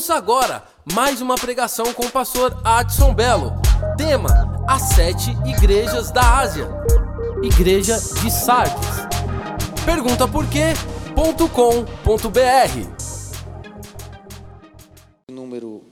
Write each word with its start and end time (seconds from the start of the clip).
Ouça 0.00 0.14
agora 0.14 0.66
mais 0.94 1.20
uma 1.20 1.34
pregação 1.34 1.92
com 1.92 2.06
o 2.06 2.10
pastor 2.10 2.58
Adson 2.64 3.12
Belo. 3.12 3.52
Tema: 3.98 4.64
As 4.66 4.94
Sete 4.94 5.28
Igrejas 5.46 6.10
da 6.10 6.38
Ásia. 6.38 6.66
Igreja 7.42 8.00
de 8.00 8.30
Sardes. 8.30 8.88
Pergunta 9.84 10.26
por 10.26 10.48
quê.com.br 10.48 11.50
número 15.30 15.84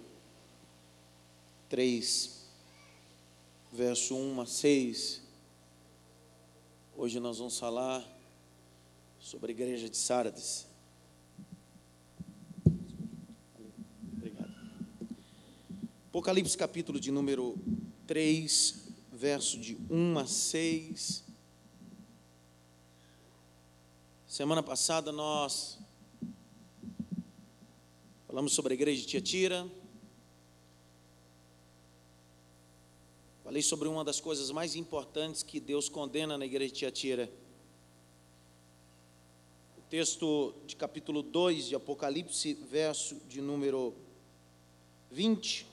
3, 1.69 2.49
verso 3.71 4.17
1 4.17 4.41
a 4.41 4.47
6. 4.47 5.23
Hoje 6.97 7.21
nós 7.21 7.37
vamos 7.37 7.59
falar 7.59 8.03
sobre 9.19 9.53
a 9.53 9.55
igreja 9.55 9.91
de 9.91 9.99
Sardes. 9.99 10.68
Apocalipse 16.09 16.57
capítulo 16.57 16.99
de 16.99 17.11
número 17.11 17.55
3, 18.07 18.89
verso 19.13 19.59
de 19.59 19.77
1 19.91 20.19
a 20.19 20.27
6. 20.27 21.25
Semana 24.27 24.63
passada 24.63 25.13
nós 25.13 25.79
Falamos 28.27 28.53
sobre 28.53 28.73
a 28.73 28.77
igreja 28.77 29.01
de 29.01 29.07
Tiatira. 29.07 29.67
Falei 33.43 33.63
sobre 33.63 33.89
uma 33.89 34.05
das 34.05 34.21
coisas 34.21 34.51
mais 34.51 34.77
importantes 34.77 35.43
que 35.43 35.59
Deus 35.59 35.89
condena 35.89 36.37
na 36.37 36.45
igreja 36.45 36.73
de 36.73 36.79
Tiatira. 36.79 37.33
O 39.79 39.81
texto 39.91 40.55
de 40.67 40.77
capítulo 40.77 41.23
2 41.23 41.69
de 41.69 41.75
Apocalipse, 41.75 42.53
verso 42.53 43.17
de 43.29 43.41
número 43.41 43.95
20, 45.11 45.67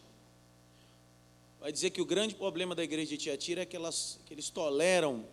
vai 1.66 1.71
dizer 1.71 1.89
que 1.89 1.99
o 1.99 2.05
grande 2.05 2.35
problema 2.35 2.75
da 2.75 2.83
igreja 2.83 3.09
de 3.09 3.17
Tiatira 3.17 3.63
é 3.63 3.66
que, 3.66 3.75
elas, 3.75 4.19
que 4.23 4.31
eles 4.31 4.52
toleram. 4.52 5.25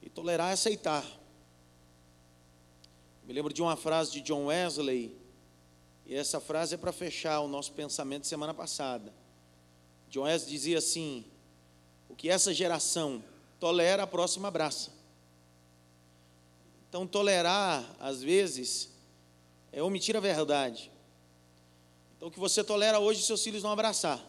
E 0.00 0.08
tolerar 0.08 0.48
é 0.48 0.52
aceitar. 0.54 1.04
Me 3.26 3.34
lembro 3.34 3.52
de 3.52 3.60
uma 3.60 3.76
frase 3.76 4.12
de 4.12 4.22
John 4.22 4.46
Wesley, 4.46 5.14
e 6.06 6.14
essa 6.14 6.40
frase 6.40 6.76
é 6.76 6.78
para 6.78 6.92
fechar 6.92 7.40
o 7.40 7.46
nosso 7.46 7.72
pensamento 7.72 8.22
de 8.22 8.28
semana 8.28 8.54
passada. 8.54 9.12
John 10.08 10.22
Wesley 10.22 10.50
dizia 10.50 10.78
assim: 10.78 11.22
o 12.08 12.16
que 12.16 12.30
essa 12.30 12.54
geração 12.54 13.22
tolera, 13.60 14.04
a 14.04 14.06
próxima 14.06 14.48
abraça. 14.48 14.92
Então, 16.88 17.06
tolerar, 17.06 17.84
às 18.00 18.22
vezes, 18.22 18.88
é 19.70 19.82
omitir 19.82 20.16
a 20.16 20.20
verdade. 20.20 20.90
Então, 22.16 22.28
o 22.28 22.30
que 22.30 22.38
você 22.38 22.64
tolera 22.64 22.98
hoje, 22.98 23.22
seus 23.22 23.42
filhos 23.42 23.62
vão 23.62 23.72
abraçar. 23.72 24.24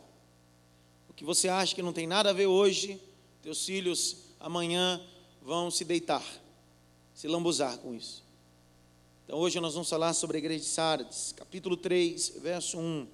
O 1.09 1.13
que 1.13 1.23
você 1.23 1.47
acha 1.47 1.73
que 1.73 1.81
não 1.81 1.93
tem 1.93 2.05
nada 2.05 2.29
a 2.29 2.33
ver 2.33 2.47
hoje, 2.47 3.01
teus 3.41 3.65
filhos 3.65 4.17
amanhã 4.39 5.01
vão 5.41 5.71
se 5.71 5.85
deitar, 5.85 6.23
se 7.13 7.27
lambuzar 7.27 7.77
com 7.77 7.93
isso. 7.93 8.23
Então 9.25 9.39
hoje 9.39 9.59
nós 9.59 9.73
vamos 9.73 9.89
falar 9.89 10.13
sobre 10.13 10.37
a 10.37 10.39
igreja 10.39 10.63
de 10.63 10.69
Sardes, 10.69 11.33
capítulo 11.35 11.75
3, 11.75 12.33
verso 12.41 12.77
1. 12.77 13.07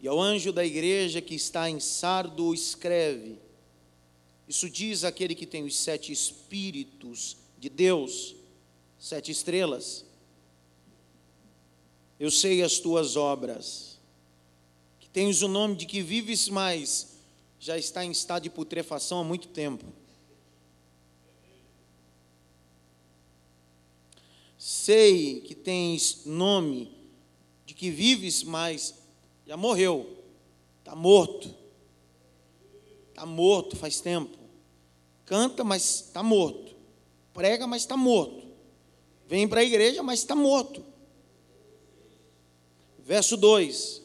E 0.00 0.06
ao 0.06 0.20
anjo 0.20 0.52
da 0.52 0.64
igreja 0.64 1.20
que 1.20 1.34
está 1.34 1.68
em 1.68 1.80
Sardo 1.80 2.54
escreve: 2.54 3.38
Isso 4.46 4.70
diz 4.70 5.02
aquele 5.02 5.34
que 5.34 5.46
tem 5.46 5.64
os 5.64 5.76
sete 5.76 6.12
espíritos 6.12 7.36
de 7.58 7.68
Deus, 7.68 8.36
sete 8.98 9.32
estrelas. 9.32 10.04
Eu 12.18 12.30
sei 12.30 12.62
as 12.62 12.78
tuas 12.78 13.16
obras, 13.16 13.98
que 14.98 15.08
tens 15.08 15.42
o 15.42 15.48
nome 15.48 15.76
de 15.76 15.86
que 15.86 16.02
vives, 16.02 16.48
mas 16.48 17.16
já 17.60 17.78
está 17.78 18.04
em 18.04 18.10
estado 18.10 18.44
de 18.44 18.50
putrefação 18.50 19.20
há 19.20 19.24
muito 19.24 19.48
tempo. 19.48 19.84
Sei 24.56 25.40
que 25.40 25.54
tens 25.54 26.24
nome 26.24 26.92
de 27.64 27.74
que 27.74 27.90
vives, 27.90 28.42
mas 28.42 28.94
já 29.46 29.56
morreu, 29.56 30.18
está 30.80 30.96
morto. 30.96 31.54
Está 33.10 33.24
morto 33.24 33.76
faz 33.76 34.00
tempo. 34.00 34.36
Canta, 35.24 35.62
mas 35.62 36.06
está 36.06 36.22
morto. 36.22 36.74
Prega, 37.34 37.66
mas 37.66 37.82
está 37.82 37.96
morto. 37.96 38.46
Vem 39.26 39.46
para 39.46 39.60
a 39.60 39.64
igreja, 39.64 40.02
mas 40.02 40.20
está 40.20 40.34
morto. 40.34 40.84
Verso 43.08 43.36
2: 43.36 44.02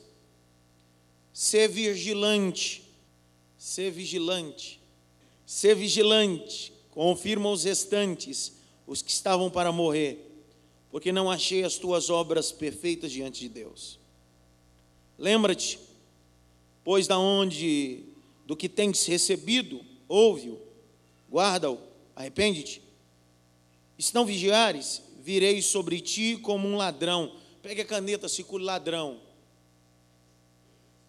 Ser 1.32 1.68
vigilante, 1.68 2.84
ser 3.56 3.92
vigilante, 3.92 4.80
ser 5.46 5.76
vigilante, 5.76 6.74
confirma 6.90 7.52
os 7.52 7.64
restantes, 7.64 8.54
os 8.88 9.04
que 9.04 9.12
estavam 9.12 9.52
para 9.52 9.72
morrer 9.72 10.32
porque 10.94 11.12
não 11.12 11.32
achei 11.32 11.64
as 11.64 11.78
tuas 11.78 12.12
obras 12.12 12.52
perfeitas 12.52 13.12
diante 13.12 13.40
de 13.40 13.50
Deus. 13.50 13.98
Lembra-te, 15.18 15.80
pois 16.84 17.08
da 17.08 17.18
onde 17.18 18.04
do 18.46 18.56
que 18.56 18.70
tens 18.70 19.04
recebido, 19.08 19.84
ouve-o, 20.08 20.62
guarda-o, 21.32 21.80
arrepende-te. 22.16 22.80
E 23.98 24.04
se 24.04 24.14
não 24.14 24.24
vigiares, 24.24 25.02
virei 25.24 25.64
sobre 25.64 26.00
ti 26.00 26.38
como 26.38 26.68
um 26.68 26.78
ladrão. 26.78 27.36
Pegue 27.64 27.80
a 27.80 27.86
caneta, 27.86 28.28
circule 28.28 28.66
ladrão. 28.66 29.22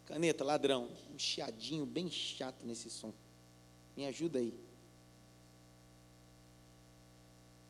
Caneta, 0.07 0.45
ladrão. 0.45 0.89
Um 1.13 1.19
chiadinho 1.19 1.85
bem 1.85 2.09
chato 2.09 2.65
nesse 2.65 2.89
som. 2.89 3.13
Me 3.97 4.07
ajuda 4.07 4.39
aí. 4.39 4.55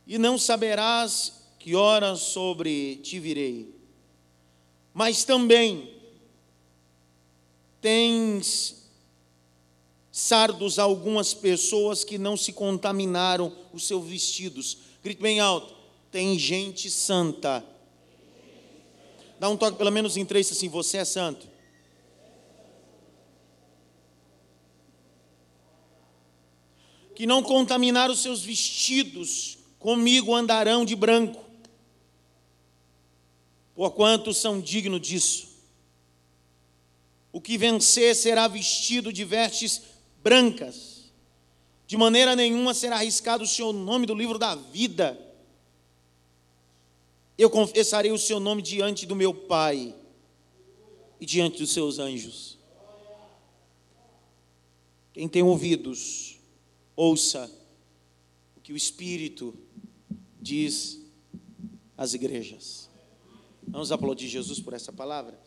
E 0.06 0.18
não 0.18 0.36
saberás 0.36 1.46
que 1.58 1.74
ora 1.74 2.14
sobre 2.14 2.96
ti 2.96 3.18
virei. 3.18 3.74
Mas 4.92 5.24
também 5.24 5.98
tens 7.80 8.86
sardos 10.12 10.78
algumas 10.78 11.32
pessoas 11.32 12.04
que 12.04 12.18
não 12.18 12.36
se 12.36 12.52
contaminaram 12.52 13.50
os 13.72 13.86
seus 13.86 14.06
vestidos. 14.06 14.76
Grite 15.02 15.22
bem 15.22 15.40
alto. 15.40 15.74
Tem 16.10 16.38
gente 16.38 16.90
santa. 16.90 17.64
Dá 19.38 19.48
um 19.48 19.56
toque 19.56 19.76
pelo 19.76 19.90
menos 19.90 20.16
em 20.16 20.24
três 20.24 20.50
assim, 20.50 20.68
você 20.68 20.98
é 20.98 21.04
santo. 21.04 21.48
Que 27.14 27.26
não 27.26 27.42
contaminaram 27.42 28.12
os 28.12 28.20
seus 28.20 28.42
vestidos, 28.42 29.58
comigo 29.78 30.34
andarão 30.34 30.84
de 30.84 30.96
branco 30.96 31.44
porquanto 33.74 34.32
são 34.32 34.60
dignos 34.60 35.00
disso. 35.00 35.48
O 37.32 37.40
que 37.40 37.58
vencer 37.58 38.14
será 38.14 38.46
vestido 38.46 39.12
de 39.12 39.24
vestes 39.24 39.82
brancas, 40.22 41.12
de 41.86 41.96
maneira 41.96 42.36
nenhuma 42.36 42.72
será 42.72 42.96
arriscado 42.96 43.44
o 43.44 43.48
seu 43.48 43.72
nome 43.72 44.06
do 44.06 44.14
livro 44.14 44.38
da 44.38 44.54
vida. 44.54 45.18
Eu 47.36 47.50
confessarei 47.50 48.12
o 48.12 48.18
seu 48.18 48.38
nome 48.38 48.62
diante 48.62 49.06
do 49.06 49.16
meu 49.16 49.34
Pai 49.34 49.94
e 51.20 51.26
diante 51.26 51.58
dos 51.58 51.72
seus 51.72 51.98
anjos. 51.98 52.58
Quem 55.12 55.28
tem 55.28 55.42
ouvidos, 55.42 56.38
ouça 56.96 57.50
o 58.56 58.60
que 58.60 58.72
o 58.72 58.76
Espírito 58.76 59.56
diz 60.40 61.00
às 61.96 62.14
igrejas. 62.14 62.90
Vamos 63.66 63.90
aplaudir 63.90 64.28
Jesus 64.28 64.60
por 64.60 64.72
essa 64.72 64.92
palavra? 64.92 65.43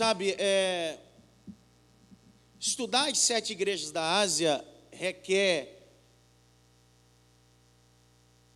Sabe, 0.00 0.34
é, 0.38 0.98
estudar 2.58 3.10
as 3.10 3.18
sete 3.18 3.52
igrejas 3.52 3.90
da 3.92 4.16
Ásia 4.16 4.66
requer 4.90 5.90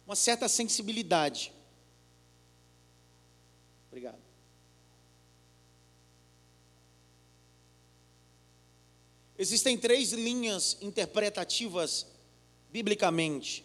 uma 0.07 0.17
certa 0.17 0.49
sensibilidade. 0.49 1.53
Obrigado. 3.89 4.23
Existem 9.37 9.77
três 9.77 10.15
linhas 10.15 10.79
interpretativas 10.81 12.07
biblicamente. 12.71 13.63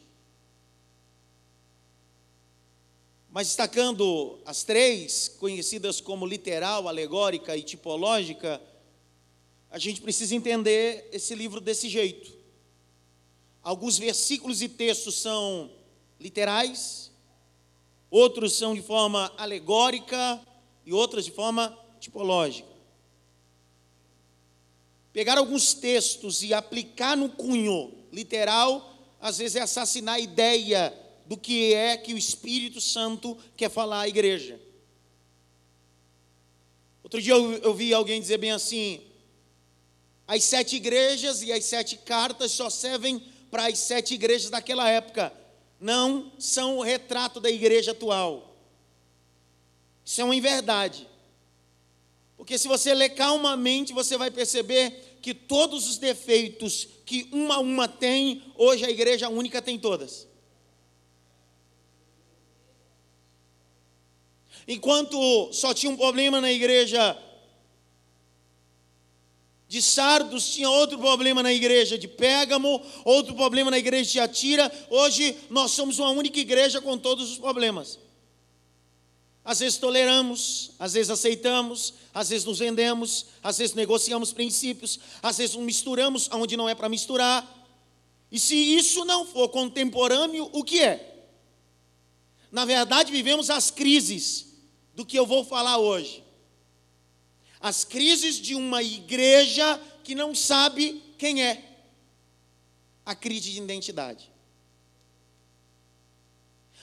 Mas 3.32 3.48
destacando 3.48 4.40
as 4.44 4.64
três, 4.64 5.28
conhecidas 5.40 6.02
como 6.02 6.26
literal, 6.26 6.88
alegórica 6.88 7.56
e 7.56 7.62
tipológica, 7.62 8.60
a 9.70 9.78
gente 9.78 10.02
precisa 10.02 10.36
entender 10.36 11.08
esse 11.12 11.36
livro 11.36 11.62
desse 11.62 11.88
jeito. 11.88 12.34
Alguns 13.62 14.00
versículos 14.00 14.64
e 14.64 14.70
textos 14.70 15.16
são 15.16 15.70
literais, 16.20 17.12
outros 18.10 18.54
são 18.58 18.74
de 18.74 18.82
forma 18.82 19.32
alegórica 19.38 20.42
e 20.84 20.92
outros 20.92 21.26
de 21.26 21.32
forma 21.32 21.78
tipológica. 22.00 22.68
Pegar 25.14 25.38
alguns 25.38 25.76
textos 25.76 26.42
e 26.42 26.52
aplicar 26.52 27.16
no 27.16 27.30
cunho 27.30 27.94
literal, 28.12 28.96
às 29.22 29.38
vezes 29.38 29.56
é 29.56 29.62
assassinar 29.62 30.16
a 30.16 30.20
ideia 30.20 30.98
do 31.30 31.38
que 31.38 31.76
é 31.76 31.96
que 31.96 32.12
o 32.12 32.18
Espírito 32.18 32.82
Santo 32.82 33.38
quer 33.56 33.70
falar 33.70 34.02
à 34.02 34.08
igreja. 34.08 34.60
Outro 37.04 37.22
dia 37.22 37.34
eu, 37.34 37.54
eu 37.60 37.72
vi 37.72 37.94
alguém 37.94 38.20
dizer 38.20 38.40
bem 38.40 38.50
assim: 38.50 39.00
as 40.28 40.44
sete 40.44 40.78
igrejas 40.78 41.44
e 41.44 41.52
as 41.52 41.64
sete 41.66 41.98
cartas 41.98 42.52
só 42.52 42.68
servem 42.68 43.24
para 43.52 43.68
as 43.68 43.78
sete 43.78 44.16
igrejas 44.16 44.50
daquela 44.50 44.90
época, 44.90 45.32
não 45.80 46.32
são 46.40 46.80
o 46.80 46.82
retrato 46.82 47.40
da 47.40 47.52
igreja 47.52 47.92
atual. 47.92 48.58
Isso 50.04 50.22
é 50.22 50.24
uma 50.24 50.36
inverdade. 50.36 51.08
Porque 52.38 52.58
se 52.58 52.68
você 52.68 52.92
ler 52.92 53.10
calmamente, 53.10 53.94
você 53.94 54.18
vai 54.18 54.32
perceber 54.32 55.20
que 55.22 55.36
todos 55.36 55.88
os 55.88 56.00
defeitos 56.00 56.88
que 57.06 57.30
uma 57.32 57.56
a 57.56 57.60
uma 57.60 57.88
tem, 57.88 58.42
hoje 58.56 58.84
a 58.84 58.90
igreja 58.90 59.30
única 59.30 59.62
tem 59.62 59.78
todas. 59.78 60.29
Enquanto 64.72 65.52
só 65.52 65.74
tinha 65.74 65.92
um 65.92 65.98
problema 65.98 66.40
na 66.40 66.52
igreja 66.52 67.18
de 69.68 69.82
Sardos, 69.82 70.54
tinha 70.54 70.70
outro 70.70 71.00
problema 71.00 71.42
na 71.42 71.52
igreja 71.52 71.98
de 71.98 72.08
Pérgamo, 72.08 72.80
outro 73.04 73.34
problema 73.34 73.72
na 73.72 73.80
igreja 73.80 74.12
de 74.12 74.20
Atira. 74.20 74.72
Hoje 74.92 75.36
nós 75.50 75.72
somos 75.72 75.98
uma 75.98 76.12
única 76.12 76.40
igreja 76.40 76.80
com 76.80 77.00
todos 77.00 77.32
os 77.32 77.40
problemas. 77.40 77.98
Às 79.44 79.58
vezes 79.58 79.80
toleramos, 79.80 80.70
às 80.78 80.94
vezes 80.94 81.10
aceitamos, 81.10 81.96
às 82.14 82.30
vezes 82.30 82.46
nos 82.46 82.60
vendemos, 82.60 83.26
às 83.42 83.58
vezes 83.58 83.74
negociamos 83.74 84.32
princípios, 84.32 85.00
às 85.24 85.40
vezes 85.40 85.56
misturamos 85.56 86.30
onde 86.32 86.56
não 86.56 86.70
é 86.70 86.76
para 86.76 86.88
misturar. 86.88 87.68
E 88.32 88.38
se 88.38 88.54
isso 88.54 89.04
não 89.04 89.26
for 89.26 89.50
contemporâneo, 89.50 90.48
o 90.54 90.64
que 90.64 90.80
é? 90.80 91.26
Na 92.52 92.66
verdade, 92.66 93.12
vivemos 93.12 93.50
as 93.50 93.72
crises 93.72 94.49
do 95.00 95.06
que 95.06 95.18
eu 95.18 95.26
vou 95.26 95.46
falar 95.46 95.78
hoje. 95.78 96.22
As 97.58 97.86
crises 97.86 98.36
de 98.36 98.54
uma 98.54 98.84
igreja 98.84 99.80
que 100.04 100.14
não 100.14 100.36
sabe 100.36 101.02
quem 101.18 101.42
é. 101.42 101.64
A 103.06 103.16
crise 103.16 103.50
de 103.50 103.60
identidade. 103.60 104.30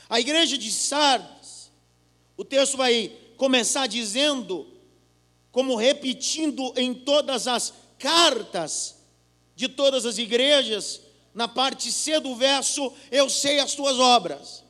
A 0.09 0.19
igreja 0.19 0.57
de 0.57 0.73
Sardes, 0.73 1.71
o 2.39 2.43
texto 2.43 2.79
vai 2.79 3.13
começar 3.37 3.87
dizendo, 3.87 4.67
como 5.53 5.77
repetindo 5.77 6.73
em 6.75 6.95
todas 6.95 7.47
as 7.47 7.75
cartas 7.99 8.97
de 9.55 9.69
todas 9.69 10.07
as 10.07 10.17
igrejas, 10.17 11.03
na 11.35 11.47
parte 11.47 11.93
C 11.93 12.19
do 12.19 12.35
verso, 12.35 12.91
eu 13.11 13.29
sei 13.29 13.59
as 13.59 13.75
tuas 13.75 13.99
obras. 13.99 14.65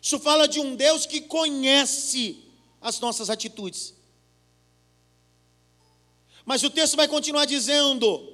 Isso 0.00 0.18
fala 0.18 0.46
de 0.46 0.60
um 0.60 0.76
Deus 0.76 1.06
que 1.06 1.20
conhece 1.20 2.44
as 2.80 3.00
nossas 3.00 3.30
atitudes. 3.30 3.94
Mas 6.44 6.62
o 6.62 6.70
texto 6.70 6.96
vai 6.96 7.08
continuar 7.08 7.44
dizendo: 7.44 8.32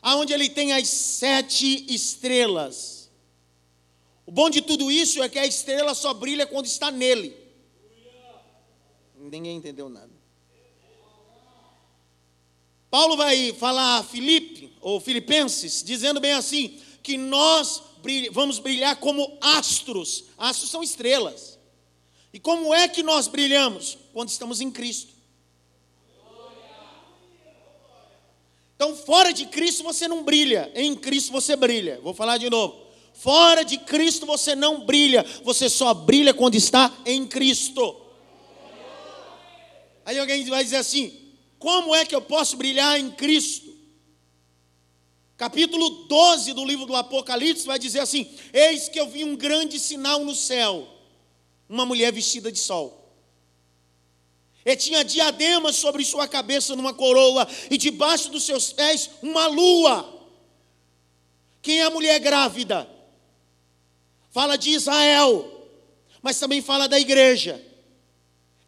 aonde 0.00 0.32
ele 0.32 0.48
tem 0.48 0.72
as 0.72 0.88
sete 0.88 1.86
estrelas. 1.92 3.10
O 4.26 4.30
bom 4.30 4.48
de 4.48 4.62
tudo 4.62 4.90
isso 4.90 5.22
é 5.22 5.28
que 5.28 5.38
a 5.38 5.46
estrela 5.46 5.94
só 5.94 6.14
brilha 6.14 6.46
quando 6.46 6.66
está 6.66 6.90
nele. 6.90 7.36
Ninguém 9.16 9.56
entendeu 9.56 9.88
nada. 9.88 10.12
Paulo 12.90 13.16
vai 13.16 13.52
falar 13.54 13.98
a 13.98 14.04
Filipe, 14.04 14.72
ou 14.80 15.00
Filipenses, 15.00 15.82
dizendo 15.82 16.20
bem 16.20 16.32
assim: 16.32 16.80
que 17.02 17.16
nós 17.16 17.82
vamos 18.32 18.58
brilhar 18.58 18.96
como 18.96 19.36
astros. 19.40 20.24
Astros 20.36 20.70
são 20.70 20.82
estrelas. 20.82 21.58
E 22.32 22.40
como 22.40 22.74
é 22.74 22.88
que 22.88 23.02
nós 23.02 23.28
brilhamos? 23.28 23.98
Quando 24.12 24.28
estamos 24.28 24.60
em 24.60 24.70
Cristo. 24.70 25.14
Então, 28.74 28.96
fora 28.96 29.32
de 29.32 29.46
Cristo 29.46 29.84
você 29.84 30.08
não 30.08 30.24
brilha, 30.24 30.70
em 30.74 30.94
Cristo 30.96 31.32
você 31.32 31.54
brilha. 31.56 32.00
Vou 32.02 32.12
falar 32.12 32.38
de 32.38 32.50
novo. 32.50 32.84
Fora 33.14 33.64
de 33.64 33.78
Cristo 33.78 34.26
você 34.26 34.56
não 34.56 34.84
brilha, 34.84 35.24
você 35.44 35.70
só 35.70 35.94
brilha 35.94 36.34
quando 36.34 36.56
está 36.56 36.92
em 37.06 37.24
Cristo. 37.26 38.02
Aí 40.04 40.18
alguém 40.18 40.44
vai 40.46 40.64
dizer 40.64 40.76
assim: 40.76 41.16
como 41.58 41.94
é 41.94 42.04
que 42.04 42.14
eu 42.14 42.20
posso 42.20 42.56
brilhar 42.56 42.98
em 42.98 43.10
Cristo? 43.12 43.63
Capítulo 45.36 46.06
12 46.06 46.52
do 46.52 46.64
livro 46.64 46.86
do 46.86 46.94
Apocalipse 46.94 47.66
vai 47.66 47.78
dizer 47.78 48.00
assim: 48.00 48.30
Eis 48.52 48.88
que 48.88 49.00
eu 49.00 49.08
vi 49.08 49.24
um 49.24 49.34
grande 49.34 49.80
sinal 49.80 50.20
no 50.20 50.34
céu, 50.34 50.86
uma 51.68 51.84
mulher 51.84 52.12
vestida 52.12 52.52
de 52.52 52.58
sol. 52.58 53.02
E 54.64 54.76
tinha 54.76 55.04
diadema 55.04 55.72
sobre 55.72 56.04
sua 56.04 56.26
cabeça 56.26 56.74
numa 56.76 56.94
coroa, 56.94 57.46
e 57.70 57.76
debaixo 57.76 58.30
dos 58.30 58.44
seus 58.44 58.72
pés 58.72 59.10
uma 59.22 59.46
lua. 59.46 60.10
Quem 61.60 61.80
é 61.80 61.84
a 61.84 61.90
mulher 61.90 62.18
grávida? 62.20 62.88
Fala 64.30 64.56
de 64.56 64.70
Israel, 64.70 65.68
mas 66.22 66.38
também 66.38 66.62
fala 66.62 66.88
da 66.88 66.98
igreja, 66.98 67.60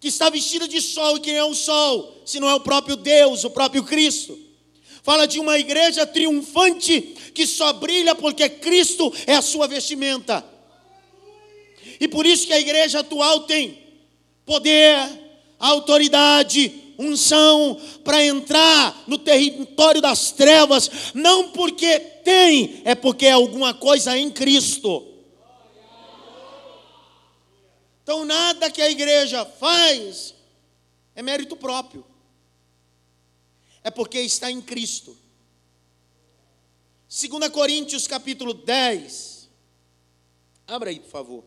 que 0.01 0.09
está 0.09 0.29
vestida 0.29 0.67
de 0.67 0.81
sol, 0.81 1.17
e 1.17 1.21
quem 1.21 1.37
é 1.37 1.45
o 1.45 1.55
sol? 1.55 2.23
Se 2.27 2.41
não 2.41 2.49
é 2.49 2.55
o 2.55 2.61
próprio 2.61 2.97
Deus, 2.97 3.45
o 3.45 3.51
próprio 3.51 3.85
Cristo. 3.85 4.46
Fala 5.07 5.25
de 5.25 5.39
uma 5.39 5.57
igreja 5.57 6.05
triunfante 6.05 7.01
que 7.33 7.47
só 7.47 7.73
brilha 7.73 8.13
porque 8.13 8.49
Cristo 8.49 9.15
é 9.25 9.37
a 9.37 9.41
sua 9.41 9.69
vestimenta. 9.69 10.45
E 12.01 12.09
por 12.09 12.27
isso 12.27 12.45
que 12.45 12.53
a 12.53 12.59
igreja 12.59 12.99
atual 12.99 13.43
tem 13.43 13.79
poder, 14.45 14.99
autoridade, 15.61 16.73
unção 16.99 17.81
para 18.03 18.25
entrar 18.25 19.05
no 19.07 19.17
território 19.17 20.03
das 20.03 20.33
trevas, 20.33 20.91
não 21.15 21.51
porque 21.51 22.01
tem, 22.01 22.83
é 22.85 22.97
porque 22.97 23.27
é 23.27 23.31
alguma 23.31 23.73
coisa 23.73 24.19
em 24.19 24.29
Cristo. 24.29 25.07
Então, 28.03 28.25
nada 28.25 28.73
que 28.73 28.83
a 28.83 28.91
igreja 28.91 29.45
faz 29.45 30.35
é 31.15 31.23
mérito 31.23 31.55
próprio 31.55 32.05
é 33.87 33.91
porque 33.93 34.19
está 34.19 34.51
em 34.51 34.61
Cristo. 34.61 35.17
2 37.09 37.49
Coríntios 37.51 38.09
capítulo 38.09 38.53
10. 38.53 39.49
Abra 40.67 40.91
aí, 40.91 40.99
por 40.99 41.09
favor. 41.09 41.45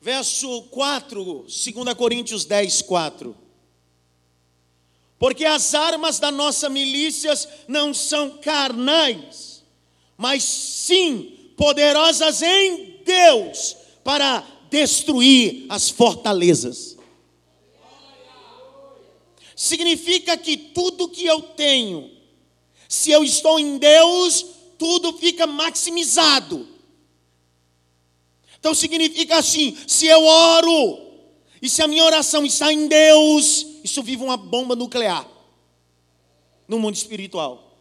Verso 0.00 0.62
4, 0.62 1.44
2 1.44 1.94
Coríntios 1.96 2.44
10, 2.44 2.82
4. 2.82 3.36
Porque 5.16 5.44
as 5.44 5.76
armas 5.76 6.18
da 6.18 6.32
nossa 6.32 6.68
milícias 6.68 7.48
não 7.68 7.94
são 7.94 8.38
carnais, 8.38 9.62
mas 10.16 10.42
sim 10.42 11.52
poderosas 11.56 12.42
em 12.42 13.00
Deus 13.04 13.76
para 14.02 14.44
destruir 14.68 15.66
as 15.68 15.88
fortalezas 15.88 16.91
significa 19.56 20.36
que 20.36 20.56
tudo 20.56 21.08
que 21.08 21.24
eu 21.24 21.42
tenho, 21.42 22.10
se 22.88 23.10
eu 23.10 23.24
estou 23.24 23.58
em 23.58 23.78
Deus, 23.78 24.44
tudo 24.78 25.12
fica 25.14 25.46
maximizado. 25.46 26.68
Então 28.58 28.74
significa 28.74 29.38
assim: 29.38 29.76
se 29.86 30.06
eu 30.06 30.24
oro, 30.24 31.00
e 31.60 31.68
se 31.68 31.82
a 31.82 31.88
minha 31.88 32.04
oração 32.04 32.44
está 32.44 32.72
em 32.72 32.86
Deus, 32.86 33.66
isso 33.84 34.02
vive 34.02 34.22
uma 34.22 34.36
bomba 34.36 34.74
nuclear 34.74 35.28
no 36.68 36.78
mundo 36.78 36.94
espiritual. 36.94 37.72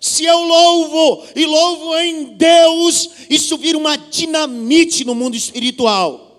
Se 0.00 0.24
eu 0.24 0.42
louvo 0.42 1.26
e 1.34 1.46
louvo 1.46 1.96
em 1.98 2.36
Deus, 2.36 3.10
isso 3.28 3.56
vira 3.56 3.78
uma 3.78 3.96
dinamite 3.96 5.04
no 5.04 5.14
mundo 5.14 5.36
espiritual. 5.36 6.29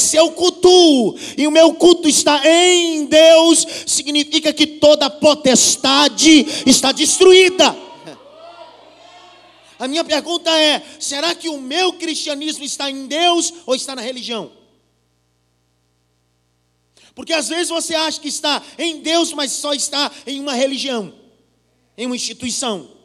Se 0.00 0.16
eu 0.16 0.32
cultuo 0.32 1.14
e 1.36 1.46
o 1.46 1.50
meu 1.50 1.74
culto 1.74 2.08
está 2.08 2.42
em 2.44 3.04
Deus, 3.04 3.66
significa 3.86 4.52
que 4.52 4.66
toda 4.66 5.10
potestade 5.10 6.46
está 6.66 6.90
destruída. 6.90 7.76
A 9.78 9.88
minha 9.88 10.04
pergunta 10.04 10.50
é: 10.58 10.82
será 10.98 11.34
que 11.34 11.48
o 11.48 11.60
meu 11.60 11.94
cristianismo 11.94 12.64
está 12.64 12.90
em 12.90 13.06
Deus 13.06 13.52
ou 13.64 13.74
está 13.74 13.94
na 13.94 14.02
religião? 14.02 14.52
Porque 17.14 17.32
às 17.32 17.48
vezes 17.48 17.68
você 17.68 17.94
acha 17.94 18.20
que 18.20 18.28
está 18.28 18.62
em 18.78 19.00
Deus, 19.00 19.32
mas 19.32 19.52
só 19.52 19.72
está 19.72 20.10
em 20.26 20.40
uma 20.40 20.54
religião, 20.54 21.12
em 21.96 22.06
uma 22.06 22.16
instituição. 22.16 22.99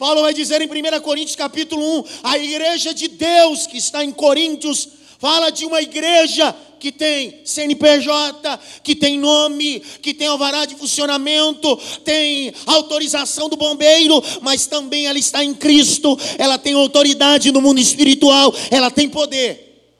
Paulo 0.00 0.22
vai 0.22 0.32
dizer 0.32 0.62
em 0.62 0.66
1 0.66 1.00
Coríntios 1.02 1.36
capítulo 1.36 1.98
1, 2.00 2.04
a 2.22 2.38
igreja 2.38 2.94
de 2.94 3.06
Deus 3.06 3.66
que 3.66 3.76
está 3.76 4.02
em 4.02 4.10
Coríntios, 4.10 4.88
fala 5.18 5.50
de 5.50 5.66
uma 5.66 5.82
igreja 5.82 6.56
que 6.78 6.90
tem 6.90 7.44
CNPJ, 7.44 8.58
que 8.82 8.96
tem 8.96 9.18
nome, 9.18 9.80
que 10.00 10.14
tem 10.14 10.26
alvará 10.26 10.64
de 10.64 10.74
funcionamento, 10.74 11.76
tem 12.02 12.50
autorização 12.64 13.50
do 13.50 13.58
bombeiro, 13.58 14.22
mas 14.40 14.66
também 14.66 15.06
ela 15.06 15.18
está 15.18 15.44
em 15.44 15.52
Cristo, 15.52 16.18
ela 16.38 16.56
tem 16.56 16.72
autoridade 16.72 17.52
no 17.52 17.60
mundo 17.60 17.78
espiritual, 17.78 18.54
ela 18.70 18.90
tem 18.90 19.06
poder. 19.06 19.92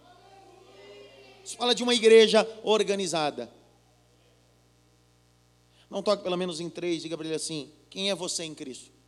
Isso 1.44 1.58
fala 1.58 1.74
de 1.74 1.82
uma 1.82 1.92
igreja 1.94 2.48
organizada. 2.62 3.52
Não 5.90 6.02
toque 6.02 6.22
pelo 6.22 6.38
menos 6.38 6.58
em 6.58 6.70
três, 6.70 7.02
diga 7.02 7.18
para 7.18 7.26
ele 7.26 7.36
assim: 7.36 7.68
quem 7.90 8.08
é 8.08 8.14
você 8.14 8.44
em 8.44 8.54
Cristo? 8.54 8.99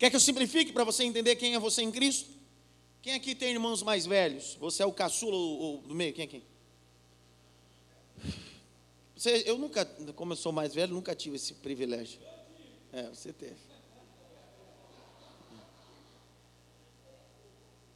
Quer 0.00 0.08
que 0.08 0.16
eu 0.16 0.20
simplifique 0.20 0.72
para 0.72 0.82
você 0.82 1.04
entender 1.04 1.36
quem 1.36 1.54
é 1.54 1.58
você 1.58 1.82
em 1.82 1.92
Cristo? 1.92 2.30
Quem 3.02 3.12
aqui 3.12 3.34
tem 3.34 3.50
irmãos 3.50 3.82
mais 3.82 4.06
velhos? 4.06 4.56
Você 4.58 4.82
é 4.82 4.86
o 4.86 4.92
caçula 4.92 5.36
ou 5.36 5.82
do 5.82 5.94
meio? 5.94 6.14
Quem 6.14 6.24
aqui? 6.24 6.42
Você, 9.14 9.42
eu 9.44 9.58
nunca, 9.58 9.84
como 10.16 10.32
eu 10.32 10.36
sou 10.38 10.52
mais 10.52 10.72
velho, 10.72 10.94
nunca 10.94 11.14
tive 11.14 11.36
esse 11.36 11.52
privilégio. 11.52 12.18
É, 12.94 13.02
você 13.10 13.30
teve. 13.30 13.58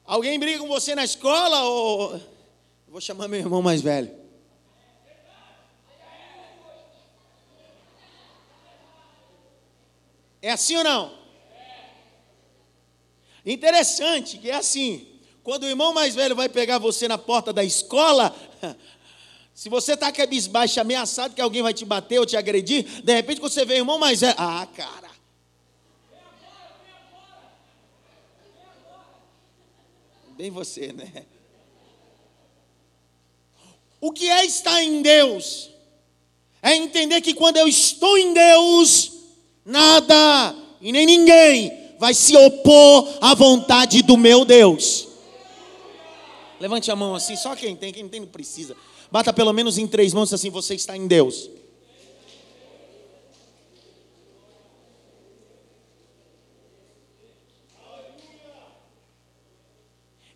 Alguém 0.04 0.38
briga 0.38 0.58
com 0.58 0.68
você 0.68 0.94
na 0.94 1.04
escola 1.06 1.62
ou. 1.62 2.20
vou 2.87 3.00
chamar 3.00 3.28
meu 3.28 3.40
irmão 3.40 3.62
mais 3.62 3.80
velho. 3.80 4.14
É 10.42 10.50
assim 10.50 10.76
ou 10.76 10.84
não? 10.84 11.24
Interessante 13.44 14.38
que 14.38 14.50
é 14.50 14.54
assim: 14.54 15.06
quando 15.42 15.64
o 15.64 15.68
irmão 15.68 15.92
mais 15.92 16.14
velho 16.14 16.34
vai 16.34 16.48
pegar 16.48 16.78
você 16.78 17.06
na 17.06 17.18
porta 17.18 17.52
da 17.52 17.62
escola, 17.62 18.34
se 19.52 19.68
você 19.68 19.92
está 19.92 20.10
cabisbaixo, 20.10 20.80
ameaçado 20.80 21.34
que 21.34 21.40
alguém 21.42 21.62
vai 21.62 21.74
te 21.74 21.84
bater 21.84 22.18
ou 22.18 22.26
te 22.26 22.36
agredir, 22.36 23.02
de 23.02 23.14
repente 23.14 23.40
quando 23.40 23.52
você 23.52 23.64
vê 23.64 23.74
o 23.74 23.78
irmão 23.78 23.98
mais 23.98 24.22
velho, 24.22 24.34
ah, 24.38 24.66
cara. 24.74 25.12
Bem 30.30 30.50
você, 30.50 30.92
né? 30.92 31.26
O 34.00 34.10
que 34.10 34.28
é 34.28 34.44
estar 34.44 34.82
em 34.82 35.00
Deus? 35.00 35.70
É 36.60 36.74
entender 36.74 37.20
que 37.20 37.34
quando 37.34 37.58
eu 37.58 37.68
estou 37.68 38.18
em 38.18 38.32
Deus, 38.32 39.12
nada 39.64 40.56
e 40.80 40.90
nem 40.90 41.06
ninguém 41.06 41.84
vai 42.04 42.12
se 42.12 42.37
opor 42.37 43.16
à 43.18 43.34
vontade 43.34 44.02
do 44.02 44.14
meu 44.14 44.44
Deus. 44.44 45.08
Levante 46.61 46.90
a 46.90 46.96
mão 46.96 47.14
assim, 47.14 47.34
só 47.34 47.56
quem 47.56 47.75
tem, 47.75 47.94
quem 47.94 48.02
não 48.02 48.11
tem 48.11 48.20
não 48.20 48.26
precisa. 48.26 48.76
Bata 49.11 49.32
pelo 49.32 49.54
menos 49.54 49.78
em 49.78 49.87
três 49.87 50.12
mãos 50.12 50.30
assim, 50.30 50.50
você 50.50 50.75
está 50.75 50.94
em 50.94 51.06
Deus. 51.06 51.49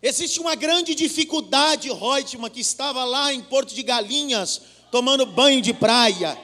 Existe 0.01 0.39
uma 0.39 0.55
grande 0.55 0.95
dificuldade, 0.95 1.87
Reutemann, 1.91 2.49
que 2.49 2.61
estava 2.61 3.05
lá 3.05 3.31
em 3.31 3.43
Porto 3.43 3.75
de 3.75 3.83
Galinhas, 3.83 4.59
tomando 4.89 5.23
banho 5.23 5.61
de 5.61 5.71
praia. 5.71 6.35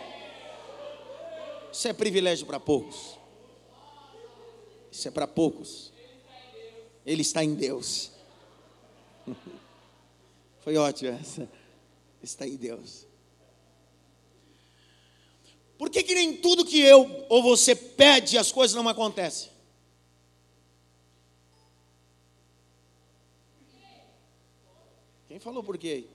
Isso 1.74 1.88
é 1.88 1.94
privilégio 1.94 2.46
para 2.46 2.60
poucos. 2.60 3.14
Isso 4.96 5.10
é 5.10 5.12
para 5.12 5.28
poucos. 5.28 5.92
Ele 7.06 7.22
está 7.22 7.44
em 7.44 7.54
Deus. 7.54 8.12
Foi 10.64 10.78
ótimo 10.78 11.12
essa. 11.12 11.50
Está 12.24 12.48
em 12.48 12.56
Deus. 12.56 13.06
Por 15.78 15.90
que, 15.90 16.02
que 16.02 16.16
nem 16.16 16.38
tudo 16.38 16.64
que 16.64 16.80
eu 16.80 17.25
ou 17.28 17.44
você 17.44 17.75
pede 17.75 18.38
as 18.38 18.54
coisas 18.54 18.74
não 18.74 18.88
acontecem? 18.88 19.52
Quem 25.28 25.40
falou 25.40 25.62
por 25.62 25.78
quê? 25.78 26.06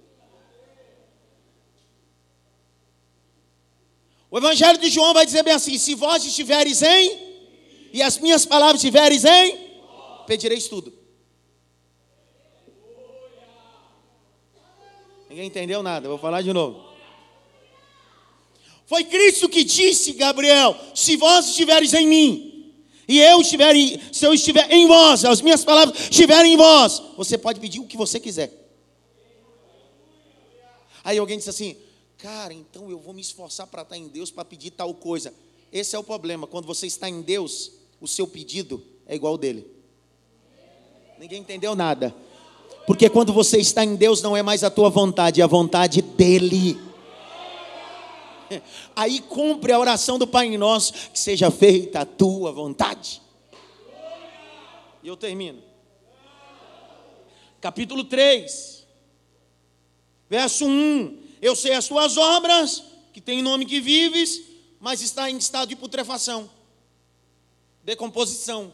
O 4.30 4.38
Evangelho 4.38 4.78
de 4.78 4.88
João 4.88 5.12
vai 5.12 5.26
dizer 5.26 5.42
bem 5.42 5.52
assim: 5.52 5.76
se 5.76 5.94
vós 5.94 6.24
estiveres 6.24 6.80
em 6.80 7.29
e 7.92 8.02
as 8.02 8.18
minhas 8.18 8.44
palavras 8.44 8.80
tiveres 8.80 9.24
em, 9.24 9.58
pedireis 10.26 10.68
tudo. 10.68 10.92
Ninguém 15.28 15.46
entendeu 15.46 15.82
nada, 15.82 16.08
vou 16.08 16.18
falar 16.18 16.42
de 16.42 16.52
novo. 16.52 16.90
Foi 18.86 19.04
Cristo 19.04 19.48
que 19.48 19.62
disse, 19.62 20.12
Gabriel: 20.14 20.76
se 20.94 21.16
vós 21.16 21.48
estiveres 21.48 21.94
em 21.94 22.08
mim, 22.08 22.74
e 23.06 23.20
eu 23.20 23.40
estiver 23.40 23.74
em, 23.74 24.00
se 24.12 24.24
eu 24.24 24.34
estiver 24.34 24.70
em 24.70 24.88
vós, 24.88 25.24
as 25.24 25.40
minhas 25.40 25.64
palavras 25.64 25.98
estiverem 26.10 26.54
em 26.54 26.56
vós, 26.56 27.00
você 27.16 27.38
pode 27.38 27.60
pedir 27.60 27.78
o 27.78 27.86
que 27.86 27.96
você 27.96 28.18
quiser. 28.18 28.52
Aí 31.04 31.18
alguém 31.18 31.38
disse 31.38 31.50
assim: 31.50 31.76
Cara, 32.18 32.52
então 32.52 32.90
eu 32.90 32.98
vou 32.98 33.14
me 33.14 33.20
esforçar 33.20 33.66
para 33.66 33.82
estar 33.82 33.96
em 33.96 34.08
Deus 34.08 34.30
para 34.30 34.44
pedir 34.44 34.72
tal 34.72 34.92
coisa. 34.92 35.32
Esse 35.72 35.94
é 35.94 35.98
o 35.98 36.04
problema. 36.04 36.46
Quando 36.46 36.66
você 36.66 36.86
está 36.86 37.08
em 37.08 37.22
Deus, 37.22 37.72
o 38.00 38.08
seu 38.08 38.26
pedido 38.26 38.82
é 39.06 39.14
igual 39.14 39.34
ao 39.34 39.38
dele. 39.38 39.66
Ninguém 41.18 41.40
entendeu 41.40 41.76
nada. 41.76 42.14
Porque 42.86 43.10
quando 43.10 43.32
você 43.32 43.58
está 43.58 43.84
em 43.84 43.94
Deus, 43.94 44.22
não 44.22 44.36
é 44.36 44.42
mais 44.42 44.64
a 44.64 44.70
tua 44.70 44.88
vontade, 44.88 45.40
é 45.40 45.44
a 45.44 45.46
vontade 45.46 46.00
dele. 46.00 46.80
Aí 48.96 49.20
cumpre 49.20 49.72
a 49.72 49.78
oração 49.78 50.18
do 50.18 50.26
Pai 50.26 50.46
em 50.46 50.56
nós, 50.56 50.90
que 50.90 51.18
seja 51.18 51.50
feita 51.50 52.00
a 52.00 52.06
tua 52.06 52.50
vontade. 52.52 53.20
E 55.02 55.08
eu 55.08 55.16
termino. 55.16 55.62
Capítulo 57.60 58.04
3, 58.04 58.86
verso 60.28 60.64
1. 60.64 61.20
Eu 61.42 61.54
sei 61.54 61.74
as 61.74 61.86
tuas 61.86 62.16
obras, 62.16 62.82
que 63.12 63.20
tem 63.20 63.42
nome 63.42 63.66
que 63.66 63.80
vives, 63.80 64.42
mas 64.80 65.02
está 65.02 65.30
em 65.30 65.36
estado 65.36 65.68
de 65.68 65.76
putrefação 65.76 66.48
decomposição. 67.82 68.72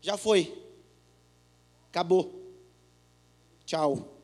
Já 0.00 0.16
foi. 0.16 0.56
Acabou. 1.90 2.32
Tchau. 3.64 4.16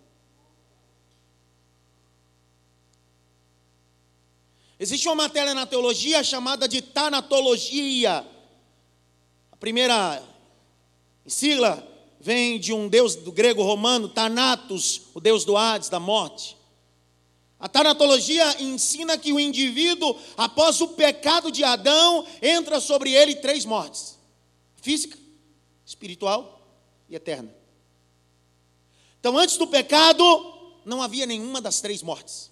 Existe 4.79 5.09
uma 5.09 5.15
matéria 5.15 5.55
na 5.55 5.65
teologia 5.65 6.25
chamada 6.25 6.67
de 6.67 6.83
tanatologia. 6.83 8.27
A 9.51 9.57
primeira 9.57 10.23
sigla 11.27 11.89
vem 12.21 12.59
de 12.59 12.73
um 12.73 12.89
deus 12.89 13.15
do 13.15 13.31
grego 13.31 13.63
romano, 13.63 14.09
Thanatos, 14.09 15.03
o 15.15 15.21
deus 15.21 15.45
do 15.45 15.57
Hades, 15.57 15.89
da 15.89 16.01
morte. 16.01 16.57
A 17.63 17.69
tanatologia 17.69 18.61
ensina 18.61 19.17
que 19.17 19.33
o 19.33 19.39
indivíduo, 19.39 20.19
após 20.37 20.81
o 20.81 20.89
pecado 20.89 21.49
de 21.53 21.63
Adão, 21.63 22.27
entra 22.43 22.81
sobre 22.81 23.13
ele 23.13 23.37
três 23.37 23.65
mortes: 23.65 24.19
física, 24.79 25.17
espiritual 25.87 26.61
e 27.09 27.15
eterna. 27.15 27.55
Então, 29.21 29.39
antes 29.39 29.57
do 29.57 29.69
pecado, 29.69 30.25
não 30.85 31.01
havia 31.01 31.25
nenhuma 31.25 31.61
das 31.61 31.81
três 31.81 32.03
mortes. 32.03 32.51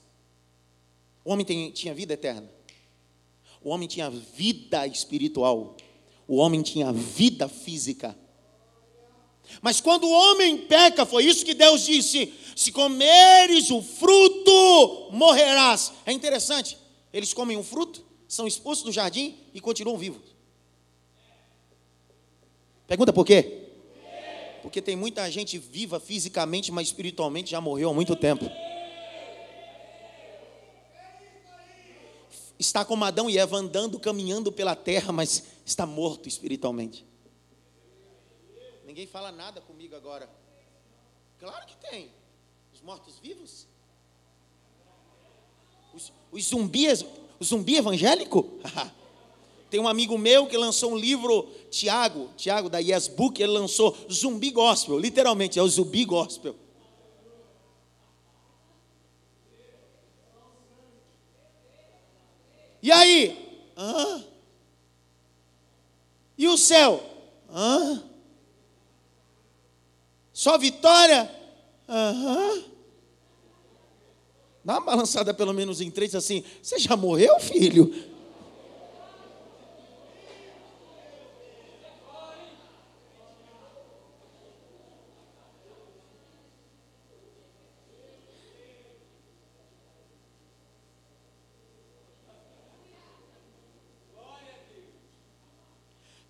O 1.25 1.33
homem 1.33 1.45
tem, 1.45 1.73
tinha 1.73 1.93
vida 1.93 2.15
eterna. 2.15 2.49
O 3.61 3.71
homem 3.71 3.89
tinha 3.89 4.09
vida 4.09 4.87
espiritual. 4.87 5.77
O 6.29 6.37
homem 6.37 6.63
tinha 6.63 6.93
vida 6.93 7.49
física. 7.49 8.17
Mas 9.61 9.81
quando 9.81 10.05
o 10.05 10.11
homem 10.11 10.59
peca, 10.59 11.05
foi 11.05 11.25
isso 11.25 11.45
que 11.45 11.55
Deus 11.55 11.85
disse: 11.85 12.33
se 12.55 12.73
comeres 12.73 13.71
o 13.71 13.83
fruto, 13.83 15.09
morrerás. 15.13 15.93
É 16.05 16.13
interessante, 16.13 16.77
eles 17.13 17.33
comem 17.33 17.57
um 17.57 17.63
fruto, 17.63 18.05
são 18.29 18.47
expulsos 18.47 18.85
do 18.85 18.93
jardim 18.93 19.37
e 19.55 19.61
continuam 19.61 19.97
vivos. 19.97 20.23
Pergunta 22.87 23.13
por 23.13 23.25
quê? 23.25 23.69
Porque 24.63 24.83
tem 24.83 24.97
muita 24.97 25.31
gente 25.31 25.59
viva 25.59 25.99
fisicamente, 25.99 26.71
mas 26.71 26.89
espiritualmente 26.89 27.51
já 27.51 27.61
morreu 27.61 27.91
há 27.91 27.95
muito 27.95 28.15
tempo. 28.15 28.45
Está 32.59 32.85
como 32.85 33.05
Adão 33.05 33.31
e 33.31 33.39
Eva 33.39 33.57
andando, 33.57 33.99
caminhando 33.99 34.53
pela 34.53 34.77
terra, 34.77 35.13
mas 35.13 35.45
está 35.65 35.87
morto 35.87 36.29
espiritualmente. 36.29 37.07
Ninguém 38.91 39.07
fala 39.07 39.31
nada 39.31 39.61
comigo 39.61 39.95
agora. 39.95 40.29
Claro 41.39 41.65
que 41.65 41.77
tem. 41.77 42.11
Os 42.75 42.81
mortos-vivos. 42.81 43.69
Os, 45.95 46.13
os 46.33 46.45
zumbis, 46.47 47.05
o 47.39 47.45
zumbi 47.45 47.77
evangélico? 47.77 48.59
Tem 49.71 49.79
um 49.79 49.87
amigo 49.87 50.19
meu 50.19 50.49
que 50.49 50.57
lançou 50.57 50.91
um 50.91 50.97
livro, 50.97 51.49
Tiago, 51.71 52.31
Tiago 52.37 52.69
da 52.69 52.81
Yes 52.81 53.07
Book, 53.07 53.41
ele 53.41 53.53
lançou 53.53 53.97
Zumbi 54.11 54.51
Gospel, 54.51 54.99
literalmente, 54.99 55.61
é 55.61 55.63
o 55.63 55.69
Zumbi 55.69 56.05
Gospel. 56.05 56.57
E 62.83 62.91
aí? 62.91 63.71
Hã? 63.77 64.25
E 66.37 66.49
o 66.49 66.59
céu? 66.59 67.01
Hã? 67.49 68.10
Só 70.41 70.57
vitória? 70.57 71.31
Aham. 71.87 72.65
Dá 74.65 74.73
uma 74.79 74.81
balançada 74.81 75.35
pelo 75.35 75.53
menos 75.53 75.83
em 75.83 75.91
três 75.91 76.15
assim. 76.15 76.43
Você 76.63 76.79
já 76.79 76.97
morreu, 76.97 77.39
filho? 77.41 77.93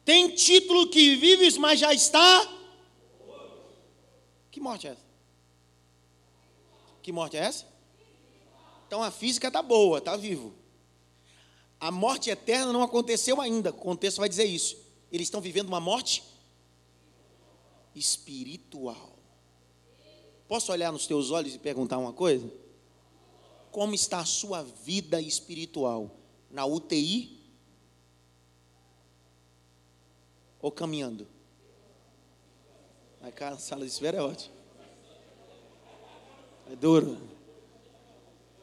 Tem 0.04 0.30
título 0.30 0.88
que 0.88 1.14
vives, 1.14 1.56
mas 1.56 1.78
já 1.78 1.94
está. 1.94 2.59
Que 4.60 4.64
morte 4.64 4.86
é 4.86 4.90
essa? 4.90 5.04
Que 7.02 7.12
morte 7.12 7.36
é 7.38 7.40
essa? 7.40 7.66
Então 8.86 9.02
a 9.02 9.10
física 9.10 9.48
está 9.48 9.62
boa, 9.62 10.00
está 10.00 10.18
vivo. 10.18 10.52
A 11.80 11.90
morte 11.90 12.28
eterna 12.28 12.70
não 12.70 12.82
aconteceu 12.82 13.40
ainda. 13.40 13.70
O 13.70 13.72
contexto 13.72 14.18
vai 14.18 14.28
dizer 14.28 14.44
isso. 14.44 14.76
Eles 15.10 15.28
estão 15.28 15.40
vivendo 15.40 15.68
uma 15.68 15.80
morte 15.80 16.22
espiritual. 17.94 19.18
Posso 20.46 20.70
olhar 20.72 20.92
nos 20.92 21.06
teus 21.06 21.30
olhos 21.30 21.54
e 21.54 21.58
perguntar 21.58 21.96
uma 21.96 22.12
coisa? 22.12 22.52
Como 23.70 23.94
está 23.94 24.18
a 24.18 24.26
sua 24.26 24.62
vida 24.62 25.22
espiritual? 25.22 26.10
Na 26.50 26.66
UTI 26.66 27.40
ou 30.60 30.70
caminhando? 30.70 31.26
A 33.22 33.30
casa, 33.30 33.60
sala 33.60 33.84
de 33.84 33.90
espera 33.90 34.18
é 34.18 34.22
ótimo. 34.22 34.54
É 36.72 36.76
duro. 36.76 37.18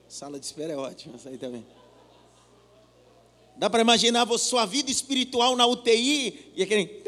Sala 0.07 0.39
de 0.39 0.45
espera 0.45 0.73
é 0.73 0.77
ótima, 0.77 1.15
essa 1.15 1.29
aí 1.29 1.37
também. 1.37 1.65
Dá 3.55 3.69
para 3.69 3.81
imaginar 3.81 4.31
a 4.31 4.37
sua 4.37 4.65
vida 4.65 4.89
espiritual 4.89 5.55
na 5.55 5.65
UTI 5.65 6.51
e 6.55 6.63
aquele. 6.63 7.03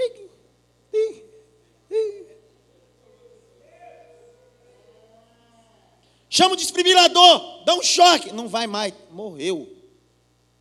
Chama 6.30 6.54
o 6.54 6.58
desfibrilador, 6.58 7.64
dá 7.66 7.74
um 7.76 7.84
choque. 7.84 8.32
Não 8.32 8.48
vai 8.48 8.68
mais, 8.68 8.94
morreu. 9.12 9.76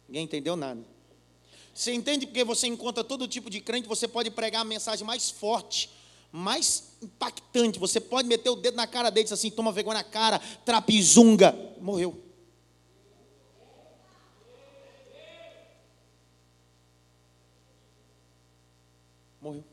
Ninguém 0.09 0.25
entendeu 0.25 0.57
nada. 0.57 0.83
Você 1.75 1.93
entende 1.93 2.27
porque 2.27 2.43
você 2.43 2.67
encontra 2.67 3.05
todo 3.05 3.29
tipo 3.29 3.49
de 3.49 3.61
crente, 3.61 3.87
você 3.87 4.09
pode 4.09 4.31
pregar 4.31 4.63
a 4.63 4.65
mensagem 4.65 5.07
mais 5.07 5.31
forte, 5.31 5.89
mais 6.31 6.97
impactante. 7.03 7.79
Você 7.79 8.01
pode 8.01 8.29
meter 8.29 8.51
o 8.51 8.57
dedo 8.57 8.77
na 8.77 8.87
cara 8.87 9.11
deles 9.11 9.33
assim, 9.33 9.51
toma 9.51 9.73
vergonha 9.73 9.99
na 9.99 10.05
cara, 10.05 10.39
trapizunga. 10.65 11.55
Morreu. 11.81 12.23
Morreu. 19.41 19.65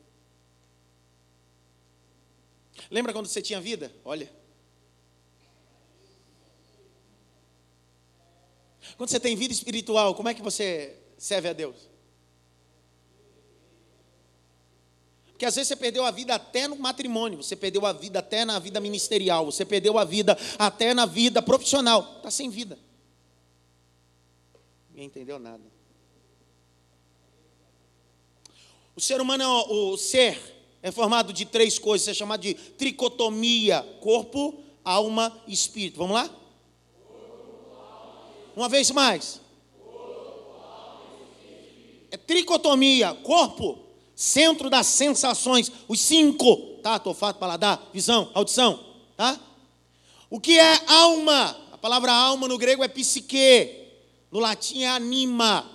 Lembra 2.89 3.11
quando 3.13 3.27
você 3.27 3.41
tinha 3.41 3.59
vida? 3.59 3.91
Olha. 4.03 4.31
Quando 8.97 9.09
você 9.09 9.19
tem 9.19 9.35
vida 9.35 9.53
espiritual, 9.53 10.15
como 10.15 10.29
é 10.29 10.33
que 10.33 10.41
você 10.41 10.97
serve 11.17 11.49
a 11.49 11.53
Deus? 11.53 11.94
Porque 15.35 15.45
às 15.45 15.53
vezes 15.53 15.67
você 15.67 15.75
perdeu 15.75 16.05
a 16.05 16.11
vida 16.11 16.33
até 16.33 16.65
no 16.65 16.77
matrimônio, 16.77 17.43
você 17.43 17.57
perdeu 17.57 17.85
a 17.85 17.91
vida 17.91 18.19
até 18.19 18.45
na 18.45 18.57
vida 18.57 18.79
ministerial, 18.79 19.43
você 19.43 19.65
perdeu 19.65 19.97
a 19.97 20.05
vida 20.05 20.37
até 20.57 20.93
na 20.93 21.05
vida 21.05 21.41
profissional. 21.41 22.13
Está 22.15 22.31
sem 22.31 22.49
vida. 22.49 22.79
Ninguém 24.89 25.07
entendeu 25.07 25.37
nada. 25.37 25.61
O 28.95 29.01
ser 29.01 29.19
humano, 29.19 29.43
é 29.43 29.47
o 29.47 29.97
ser, 29.97 30.39
é 30.81 30.89
formado 30.89 31.33
de 31.33 31.43
três 31.43 31.77
coisas, 31.77 32.07
é 32.07 32.13
chamado 32.13 32.39
de 32.39 32.53
tricotomia: 32.53 33.81
corpo, 33.99 34.63
alma 34.85 35.37
e 35.45 35.51
espírito. 35.51 35.97
Vamos 35.97 36.15
lá? 36.15 36.33
Uma 38.55 38.69
vez 38.69 38.89
mais. 38.89 39.41
É 42.09 42.15
tricotomia, 42.15 43.13
corpo, 43.15 43.84
centro 44.15 44.69
das 44.69 44.87
sensações, 44.87 45.71
os 45.87 45.99
cinco, 45.99 46.55
tá? 46.81 47.01
Olfato, 47.03 47.37
paladar, 47.37 47.89
visão, 47.93 48.31
audição, 48.33 48.79
tá? 49.17 49.39
O 50.29 50.39
que 50.39 50.57
é 50.57 50.81
alma? 50.87 51.57
A 51.71 51.77
palavra 51.77 52.11
alma 52.11 52.47
no 52.47 52.57
grego 52.57 52.83
é 52.83 52.87
psique, 52.87 53.69
no 54.31 54.39
latim 54.39 54.83
é 54.83 54.89
anima. 54.89 55.69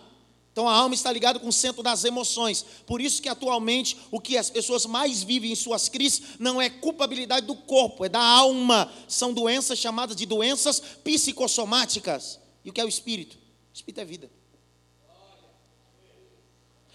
Então 0.53 0.69
a 0.69 0.75
alma 0.75 0.95
está 0.95 1.13
ligada 1.13 1.39
com 1.39 1.49
o 1.49 1.53
centro 1.53 1.83
das 1.83 2.05
emoções. 2.05 2.65
Por 2.85 3.01
isso 3.01 3.23
que 3.23 3.29
atualmente 3.29 3.97
o 4.11 4.21
que 4.21 4.37
as 4.37 4.51
pessoas 4.51 4.85
mais 4.85 5.23
vivem 5.23 5.53
em 5.53 5.55
suas 5.55 5.89
crises 5.89 6.37
não 6.39 6.61
é 6.61 6.69
culpabilidade 6.69 7.47
do 7.47 7.55
corpo, 7.55 8.05
é 8.05 8.09
da 8.09 8.21
alma. 8.21 8.91
São 9.07 9.33
doenças 9.33 9.79
chamadas 9.79 10.17
de 10.17 10.27
doenças 10.27 10.81
psicossomáticas. 11.05 12.41
E 12.65 12.71
o 12.71 12.73
que 12.73 12.81
é 12.81 12.85
o 12.85 12.89
espírito? 12.89 13.37
O 13.37 13.75
espírito 13.75 14.01
é 14.01 14.05
vida. 14.05 14.31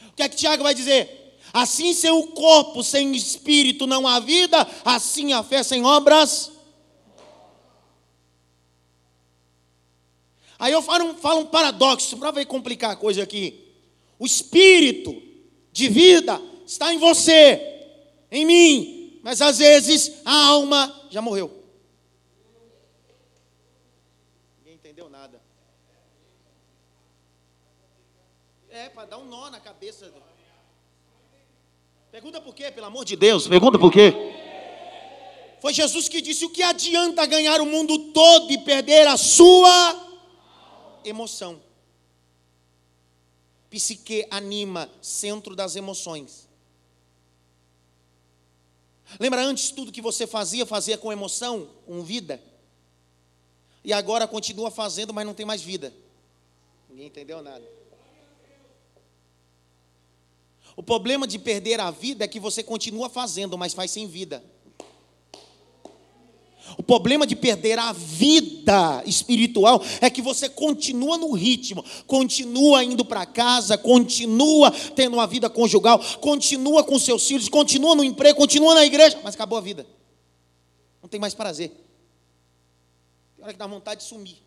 O 0.09 0.13
que 0.15 0.23
é 0.23 0.29
que 0.29 0.35
Tiago 0.35 0.63
vai 0.63 0.75
dizer? 0.75 1.24
Assim, 1.57 1.93
sem 1.93 2.11
o 2.11 2.33
corpo, 2.33 2.83
sem 2.83 3.15
espírito, 3.15 3.87
não 3.87 4.05
há 4.05 4.19
vida, 4.19 4.67
assim 4.83 5.31
a 5.31 5.41
fé 5.41 5.63
sem 5.63 5.85
obras. 5.85 6.51
Aí 10.59 10.73
eu 10.73 10.81
falo, 10.81 11.13
falo 11.15 11.39
um 11.39 11.45
paradoxo, 11.45 12.17
para 12.17 12.31
ver 12.31 12.45
complicar 12.45 12.91
a 12.91 12.95
coisa 12.97 13.23
aqui. 13.23 13.73
O 14.19 14.25
espírito 14.25 15.15
de 15.71 15.87
vida 15.87 16.41
está 16.65 16.93
em 16.93 16.97
você, 16.97 17.87
em 18.29 18.45
mim, 18.45 19.21
mas 19.23 19.41
às 19.41 19.59
vezes 19.59 20.11
a 20.25 20.47
alma 20.47 21.07
já 21.09 21.21
morreu. 21.21 21.63
Ninguém 24.57 24.73
entendeu 24.73 25.09
nada. 25.09 25.41
É, 28.69 28.89
para 28.89 29.05
dar 29.05 29.19
um 29.19 29.25
nó 29.25 29.49
na 29.49 29.61
cabeça. 29.61 30.11
Pergunta 32.15 32.39
por 32.39 32.55
quê, 32.55 32.71
pelo 32.71 32.87
amor 32.87 33.03
de 33.03 33.17
Deus, 33.17 33.45
pergunta 33.45 33.77
por 33.77 33.91
quê. 33.91 34.13
Foi 35.59 35.73
Jesus 35.73 36.07
que 36.07 36.21
disse: 36.21 36.45
o 36.45 36.49
que 36.49 36.63
adianta 36.63 37.25
ganhar 37.25 37.59
o 37.59 37.65
mundo 37.65 38.13
todo 38.13 38.49
e 38.53 38.57
perder 38.57 39.05
a 39.05 39.17
sua 39.17 40.17
emoção? 41.03 41.61
Psique 43.69 44.25
anima, 44.31 44.89
centro 45.01 45.57
das 45.57 45.75
emoções. 45.75 46.47
Lembra 49.19 49.43
antes 49.43 49.71
tudo 49.71 49.91
que 49.91 50.01
você 50.01 50.25
fazia, 50.25 50.65
fazia 50.65 50.97
com 50.97 51.11
emoção, 51.11 51.69
com 51.85 52.01
vida? 52.01 52.41
E 53.83 53.91
agora 53.91 54.25
continua 54.25 54.71
fazendo, 54.71 55.13
mas 55.13 55.25
não 55.25 55.33
tem 55.33 55.45
mais 55.45 55.61
vida. 55.61 55.93
Ninguém 56.89 57.07
entendeu 57.07 57.41
nada. 57.41 57.69
O 60.75 60.83
problema 60.83 61.25
de 61.25 61.39
perder 61.39 61.79
a 61.79 61.89
vida 61.89 62.25
é 62.25 62.27
que 62.27 62.39
você 62.39 62.61
continua 62.61 63.09
fazendo, 63.09 63.57
mas 63.57 63.73
faz 63.73 63.91
sem 63.91 64.07
vida. 64.07 64.43
O 66.77 66.83
problema 66.83 67.25
de 67.27 67.35
perder 67.35 67.77
a 67.77 67.93
vida 67.93 69.03
espiritual 69.05 69.81
é 70.01 70.09
que 70.09 70.21
você 70.21 70.49
continua 70.49 71.17
no 71.17 71.31
ritmo, 71.31 71.85
continua 72.07 72.83
indo 72.83 73.05
para 73.05 73.25
casa, 73.25 73.77
continua 73.77 74.71
tendo 74.71 75.13
uma 75.13 75.27
vida 75.27 75.49
conjugal, 75.49 75.99
continua 76.19 76.83
com 76.83 76.97
seus 76.97 77.25
filhos, 77.27 77.47
continua 77.47 77.95
no 77.95 78.03
emprego, 78.03 78.37
continua 78.37 78.73
na 78.73 78.85
igreja, 78.85 79.19
mas 79.23 79.35
acabou 79.35 79.57
a 79.57 79.61
vida. 79.61 79.85
Não 81.01 81.07
tem 81.07 81.19
mais 81.19 81.35
prazer. 81.35 81.69
Tem 83.35 83.43
hora 83.43 83.53
que 83.53 83.59
dá 83.59 83.67
vontade 83.67 84.01
de 84.01 84.07
sumir. 84.07 84.44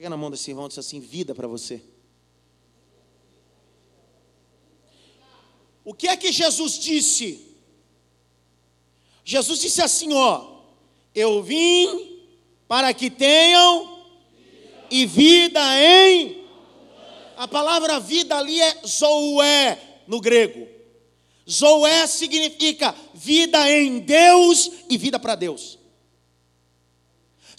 Pega 0.00 0.08
na 0.08 0.16
mão 0.16 0.30
desse 0.30 0.50
irmão 0.50 0.64
e 0.64 0.68
diz 0.68 0.78
assim: 0.78 0.98
vida 0.98 1.34
para 1.34 1.46
você. 1.46 1.82
O 5.84 5.92
que 5.92 6.08
é 6.08 6.16
que 6.16 6.32
Jesus 6.32 6.78
disse? 6.78 7.54
Jesus 9.22 9.60
disse 9.60 9.82
assim: 9.82 10.10
Ó, 10.14 10.62
eu 11.14 11.42
vim 11.42 12.18
para 12.66 12.94
que 12.94 13.10
tenham 13.10 14.02
e 14.90 15.04
vida 15.04 15.60
em. 15.78 16.46
A 17.36 17.46
palavra 17.46 18.00
vida 18.00 18.38
ali 18.38 18.58
é 18.58 18.80
zoé 18.86 20.02
no 20.06 20.18
grego. 20.18 20.66
Zoé 21.46 22.06
significa 22.06 22.96
vida 23.12 23.70
em 23.70 23.98
Deus 23.98 24.70
e 24.88 24.96
vida 24.96 25.18
para 25.18 25.34
Deus. 25.34 25.78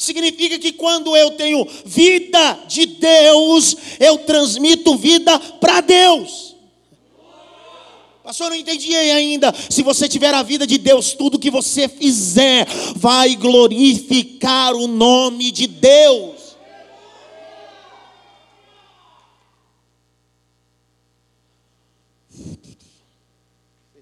Significa 0.02 0.58
que 0.58 0.72
quando 0.72 1.16
eu 1.16 1.30
tenho 1.30 1.64
vida 1.86 2.64
de 2.68 2.88
Deus, 2.88 3.78
eu 4.00 4.18
transmito 4.18 4.98
vida 4.98 5.40
para 5.40 5.80
Deus. 5.80 6.56
Pastor, 8.24 8.48
eu 8.48 8.50
não 8.50 8.58
entendi 8.58 8.96
ainda. 8.96 9.54
Se 9.70 9.84
você 9.84 10.10
tiver 10.10 10.34
a 10.34 10.42
vida 10.42 10.66
de 10.66 10.80
Deus, 10.80 11.14
tudo 11.14 11.38
que 11.38 11.52
você 11.52 11.88
fizer 11.88 12.66
vai 12.96 13.36
glorificar 13.36 14.74
o 14.74 14.88
nome 14.88 15.52
de 15.52 15.68
Deus. 15.68 16.56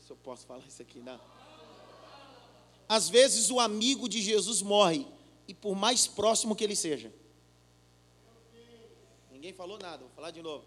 Eu 0.10 0.16
posso 0.24 0.48
falar 0.48 0.64
isso 0.66 0.82
aqui, 0.82 1.00
não. 1.00 1.20
Às 2.88 3.10
vezes 3.10 3.52
o 3.52 3.60
amigo 3.60 4.08
de 4.08 4.22
Jesus 4.22 4.62
morre, 4.62 5.06
por 5.62 5.76
mais 5.76 6.08
próximo 6.08 6.56
que 6.56 6.64
ele 6.64 6.76
seja. 6.76 7.14
Ninguém 9.32 9.54
falou 9.54 9.78
nada, 9.80 10.00
vou 10.00 10.10
falar 10.10 10.32
de 10.32 10.42
novo. 10.42 10.66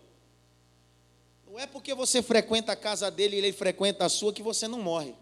Não 1.46 1.58
é 1.58 1.66
porque 1.66 1.94
você 1.94 2.22
frequenta 2.22 2.72
a 2.72 2.76
casa 2.76 3.10
dele 3.10 3.36
e 3.36 3.38
ele 3.38 3.52
frequenta 3.52 4.06
a 4.06 4.08
sua 4.08 4.32
que 4.32 4.42
você 4.42 4.66
não 4.66 4.80
morre. 4.80 5.14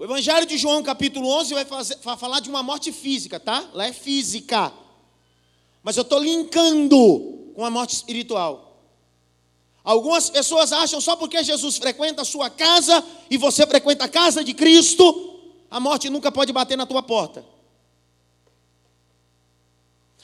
O 0.00 0.02
Evangelho 0.02 0.46
de 0.46 0.56
João, 0.56 0.82
capítulo 0.82 1.28
11, 1.28 1.52
vai, 1.52 1.64
fazer, 1.66 1.96
vai 2.02 2.16
falar 2.16 2.40
de 2.40 2.48
uma 2.48 2.62
morte 2.62 2.90
física, 2.90 3.38
tá? 3.38 3.68
Lá 3.74 3.86
é 3.86 3.92
física. 3.92 4.72
Mas 5.82 5.96
eu 5.98 6.02
estou 6.02 6.18
linkando 6.18 7.52
com 7.54 7.64
a 7.64 7.70
morte 7.70 7.94
espiritual. 7.94 8.69
Algumas 9.90 10.30
pessoas 10.30 10.70
acham 10.70 11.00
só 11.00 11.16
porque 11.16 11.42
Jesus 11.42 11.76
frequenta 11.76 12.22
a 12.22 12.24
sua 12.24 12.48
casa 12.48 13.04
e 13.28 13.36
você 13.36 13.66
frequenta 13.66 14.04
a 14.04 14.08
casa 14.08 14.44
de 14.44 14.54
Cristo, 14.54 15.04
a 15.68 15.80
morte 15.80 16.08
nunca 16.08 16.30
pode 16.30 16.52
bater 16.52 16.78
na 16.78 16.86
tua 16.86 17.02
porta. 17.02 17.44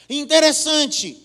Interessante. 0.08 1.20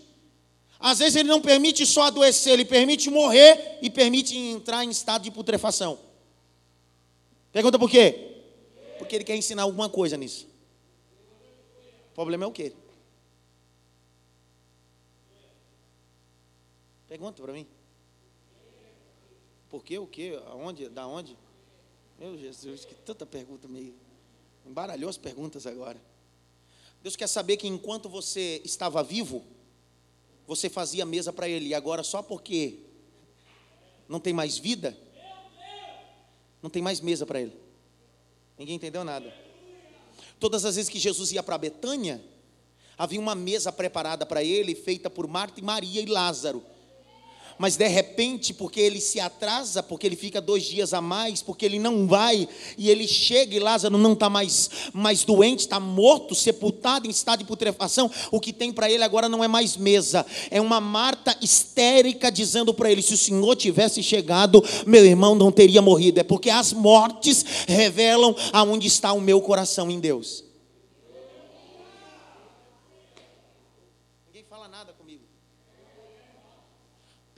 Às 0.80 0.98
vezes 0.98 1.18
ele 1.18 1.30
não 1.30 1.40
permite 1.40 1.86
só 1.86 2.02
adoecer, 2.08 2.54
ele 2.54 2.66
permite 2.66 3.12
morrer 3.12 3.78
e 3.80 3.92
permite 3.92 4.36
entrar 4.36 4.84
em 4.84 4.90
estado 4.90 5.22
de 5.22 5.30
putrefação. 5.30 6.00
Pergunta 7.52 7.78
por 7.78 7.92
quê? 7.92 8.42
Porque 8.98 9.18
ele 9.18 9.24
quer 9.24 9.36
ensinar 9.36 9.62
alguma 9.62 9.88
coisa 9.88 10.18
nisso. 10.18 10.48
O 12.10 12.16
problema 12.16 12.46
é 12.46 12.48
o 12.48 12.52
quê? 12.52 12.74
Pergunta 17.08 17.40
para 17.40 17.54
mim. 17.54 17.68
Por 19.72 19.82
quê? 19.82 19.98
O 19.98 20.06
quê? 20.06 20.38
Aonde? 20.48 20.90
Da 20.90 21.08
onde? 21.08 21.38
Meu 22.20 22.38
Jesus, 22.38 22.84
que 22.84 22.94
tanta 22.94 23.26
pergunta 23.26 23.70
meio. 23.70 23.96
Embaralhou 24.66 25.10
as 25.10 25.18
perguntas 25.18 25.66
agora. 25.66 26.00
Deus 27.02 27.16
quer 27.16 27.28
saber 27.28 27.56
que 27.56 27.68
enquanto 27.68 28.10
você 28.10 28.62
estava 28.66 29.02
vivo, 29.02 29.44
você 30.46 30.70
fazia 30.70 31.06
mesa 31.06 31.32
para 31.32 31.48
Ele, 31.48 31.68
e 31.68 31.74
agora 31.74 32.04
só 32.04 32.22
porque 32.22 32.80
não 34.10 34.20
tem 34.20 34.34
mais 34.34 34.58
vida, 34.58 34.96
não 36.62 36.70
tem 36.70 36.82
mais 36.82 37.00
mesa 37.00 37.26
para 37.26 37.40
Ele. 37.40 37.56
Ninguém 38.60 38.76
entendeu 38.76 39.06
nada. 39.06 39.34
Todas 40.38 40.66
as 40.66 40.76
vezes 40.76 40.90
que 40.90 41.00
Jesus 41.00 41.32
ia 41.32 41.42
para 41.42 41.58
Betânia, 41.58 42.24
havia 42.98 43.20
uma 43.20 43.34
mesa 43.34 43.72
preparada 43.72 44.26
para 44.26 44.44
ele, 44.44 44.76
feita 44.76 45.10
por 45.10 45.28
Marta 45.28 45.60
e 45.60 45.64
Maria 45.64 46.02
e 46.02 46.06
Lázaro 46.06 46.64
mas 47.62 47.76
de 47.76 47.88
repente, 47.88 48.56
porque 48.56 48.80
ele 48.80 49.00
se 49.00 49.20
atrasa, 49.20 49.84
porque 49.84 50.08
ele 50.08 50.16
fica 50.16 50.42
dois 50.42 50.64
dias 50.64 50.96
a 50.96 51.00
mais, 51.00 51.44
porque 51.44 51.64
ele 51.64 51.78
não 51.78 52.08
vai, 52.08 52.50
e 52.76 52.90
ele 52.90 53.08
chega 53.08 53.56
e 53.56 53.60
Lázaro 53.60 54.00
não 54.00 54.14
está 54.14 54.32
mais, 54.32 54.68
mais 54.92 55.24
doente, 55.24 55.60
está 55.60 55.80
morto, 55.80 56.34
sepultado 56.34 57.06
em 57.06 57.12
estado 57.12 57.42
de 57.42 57.46
putrefação, 57.46 58.10
o 58.32 58.40
que 58.40 58.52
tem 58.52 58.74
para 58.74 58.90
ele 58.90 59.04
agora 59.04 59.30
não 59.30 59.44
é 59.44 59.48
mais 59.48 59.78
mesa, 59.78 60.26
é 60.50 60.60
uma 60.60 60.82
Marta 60.82 61.38
histérica 61.40 62.32
dizendo 62.32 62.74
para 62.74 62.92
ele: 62.92 63.04
se 63.04 63.14
o 63.14 63.18
Senhor 63.18 63.56
tivesse 63.56 64.02
chegado, 64.02 64.66
meu 64.88 65.06
irmão 65.06 65.36
não 65.36 65.52
teria 65.52 65.84
morrido, 65.84 66.20
é 66.20 66.24
porque 66.24 66.50
as 66.50 66.74
mortes 66.74 67.46
revelam 67.68 68.36
aonde 68.52 68.88
está 68.88 69.14
o 69.14 69.22
meu 69.22 69.40
coração 69.40 69.92
em 69.92 70.00
Deus. 70.00 70.51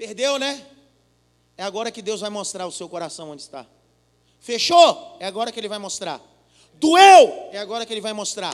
Perdeu, 0.05 0.37
né? 0.37 0.61
É 1.55 1.63
agora 1.63 1.89
que 1.89 2.01
Deus 2.01 2.19
vai 2.19 2.29
mostrar 2.29 2.67
o 2.67 2.71
seu 2.73 2.89
coração 2.89 3.29
onde 3.29 3.41
está. 3.41 3.65
Fechou? 4.37 5.15
É 5.17 5.25
agora 5.25 5.49
que 5.49 5.57
Ele 5.57 5.69
vai 5.69 5.79
mostrar. 5.79 6.19
Doeu? 6.73 7.47
É 7.53 7.57
agora 7.57 7.85
que 7.85 7.93
Ele 7.93 8.01
vai 8.01 8.11
mostrar. 8.11 8.53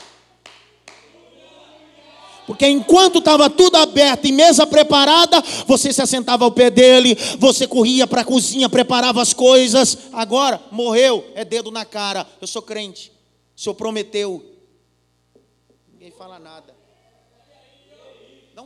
Porque 2.46 2.68
enquanto 2.68 3.18
estava 3.18 3.50
tudo 3.50 3.78
aberto 3.78 4.28
e 4.28 4.32
mesa 4.32 4.68
preparada, 4.68 5.42
você 5.66 5.92
se 5.92 6.00
assentava 6.04 6.46
ao 6.46 6.52
pé 6.52 6.70
dele, 6.70 7.16
você 7.40 7.66
corria 7.66 8.06
para 8.06 8.22
a 8.22 8.26
cozinha, 8.26 8.70
preparava 8.70 9.20
as 9.20 9.34
coisas. 9.34 9.98
Agora, 10.14 10.62
morreu, 10.70 11.32
é 11.34 11.44
dedo 11.44 11.72
na 11.72 11.84
cara. 11.84 12.28
Eu 12.40 12.46
sou 12.46 12.62
crente. 12.62 13.12
O 13.58 13.60
Senhor 13.60 13.74
prometeu. 13.74 14.46
Ninguém 15.92 16.12
fala 16.12 16.38
nada. 16.38 16.79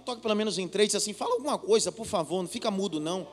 Toque 0.06 0.22
pelo 0.22 0.36
menos 0.36 0.58
em 0.58 0.68
três, 0.68 0.94
assim, 0.96 1.14
fala 1.14 1.34
alguma 1.34 1.58
coisa, 1.58 1.92
por 1.92 2.06
favor, 2.06 2.42
não 2.42 2.50
fica 2.50 2.70
mudo 2.70 3.00
não. 3.00 3.28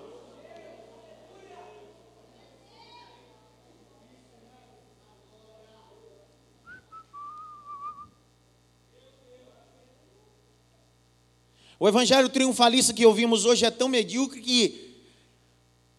O 11.80 11.88
evangelho 11.88 12.28
triunfalista 12.28 12.92
que 12.92 13.06
ouvimos 13.06 13.46
hoje 13.46 13.64
é 13.64 13.70
tão 13.70 13.88
medíocre 13.88 14.40
que 14.42 15.02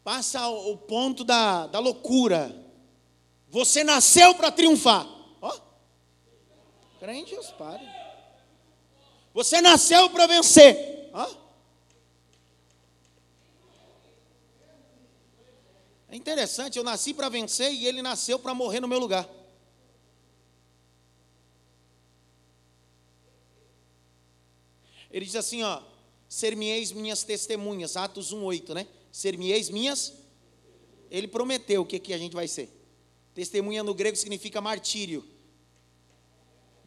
passa 0.03 0.47
o 0.47 0.77
ponto 0.77 1.23
da, 1.23 1.65
da 1.65 1.79
loucura. 1.79 2.55
Você 3.49 3.83
nasceu 3.83 4.35
para 4.35 4.51
triunfar. 4.51 5.07
Ó, 5.41 5.49
oh. 5.49 6.99
crente, 6.99 7.35
pare. 7.57 7.83
Você 9.33 9.61
nasceu 9.61 10.09
para 10.09 10.27
vencer. 10.27 11.09
Hã? 11.13 11.27
É 16.09 16.15
interessante, 16.15 16.77
eu 16.77 16.83
nasci 16.83 17.13
para 17.13 17.29
vencer 17.29 17.71
e 17.71 17.87
ele 17.87 18.01
nasceu 18.01 18.37
para 18.37 18.53
morrer 18.53 18.81
no 18.81 18.87
meu 18.87 18.99
lugar. 18.99 19.29
Ele 25.09 25.25
diz 25.25 25.35
assim, 25.35 25.63
ó, 25.63 25.81
ser-me-eis 26.27 26.91
minhas 26.91 27.23
testemunhas, 27.23 27.95
Atos 27.95 28.33
1:8, 28.33 28.73
né? 28.73 28.87
Ser-me-eis 29.11 29.69
minhas 29.69 30.13
Ele 31.09 31.27
prometeu 31.27 31.81
o 31.81 31.85
que 31.85 31.99
que 31.99 32.13
a 32.13 32.17
gente 32.17 32.33
vai 32.33 32.47
ser. 32.47 32.69
Testemunha 33.33 33.83
no 33.83 33.93
grego 33.93 34.15
significa 34.15 34.61
martírio. 34.61 35.25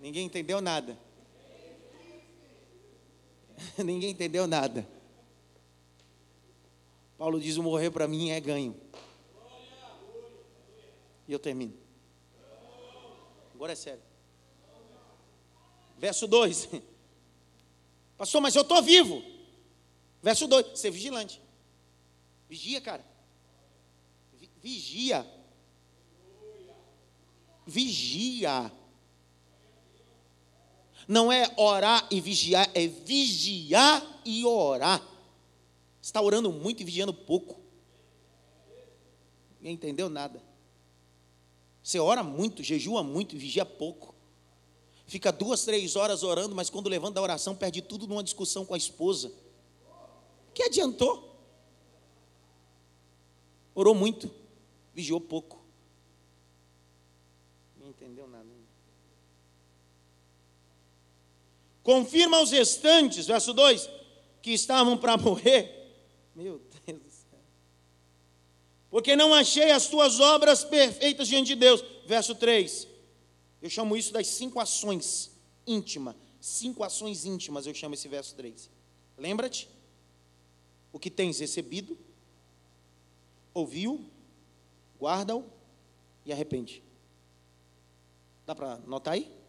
Ninguém 0.01 0.25
entendeu 0.25 0.63
nada. 0.63 0.99
Ninguém 3.85 4.11
entendeu 4.11 4.47
nada. 4.47 4.87
Paulo 7.19 7.41
diz: 7.41 7.57
morrer 7.57 7.91
para 7.91 8.09
mim 8.09 8.31
é 8.31 8.41
ganho. 8.41 8.77
E 11.27 11.33
eu 11.33 11.39
termino. 11.39 11.75
Agora 13.55 13.73
é 13.73 13.77
sério. 13.77 14.03
Verso 15.99 16.27
2. 16.27 16.69
Pastor, 18.19 18.41
mas 18.41 18.55
eu 18.55 18.63
estou 18.63 18.83
vivo. 18.83 19.23
Verso 20.23 20.47
2. 20.47 20.79
Ser 20.79 20.91
vigilante. 20.91 21.41
Vigia, 22.49 22.81
cara. 22.81 23.05
Vigia. 24.63 25.27
Vigia. 27.67 28.73
Não 31.07 31.31
é 31.31 31.53
orar 31.57 32.07
e 32.11 32.21
vigiar, 32.21 32.71
é 32.75 32.87
vigiar 32.87 34.21
e 34.25 34.45
orar. 34.45 35.01
Você 36.01 36.09
está 36.09 36.21
orando 36.21 36.53
muito 36.53 36.81
e 36.81 36.85
vigiando 36.85 37.13
pouco. 37.13 37.61
Ninguém 39.59 39.75
entendeu 39.75 40.09
nada. 40.09 40.43
Você 41.83 41.99
ora 41.99 42.23
muito, 42.23 42.63
jejua 42.63 43.03
muito 43.03 43.35
e 43.35 43.39
vigia 43.39 43.65
pouco. 43.65 44.15
Fica 45.07 45.31
duas, 45.31 45.65
três 45.65 45.97
horas 45.97 46.23
orando, 46.23 46.55
mas 46.55 46.71
quando 46.71 46.89
levanta 46.89 47.15
da 47.15 47.23
oração, 47.23 47.55
perde 47.55 47.83
tudo 47.83 48.07
numa 48.07 48.25
discussão 48.25 48.65
com 48.65 48.75
a 48.75 48.79
esposa. 48.79 49.33
Que 50.55 50.63
adiantou? 50.63 51.35
Orou 53.75 53.95
muito, 53.95 54.31
vigiou 54.95 55.21
pouco. 55.21 55.63
Não 57.79 57.91
entendeu 57.91 58.27
nada. 58.29 58.45
Confirma 61.85 62.39
aos 62.39 62.51
restantes, 62.51 63.27
verso 63.27 63.53
2, 63.53 63.89
que 64.43 64.53
estavam 64.53 64.97
para 64.97 65.19
morrer. 65.19 65.71
Meu 66.35 66.59
Deus 66.87 67.01
do 67.03 67.11
céu. 67.11 67.39
Porque 68.91 69.15
não 69.15 69.35
achei 69.35 69.71
as 69.71 69.87
tuas 69.87 70.19
obras 70.19 70.65
perfeitas 70.65 71.29
diante 71.29 71.49
de 71.49 71.57
Deus. 71.57 71.85
Verso 72.07 72.35
3. 72.35 72.89
Eu 73.61 73.69
chamo 73.69 73.97
isso 73.97 74.13
das 74.13 74.27
cinco 74.27 74.59
ações 74.59 75.31
íntimas. 75.67 76.17
Cinco 76.41 76.83
ações 76.83 77.27
íntimas, 77.27 77.67
eu 77.67 77.75
chamo 77.75 77.95
esse 77.95 78.09
verso 78.09 78.35
3. 78.35 78.71
Lembra-te 79.19 79.69
o 80.93 80.99
que 80.99 81.11
tens 81.11 81.39
recebido, 81.39 81.99
ouviu, 83.53 84.05
guarda-o 84.99 85.45
e 86.25 86.33
arrepende. 86.33 86.83
Dá 88.47 88.55
para 88.55 88.79
notar 88.79 89.15
aí? 89.15 89.44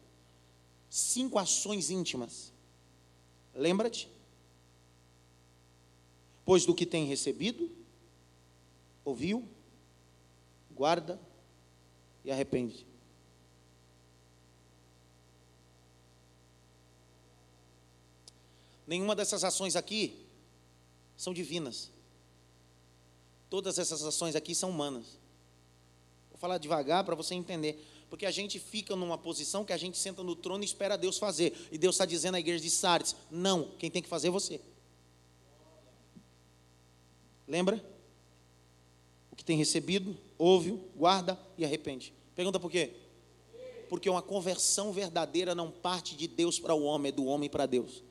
Cinco 0.95 1.37
ações 1.37 1.89
íntimas. 1.89 2.53
Lembra-te? 3.53 4.09
Pois 6.45 6.65
do 6.65 6.73
que 6.73 6.85
tem 6.85 7.03
recebido, 7.05 7.69
ouviu, 9.03 9.45
guarda 10.71 11.19
e 12.23 12.31
arrepende. 12.31 12.87
Nenhuma 18.87 19.17
dessas 19.17 19.43
ações 19.43 19.75
aqui 19.75 20.25
são 21.17 21.33
divinas. 21.33 21.91
Todas 23.49 23.77
essas 23.77 24.01
ações 24.01 24.33
aqui 24.33 24.55
são 24.55 24.69
humanas. 24.69 25.19
Vou 26.29 26.37
falar 26.37 26.57
devagar 26.57 27.03
para 27.03 27.15
você 27.15 27.35
entender. 27.35 27.85
Porque 28.09 28.25
a 28.25 28.31
gente 28.31 28.59
fica 28.59 28.95
numa 28.95 29.17
posição 29.17 29.65
que 29.65 29.73
a 29.73 29.77
gente 29.77 29.97
senta 29.97 30.23
no 30.23 30.35
trono 30.35 30.63
e 30.63 30.65
espera 30.65 30.97
Deus 30.97 31.17
fazer. 31.17 31.53
E 31.71 31.77
Deus 31.77 31.95
está 31.95 32.05
dizendo 32.05 32.35
à 32.35 32.39
igreja 32.39 32.63
de 32.63 32.69
Sardes: 32.69 33.15
não, 33.29 33.71
quem 33.77 33.89
tem 33.89 34.01
que 34.01 34.09
fazer 34.09 34.27
é 34.27 34.31
você. 34.31 34.61
Lembra? 37.47 37.83
O 39.31 39.35
que 39.35 39.43
tem 39.43 39.57
recebido, 39.57 40.17
ouve, 40.37 40.79
guarda 40.95 41.39
e 41.57 41.65
arrepende. 41.65 42.13
Pergunta 42.35 42.59
por 42.59 42.71
quê? 42.71 42.93
Porque 43.89 44.09
uma 44.09 44.21
conversão 44.21 44.91
verdadeira 44.91 45.53
não 45.53 45.69
parte 45.69 46.15
de 46.15 46.27
Deus 46.27 46.59
para 46.59 46.73
o 46.73 46.83
homem, 46.83 47.09
é 47.09 47.11
do 47.11 47.25
homem 47.25 47.49
para 47.49 47.65
Deus. 47.65 48.03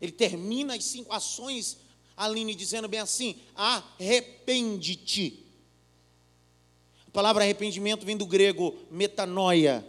Ele 0.00 0.12
termina 0.12 0.74
as 0.74 0.84
cinco 0.84 1.12
ações, 1.12 1.78
Aline, 2.16 2.54
dizendo 2.54 2.88
bem 2.88 3.00
assim: 3.00 3.36
arrepende-te. 3.54 5.45
A 7.16 7.22
palavra 7.24 7.44
arrependimento 7.44 8.04
vem 8.04 8.14
do 8.14 8.26
grego 8.26 8.76
metanoia. 8.90 9.82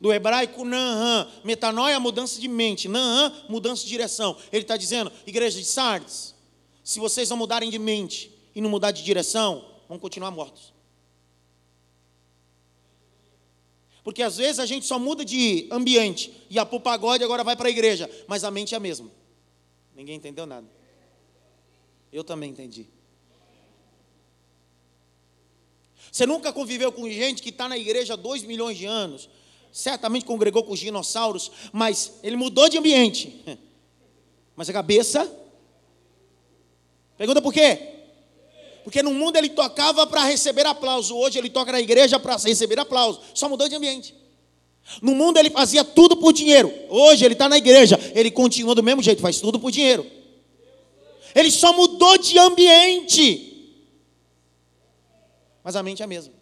Do 0.00 0.12
hebraico 0.12 0.64
nanhan, 0.64 1.28
metanoia, 1.42 1.98
mudança 1.98 2.40
de 2.40 2.46
mente, 2.46 2.86
nanhan, 2.86 3.34
mudança 3.48 3.82
de 3.82 3.88
direção. 3.88 4.36
Ele 4.52 4.62
está 4.62 4.76
dizendo, 4.76 5.10
igreja 5.26 5.58
de 5.58 5.64
Sardes, 5.64 6.36
se 6.84 7.00
vocês 7.00 7.28
não 7.30 7.36
mudarem 7.36 7.68
de 7.68 7.80
mente 7.80 8.32
e 8.54 8.60
não 8.60 8.70
mudar 8.70 8.92
de 8.92 9.02
direção, 9.02 9.68
vão 9.88 9.98
continuar 9.98 10.30
mortos. 10.30 10.72
Porque 14.04 14.22
às 14.22 14.36
vezes 14.36 14.60
a 14.60 14.66
gente 14.66 14.86
só 14.86 15.00
muda 15.00 15.24
de 15.24 15.66
ambiente, 15.68 16.30
para 16.48 16.76
o 16.76 16.80
pagode, 16.80 17.24
agora 17.24 17.42
vai 17.42 17.56
para 17.56 17.66
a 17.66 17.72
igreja, 17.72 18.08
mas 18.28 18.44
a 18.44 18.52
mente 18.52 18.72
é 18.72 18.76
a 18.76 18.80
mesma. 18.80 19.10
Ninguém 19.96 20.14
entendeu 20.14 20.46
nada. 20.46 20.70
Eu 22.12 22.22
também 22.22 22.50
entendi. 22.50 22.88
Você 26.10 26.26
nunca 26.26 26.52
conviveu 26.52 26.90
com 26.90 27.08
gente 27.08 27.42
que 27.42 27.50
está 27.50 27.68
na 27.68 27.78
igreja 27.78 28.14
há 28.14 28.16
dois 28.16 28.42
milhões 28.42 28.76
de 28.76 28.86
anos, 28.86 29.28
certamente 29.72 30.24
congregou 30.24 30.64
com 30.64 30.72
os 30.72 30.80
dinossauros, 30.80 31.50
mas 31.72 32.14
ele 32.22 32.36
mudou 32.36 32.68
de 32.68 32.78
ambiente. 32.78 33.42
Mas 34.56 34.68
a 34.68 34.74
cabeça. 34.74 35.30
Pergunta 37.16 37.40
por 37.40 37.50
quê? 37.50 37.78
Porque 38.84 39.02
no 39.02 39.14
mundo 39.14 39.36
ele 39.36 39.48
tocava 39.48 40.06
para 40.06 40.24
receber 40.24 40.66
aplauso, 40.66 41.16
hoje 41.16 41.38
ele 41.38 41.48
toca 41.48 41.72
na 41.72 41.80
igreja 41.80 42.18
para 42.18 42.36
receber 42.36 42.78
aplauso, 42.78 43.20
só 43.32 43.48
mudou 43.48 43.68
de 43.68 43.74
ambiente. 43.74 44.14
No 45.00 45.14
mundo 45.14 45.38
ele 45.38 45.48
fazia 45.48 45.84
tudo 45.84 46.16
por 46.16 46.32
dinheiro, 46.32 46.72
hoje 46.88 47.24
ele 47.24 47.34
está 47.34 47.48
na 47.48 47.56
igreja, 47.56 47.98
ele 48.14 48.30
continua 48.30 48.74
do 48.74 48.82
mesmo 48.82 49.02
jeito, 49.02 49.22
faz 49.22 49.40
tudo 49.40 49.58
por 49.58 49.70
dinheiro. 49.70 50.04
Ele 51.34 51.50
só 51.50 51.72
mudou 51.72 52.18
de 52.18 52.38
ambiente, 52.38 53.49
mas 55.70 55.76
a 55.76 55.84
mente 55.84 56.02
é 56.02 56.04
a 56.04 56.08
mesma. 56.08 56.34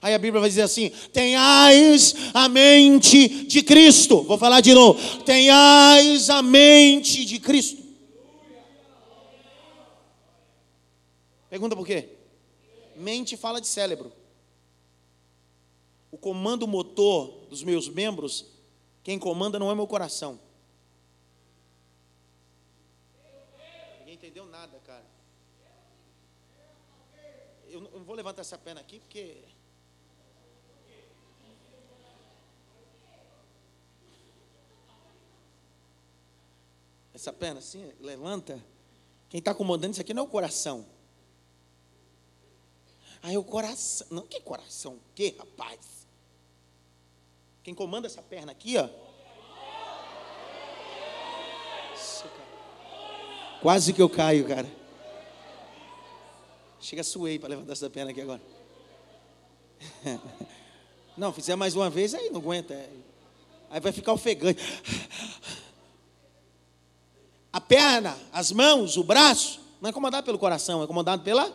Aí 0.00 0.14
a 0.14 0.18
Bíblia 0.18 0.40
vai 0.40 0.48
dizer 0.48 0.62
assim: 0.62 0.90
tenhais 1.12 2.14
a 2.32 2.48
mente 2.48 3.26
de 3.44 3.60
Cristo. 3.60 4.22
Vou 4.22 4.38
falar 4.38 4.60
de 4.60 4.72
novo: 4.72 5.24
tenhais 5.24 6.30
a 6.30 6.42
mente 6.42 7.24
de 7.24 7.40
Cristo. 7.40 7.82
Pergunta 11.50 11.74
por 11.74 11.84
quê? 11.84 12.08
Mente 12.94 13.36
fala 13.36 13.60
de 13.60 13.66
cérebro. 13.66 14.12
O 16.12 16.16
comando 16.16 16.68
motor 16.68 17.48
dos 17.50 17.64
meus 17.64 17.88
membros, 17.88 18.46
quem 19.02 19.18
comanda 19.18 19.58
não 19.58 19.72
é 19.72 19.74
meu 19.74 19.88
coração. 19.88 20.38
Ninguém 23.98 24.14
entendeu 24.14 24.46
nada, 24.46 24.78
cara. 24.86 25.04
Eu 27.68 27.80
não 27.80 28.04
vou 28.16 28.24
levantar 28.24 28.40
essa 28.40 28.56
perna 28.56 28.80
aqui 28.80 28.98
porque. 28.98 29.44
Essa 37.12 37.32
perna 37.32 37.58
assim, 37.58 37.92
levanta. 38.00 38.62
Quem 39.28 39.38
está 39.38 39.54
comandando 39.54 39.92
isso 39.92 40.00
aqui 40.00 40.14
não 40.14 40.22
é 40.22 40.26
o 40.26 40.28
coração. 40.28 40.86
Aí 43.22 43.36
o 43.36 43.44
coração. 43.44 44.06
Não, 44.10 44.26
que 44.26 44.40
coração? 44.40 44.94
O 44.94 45.14
que, 45.14 45.34
rapaz? 45.38 46.06
Quem 47.62 47.74
comanda 47.74 48.06
essa 48.06 48.22
perna 48.22 48.52
aqui, 48.52 48.76
ó. 48.78 48.88
Quase 53.60 53.92
que 53.92 54.00
eu 54.00 54.08
caio, 54.08 54.46
cara. 54.46 54.85
Chega, 56.86 57.02
suei 57.02 57.36
para 57.36 57.48
levantar 57.48 57.72
essa 57.72 57.90
perna 57.90 58.12
aqui 58.12 58.20
agora. 58.20 58.40
Não, 61.18 61.32
fizer 61.32 61.56
mais 61.56 61.74
uma 61.74 61.90
vez, 61.90 62.14
aí 62.14 62.30
não 62.30 62.40
aguenta. 62.40 62.74
Aí 63.68 63.80
vai 63.80 63.90
ficar 63.90 64.12
ofegante. 64.12 64.62
A 67.52 67.60
perna, 67.60 68.16
as 68.32 68.52
mãos, 68.52 68.96
o 68.96 69.02
braço, 69.02 69.60
não 69.80 69.90
é 69.90 69.92
comandado 69.92 70.24
pelo 70.24 70.38
coração, 70.38 70.80
é 70.82 70.86
comandado 70.86 71.24
pela 71.24 71.48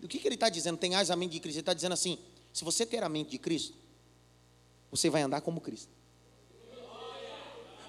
o 0.00 0.06
que, 0.06 0.18
que 0.18 0.28
ele 0.28 0.36
está 0.36 0.48
dizendo? 0.48 0.76
Tem 0.76 0.94
a 0.94 1.16
mente 1.16 1.32
de 1.32 1.40
Cristo. 1.40 1.56
Ele 1.56 1.62
está 1.62 1.74
dizendo 1.74 1.94
assim: 1.94 2.16
se 2.52 2.62
você 2.62 2.86
ter 2.86 3.02
a 3.02 3.08
mente 3.08 3.30
de 3.30 3.38
Cristo, 3.38 3.74
você 4.88 5.10
vai 5.10 5.22
andar 5.22 5.40
como 5.40 5.60
Cristo. 5.60 5.90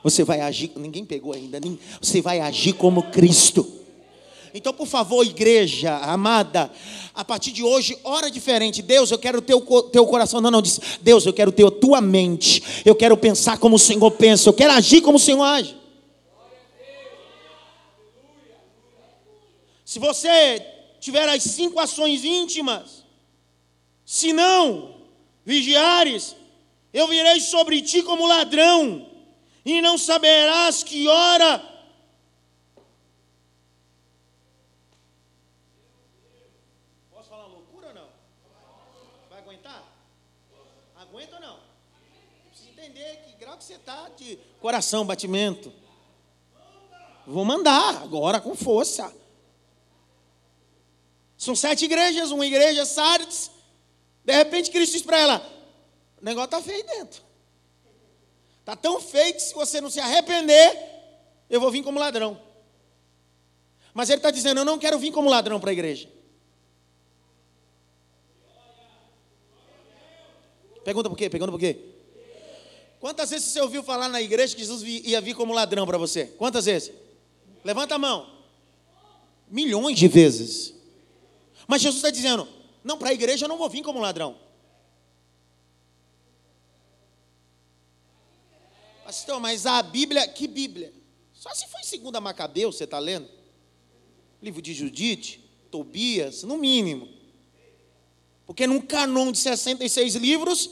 Você 0.01 0.23
vai 0.23 0.39
agir, 0.41 0.71
ninguém 0.77 1.05
pegou 1.05 1.33
ainda, 1.33 1.59
você 2.01 2.21
vai 2.21 2.39
agir 2.39 2.73
como 2.73 3.11
Cristo. 3.11 3.78
Então, 4.53 4.73
por 4.73 4.87
favor, 4.87 5.25
igreja 5.25 5.95
amada, 5.97 6.71
a 7.13 7.23
partir 7.23 7.51
de 7.51 7.63
hoje, 7.63 7.97
hora 8.03 8.31
diferente. 8.31 8.81
Deus, 8.81 9.11
eu 9.11 9.17
quero 9.17 9.41
ter 9.41 9.53
o 9.53 9.83
teu 9.83 10.05
coração. 10.07 10.41
Não, 10.41 10.51
não, 10.51 10.61
diz, 10.61 10.79
Deus, 11.01 11.25
eu 11.25 11.33
quero 11.33 11.51
ter 11.51 11.65
a 11.65 11.71
tua 11.71 12.01
mente. 12.01 12.63
Eu 12.85 12.95
quero 12.95 13.15
pensar 13.17 13.57
como 13.57 13.75
o 13.75 13.79
Senhor 13.79 14.11
pensa. 14.11 14.49
Eu 14.49 14.53
quero 14.53 14.73
agir 14.73 15.01
como 15.01 15.17
o 15.17 15.19
Senhor 15.19 15.43
age. 15.43 15.77
Se 19.85 19.99
você 19.99 20.65
tiver 20.99 21.27
as 21.27 21.41
cinco 21.43 21.79
ações 21.79 22.23
íntimas, 22.23 23.03
Se 24.11 24.33
não 24.33 24.95
vigiares, 25.45 26.35
eu 26.91 27.07
virei 27.07 27.39
sobre 27.39 27.79
ti 27.79 28.01
como 28.01 28.25
ladrão, 28.25 29.07
e 29.63 29.79
não 29.83 29.99
saberás 29.99 30.81
que 30.81 31.07
hora. 31.07 31.59
Posso 37.11 37.29
falar 37.29 37.45
loucura 37.45 37.89
ou 37.89 37.93
não? 37.93 38.07
Vai 39.29 39.37
aguentar? 39.37 39.83
Aguenta 40.95 41.35
ou 41.35 41.41
não? 41.41 41.59
Precisa 42.49 42.71
entender 42.71 43.23
que 43.59 43.65
você 43.65 43.73
está 43.73 44.09
de 44.15 44.39
coração, 44.61 45.05
batimento. 45.05 45.71
Vou 47.27 47.43
mandar 47.43 48.01
agora 48.01 48.39
com 48.39 48.55
força. 48.55 49.13
São 51.37 51.55
sete 51.55 51.85
igrejas, 51.85 52.31
uma 52.31 52.45
igreja 52.45 52.85
Sardes. 52.85 53.51
De 54.23 54.33
repente 54.33 54.71
Cristo 54.71 54.93
diz 54.93 55.01
para 55.01 55.19
ela: 55.19 55.63
o 56.21 56.25
negócio 56.25 56.45
está 56.45 56.61
feio 56.61 56.85
dentro. 56.85 57.21
Está 58.61 58.75
tão 58.77 59.01
feio 59.01 59.33
que 59.33 59.41
se 59.41 59.53
você 59.53 59.81
não 59.81 59.89
se 59.89 59.99
arrepender, 59.99 60.77
eu 61.49 61.59
vou 61.59 61.69
vir 61.69 61.83
como 61.83 61.99
ladrão. 61.99 62.41
Mas 63.93 64.09
ele 64.09 64.19
está 64.19 64.31
dizendo: 64.31 64.61
eu 64.61 64.65
não 64.65 64.79
quero 64.79 64.97
vir 64.97 65.11
como 65.11 65.29
ladrão 65.29 65.59
para 65.59 65.71
a 65.71 65.73
igreja. 65.73 66.09
Pergunta 70.83 71.09
por 71.09 71.17
quê? 71.17 71.29
Pergunta 71.29 71.51
por 71.51 71.59
quê? 71.59 71.88
Quantas 72.99 73.29
vezes 73.29 73.47
você 73.47 73.61
ouviu 73.61 73.81
falar 73.81 74.09
na 74.09 74.21
igreja 74.21 74.55
que 74.55 74.61
Jesus 74.61 74.83
ia 74.83 75.21
vir 75.21 75.33
como 75.33 75.53
ladrão 75.53 75.85
para 75.85 75.97
você? 75.97 76.25
Quantas 76.25 76.65
vezes? 76.65 76.91
Levanta 77.63 77.95
a 77.95 77.97
mão. 77.97 78.29
Milhões 79.49 79.97
de 79.97 80.07
vezes. 80.07 80.73
Mas 81.67 81.81
Jesus 81.81 81.97
está 81.97 82.09
dizendo: 82.09 82.47
não, 82.83 82.97
para 82.97 83.09
a 83.09 83.13
igreja 83.13 83.45
eu 83.45 83.49
não 83.49 83.57
vou 83.57 83.69
vir 83.69 83.83
como 83.83 83.99
ladrão. 83.99 84.37
Pastor, 89.05 89.39
mas 89.39 89.65
a 89.65 89.81
Bíblia, 89.81 90.27
que 90.27 90.47
Bíblia? 90.47 90.93
Só 91.33 91.53
se 91.55 91.67
foi 91.67 91.83
segunda 91.83 92.19
Macabeu, 92.19 92.71
você 92.71 92.83
está 92.83 92.99
lendo? 92.99 93.27
Livro 94.41 94.61
de 94.61 94.73
Judite, 94.73 95.39
Tobias, 95.71 96.43
no 96.43 96.57
mínimo. 96.57 97.07
Porque 98.45 98.67
num 98.67 98.81
canon 98.81 99.31
de 99.31 99.37
66 99.37 100.15
livros, 100.15 100.69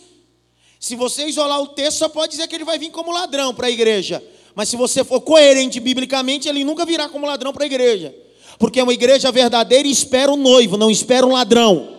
se 0.79 0.95
você 0.95 1.25
isolar 1.25 1.61
o 1.61 1.67
texto, 1.67 1.97
só 1.99 2.09
pode 2.09 2.31
dizer 2.31 2.47
que 2.47 2.55
ele 2.55 2.63
vai 2.63 2.77
vir 2.77 2.91
como 2.91 3.11
ladrão 3.11 3.53
para 3.53 3.67
a 3.67 3.71
igreja. 3.71 4.23
Mas 4.53 4.69
se 4.69 4.75
você 4.75 5.03
for 5.03 5.21
coerente 5.21 5.79
biblicamente, 5.79 6.47
ele 6.47 6.63
nunca 6.63 6.85
virá 6.85 7.09
como 7.09 7.25
ladrão 7.25 7.53
para 7.53 7.63
a 7.63 7.67
igreja. 7.67 8.15
Porque 8.57 8.81
uma 8.81 8.93
igreja 8.93 9.31
verdadeira 9.31 9.87
espera 9.87 10.31
o 10.31 10.37
noivo, 10.37 10.77
não 10.77 10.89
espera 10.89 11.25
um 11.25 11.33
ladrão. 11.33 11.97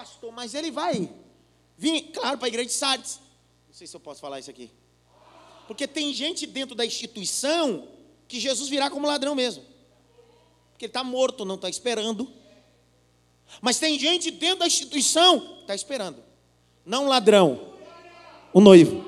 pastor, 0.00 0.32
mas 0.32 0.54
ele 0.54 0.70
vai 0.70 1.12
vir, 1.76 2.10
claro, 2.12 2.38
para 2.38 2.46
a 2.46 2.48
igreja 2.48 2.68
de 2.68 2.74
Sardes. 2.74 3.20
Não 3.68 3.74
sei 3.74 3.86
se 3.86 3.94
eu 3.94 4.00
posso 4.00 4.20
falar 4.20 4.40
isso 4.40 4.50
aqui. 4.50 4.70
Porque 5.66 5.86
tem 5.86 6.12
gente 6.14 6.46
dentro 6.46 6.74
da 6.74 6.86
instituição 6.86 7.86
que 8.30 8.38
Jesus 8.38 8.68
virá 8.68 8.88
como 8.88 9.08
ladrão 9.08 9.34
mesmo. 9.34 9.64
Porque 10.70 10.84
ele 10.84 10.90
está 10.90 11.02
morto, 11.02 11.44
não 11.44 11.56
está 11.56 11.68
esperando. 11.68 12.30
Mas 13.60 13.80
tem 13.80 13.98
gente 13.98 14.30
dentro 14.30 14.60
da 14.60 14.68
instituição 14.68 15.40
que 15.40 15.60
está 15.62 15.74
esperando. 15.74 16.22
Não 16.86 17.08
ladrão, 17.08 17.60
o 18.54 18.60
noivo. 18.60 19.04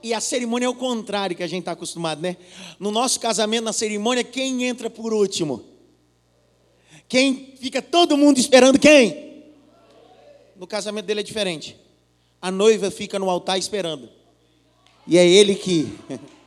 E, 0.00 0.14
a 0.14 0.20
cerimônia 0.20 0.66
é 0.66 0.68
o 0.68 0.74
contrário 0.74 1.34
que 1.34 1.42
a 1.42 1.46
gente 1.48 1.60
está 1.60 1.72
acostumado, 1.72 2.20
né? 2.20 2.36
No 2.78 2.92
nosso 2.92 3.18
casamento, 3.18 3.64
na 3.64 3.72
cerimônia, 3.72 4.22
quem 4.22 4.64
entra 4.64 4.88
por 4.88 5.12
último? 5.12 5.64
Quem 7.08 7.56
fica 7.56 7.82
todo 7.82 8.16
mundo 8.16 8.38
esperando 8.38 8.78
quem? 8.78 9.42
No 10.54 10.66
casamento 10.66 11.06
dele 11.06 11.20
é 11.20 11.24
diferente. 11.24 11.87
A 12.40 12.50
noiva 12.50 12.90
fica 12.90 13.18
no 13.18 13.28
altar 13.28 13.58
esperando. 13.58 14.08
E 15.06 15.18
é 15.18 15.26
ele 15.26 15.54
que. 15.54 15.98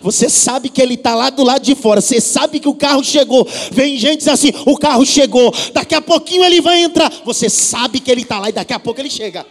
Você 0.00 0.28
sabe 0.28 0.68
que 0.68 0.80
ele 0.80 0.94
está 0.94 1.14
lá 1.14 1.30
do 1.30 1.42
lado 1.42 1.62
de 1.62 1.74
fora. 1.74 2.00
Você 2.00 2.20
sabe 2.20 2.60
que 2.60 2.68
o 2.68 2.74
carro 2.74 3.04
chegou. 3.04 3.46
Vem 3.72 3.98
gente 3.98 4.18
diz 4.18 4.28
assim: 4.28 4.52
o 4.66 4.76
carro 4.76 5.04
chegou. 5.04 5.52
Daqui 5.72 5.94
a 5.94 6.00
pouquinho 6.00 6.44
ele 6.44 6.60
vai 6.60 6.80
entrar. 6.80 7.10
Você 7.24 7.50
sabe 7.50 8.00
que 8.00 8.10
ele 8.10 8.22
está 8.22 8.38
lá 8.38 8.48
e 8.48 8.52
daqui 8.52 8.72
a 8.72 8.78
pouco 8.78 9.00
ele 9.00 9.10
chega. 9.10 9.46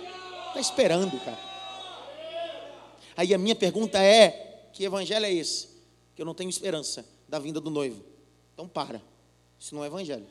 Está 0.48 0.60
esperando, 0.60 1.20
cara. 1.20 1.40
Aí 3.16 3.34
a 3.34 3.38
minha 3.38 3.56
pergunta 3.56 4.02
é: 4.02 4.68
que 4.74 4.84
evangelho 4.84 5.26
é 5.26 5.34
esse? 5.34 5.70
Que 6.16 6.22
eu 6.22 6.26
não 6.26 6.34
tenho 6.34 6.50
esperança 6.50 7.06
da 7.28 7.38
vinda 7.38 7.62
do 7.62 7.70
noivo. 7.70 8.04
Então 8.54 8.68
para. 8.68 9.02
Isso 9.60 9.76
não 9.76 9.84
é 9.84 9.88
evangelho. 9.88 10.26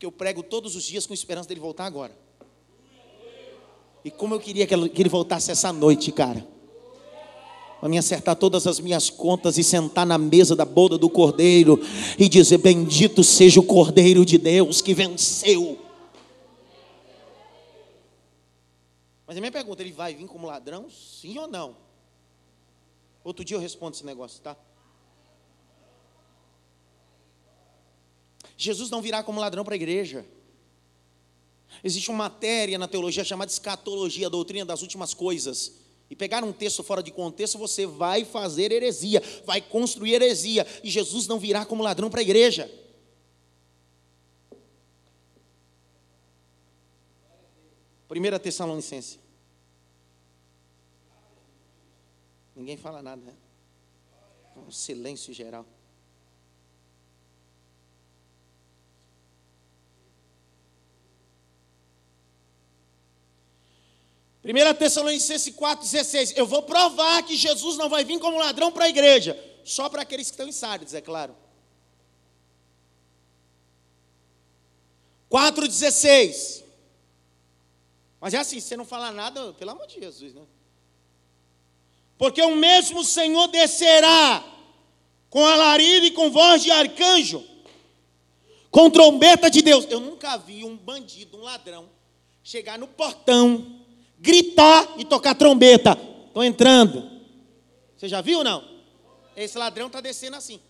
Porque 0.00 0.06
eu 0.06 0.12
prego 0.12 0.42
todos 0.42 0.76
os 0.76 0.84
dias 0.84 1.06
com 1.06 1.12
esperança 1.12 1.46
dele 1.46 1.60
voltar 1.60 1.84
agora. 1.84 2.16
E 4.02 4.10
como 4.10 4.34
eu 4.34 4.40
queria 4.40 4.66
que 4.66 4.72
ele 4.72 5.10
voltasse 5.10 5.50
essa 5.50 5.70
noite, 5.74 6.10
cara 6.10 6.48
para 7.78 7.88
me 7.88 7.96
acertar 7.96 8.36
todas 8.36 8.66
as 8.66 8.78
minhas 8.78 9.08
contas 9.08 9.56
e 9.56 9.64
sentar 9.64 10.06
na 10.06 10.16
mesa 10.18 10.56
da 10.56 10.66
boda 10.66 10.96
do 10.96 11.08
Cordeiro 11.08 11.78
e 12.18 12.30
dizer: 12.30 12.58
Bendito 12.58 13.22
seja 13.22 13.60
o 13.60 13.62
Cordeiro 13.62 14.24
de 14.24 14.38
Deus 14.38 14.80
que 14.80 14.94
venceu. 14.94 15.78
Mas 19.26 19.36
a 19.36 19.40
minha 19.40 19.52
pergunta: 19.52 19.82
ele 19.82 19.92
vai 19.92 20.14
vir 20.14 20.26
como 20.26 20.46
ladrão? 20.46 20.88
Sim 20.90 21.38
ou 21.38 21.46
não? 21.46 21.76
Outro 23.22 23.44
dia 23.44 23.56
eu 23.56 23.60
respondo 23.60 23.96
esse 23.96 24.04
negócio, 24.04 24.40
tá? 24.40 24.56
Jesus 28.62 28.90
não 28.90 29.00
virá 29.00 29.22
como 29.22 29.40
ladrão 29.40 29.64
para 29.64 29.74
a 29.74 29.76
igreja. 29.76 30.24
Existe 31.82 32.10
uma 32.10 32.24
matéria 32.24 32.78
na 32.78 32.86
teologia 32.86 33.24
chamada 33.24 33.50
escatologia, 33.50 34.26
a 34.26 34.30
doutrina 34.30 34.64
das 34.64 34.82
últimas 34.82 35.14
coisas 35.14 35.80
e 36.10 36.16
pegar 36.16 36.42
um 36.42 36.52
texto 36.52 36.82
fora 36.82 37.02
de 37.04 37.12
contexto, 37.12 37.56
você 37.56 37.86
vai 37.86 38.24
fazer 38.24 38.72
heresia, 38.72 39.22
vai 39.46 39.60
construir 39.60 40.14
heresia, 40.14 40.66
e 40.82 40.90
Jesus 40.90 41.28
não 41.28 41.38
virá 41.38 41.64
como 41.64 41.84
ladrão 41.84 42.10
para 42.10 42.18
a 42.18 42.22
igreja. 42.22 42.68
Primeira 48.08 48.40
Tessalonicense. 48.40 49.20
Ninguém 52.56 52.76
fala 52.76 53.00
nada, 53.00 53.22
né? 53.22 53.34
Um 54.66 54.72
silêncio 54.72 55.32
geral. 55.32 55.64
1 64.50 64.74
Tessalonicenses 64.74 65.54
4,16. 65.54 66.32
Eu 66.36 66.46
vou 66.46 66.62
provar 66.62 67.22
que 67.22 67.36
Jesus 67.36 67.76
não 67.76 67.88
vai 67.88 68.04
vir 68.04 68.18
como 68.18 68.38
ladrão 68.38 68.72
para 68.72 68.86
a 68.86 68.88
igreja. 68.88 69.38
Só 69.64 69.88
para 69.88 70.02
aqueles 70.02 70.26
que 70.26 70.32
estão 70.32 70.48
em 70.48 70.52
Sardes, 70.52 70.94
é 70.94 71.00
claro. 71.00 71.36
4,16. 75.30 76.64
Mas 78.20 78.34
é 78.34 78.38
assim, 78.38 78.60
se 78.60 78.68
você 78.68 78.76
não 78.76 78.84
falar 78.84 79.12
nada, 79.12 79.52
pelo 79.52 79.70
amor 79.70 79.86
de 79.86 80.00
Jesus, 80.00 80.34
né? 80.34 80.42
Porque 82.18 82.42
o 82.42 82.56
mesmo 82.56 83.02
Senhor 83.04 83.46
descerá 83.46 84.44
com 85.30 85.46
alarido 85.46 86.06
e 86.06 86.10
com 86.10 86.30
voz 86.30 86.62
de 86.62 86.70
arcanjo, 86.70 87.42
com 88.70 88.90
trombeta 88.90 89.48
de 89.48 89.62
Deus. 89.62 89.86
Eu 89.88 90.00
nunca 90.00 90.36
vi 90.36 90.64
um 90.64 90.76
bandido, 90.76 91.38
um 91.38 91.42
ladrão, 91.42 91.88
chegar 92.42 92.78
no 92.78 92.88
portão 92.88 93.79
gritar 94.20 94.94
e 94.98 95.04
tocar 95.04 95.34
trombeta. 95.34 95.98
Estou 96.26 96.44
entrando. 96.44 97.10
Você 97.96 98.08
já 98.08 98.20
viu 98.20 98.38
ou 98.38 98.44
não? 98.44 98.64
Esse 99.34 99.58
ladrão 99.58 99.86
está 99.86 100.00
descendo 100.00 100.36
assim. 100.36 100.60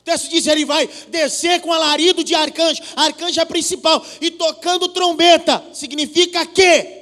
O 0.00 0.04
texto 0.04 0.28
diz: 0.28 0.46
ele 0.46 0.64
vai 0.64 0.86
descer 1.08 1.60
com 1.60 1.72
alarido 1.72 2.22
de 2.22 2.34
arcanjo, 2.34 2.82
arcanjo 2.94 3.40
é 3.40 3.44
principal, 3.44 4.04
e 4.20 4.30
tocando 4.30 4.88
trombeta. 4.88 5.64
Significa 5.72 6.46
que 6.46 6.98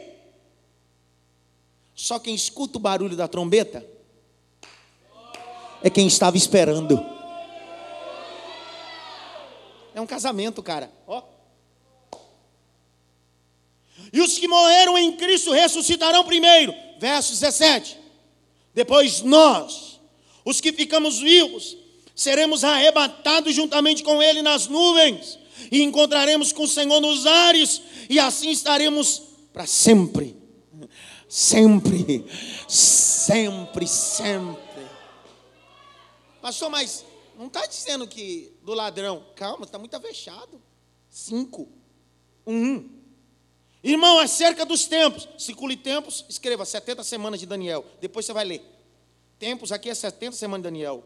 só 1.94 2.18
quem 2.18 2.34
escuta 2.34 2.78
o 2.78 2.80
barulho 2.80 3.16
da 3.16 3.26
trombeta 3.26 3.84
é 5.82 5.90
quem 5.90 6.06
estava 6.06 6.36
esperando. 6.36 7.04
É 9.94 10.00
um 10.00 10.06
casamento, 10.06 10.62
cara. 10.62 10.90
Ó. 11.06 11.35
E 14.12 14.20
os 14.20 14.38
que 14.38 14.48
morreram 14.48 14.96
em 14.96 15.12
Cristo 15.12 15.52
ressuscitarão 15.52 16.24
primeiro. 16.24 16.74
Verso 16.98 17.32
17. 17.32 17.98
Depois 18.74 19.22
nós, 19.22 20.00
os 20.44 20.60
que 20.60 20.72
ficamos 20.72 21.18
vivos, 21.18 21.76
seremos 22.14 22.64
arrebatados 22.64 23.54
juntamente 23.54 24.02
com 24.02 24.22
Ele 24.22 24.42
nas 24.42 24.66
nuvens, 24.68 25.38
e 25.70 25.82
encontraremos 25.82 26.52
com 26.52 26.64
o 26.64 26.68
Senhor 26.68 27.00
nos 27.00 27.26
ares, 27.26 27.82
e 28.08 28.18
assim 28.18 28.50
estaremos 28.50 29.22
para 29.52 29.66
sempre. 29.66 30.36
Sempre, 31.28 32.24
sempre, 32.68 33.86
sempre. 33.86 34.86
Pastor, 36.40 36.70
mas 36.70 37.04
não 37.36 37.48
está 37.48 37.66
dizendo 37.66 38.06
que 38.06 38.52
do 38.62 38.72
ladrão, 38.72 39.24
calma, 39.34 39.64
está 39.64 39.78
muito 39.78 39.98
fechado. 40.00 40.62
Cinco, 41.10 41.68
um. 42.46 42.95
Irmão, 43.86 44.18
acerca 44.18 44.66
dos 44.66 44.86
tempos, 44.86 45.28
circule 45.38 45.76
tempos, 45.76 46.24
escreva 46.28 46.64
70 46.64 47.04
semanas 47.04 47.38
de 47.38 47.46
Daniel, 47.46 47.86
depois 48.00 48.26
você 48.26 48.32
vai 48.32 48.44
ler. 48.44 48.60
Tempos 49.38 49.70
aqui 49.70 49.88
é 49.88 49.94
70 49.94 50.34
semanas 50.34 50.62
de 50.62 50.64
Daniel. 50.64 51.04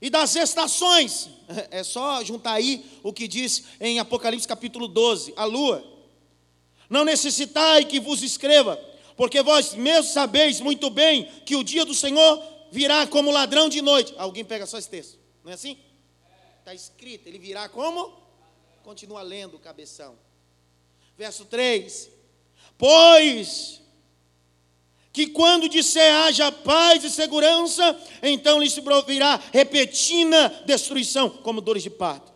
E 0.00 0.08
das 0.08 0.34
estações, 0.34 1.28
é 1.70 1.84
só 1.84 2.24
juntar 2.24 2.54
aí 2.54 2.82
o 3.02 3.12
que 3.12 3.28
diz 3.28 3.64
em 3.78 3.98
Apocalipse 3.98 4.48
capítulo 4.48 4.88
12, 4.88 5.34
a 5.36 5.44
lua. 5.44 5.84
Não 6.88 7.04
necessitai 7.04 7.84
que 7.84 8.00
vos 8.00 8.22
escreva, 8.22 8.82
porque 9.14 9.42
vós 9.42 9.74
mesmos 9.74 10.14
sabeis 10.14 10.62
muito 10.62 10.88
bem 10.88 11.26
que 11.44 11.56
o 11.56 11.62
dia 11.62 11.84
do 11.84 11.92
Senhor 11.92 12.42
virá 12.72 13.06
como 13.06 13.30
ladrão 13.30 13.68
de 13.68 13.82
noite. 13.82 14.14
Alguém 14.16 14.46
pega 14.46 14.64
só 14.64 14.78
esse 14.78 14.88
texto, 14.88 15.18
não 15.44 15.50
é 15.50 15.54
assim? 15.56 15.76
Está 16.60 16.72
escrito, 16.72 17.26
ele 17.26 17.38
virá 17.38 17.68
como? 17.68 18.16
Continua 18.82 19.20
lendo 19.20 19.56
o 19.56 19.60
cabeção. 19.60 20.16
Verso 21.18 21.44
3: 21.46 22.08
Pois 22.78 23.82
que 25.12 25.26
quando 25.26 25.68
disser 25.68 26.14
haja 26.14 26.52
paz 26.52 27.02
e 27.02 27.10
segurança, 27.10 28.00
então 28.22 28.62
lhe 28.62 28.70
se 28.70 28.80
provirá 28.80 29.40
repentina 29.52 30.48
destruição, 30.64 31.28
como 31.28 31.60
dores 31.60 31.82
de 31.82 31.90
parto. 31.90 32.32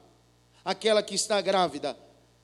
Aquela 0.64 1.00
que 1.00 1.14
está 1.14 1.40
grávida. 1.40 1.96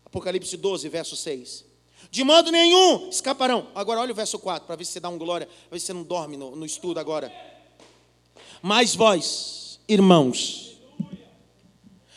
Apocalipse 0.06 0.56
12, 0.56 0.88
verso 0.88 1.16
6. 1.16 1.64
De 2.08 2.22
modo 2.22 2.52
nenhum 2.52 3.08
escaparão. 3.08 3.66
Agora 3.74 3.98
olha 4.00 4.12
o 4.12 4.14
verso 4.14 4.38
4, 4.38 4.64
para 4.64 4.76
ver 4.76 4.84
se 4.84 4.92
você 4.92 5.00
dá 5.00 5.08
um 5.08 5.18
glória, 5.18 5.46
para 5.46 5.74
ver 5.74 5.80
se 5.80 5.86
você 5.86 5.92
não 5.92 6.04
dorme 6.04 6.36
no, 6.36 6.54
no 6.54 6.64
estudo 6.64 7.00
agora. 7.00 7.32
Mas 8.62 8.94
vós, 8.94 9.80
irmãos, 9.88 10.78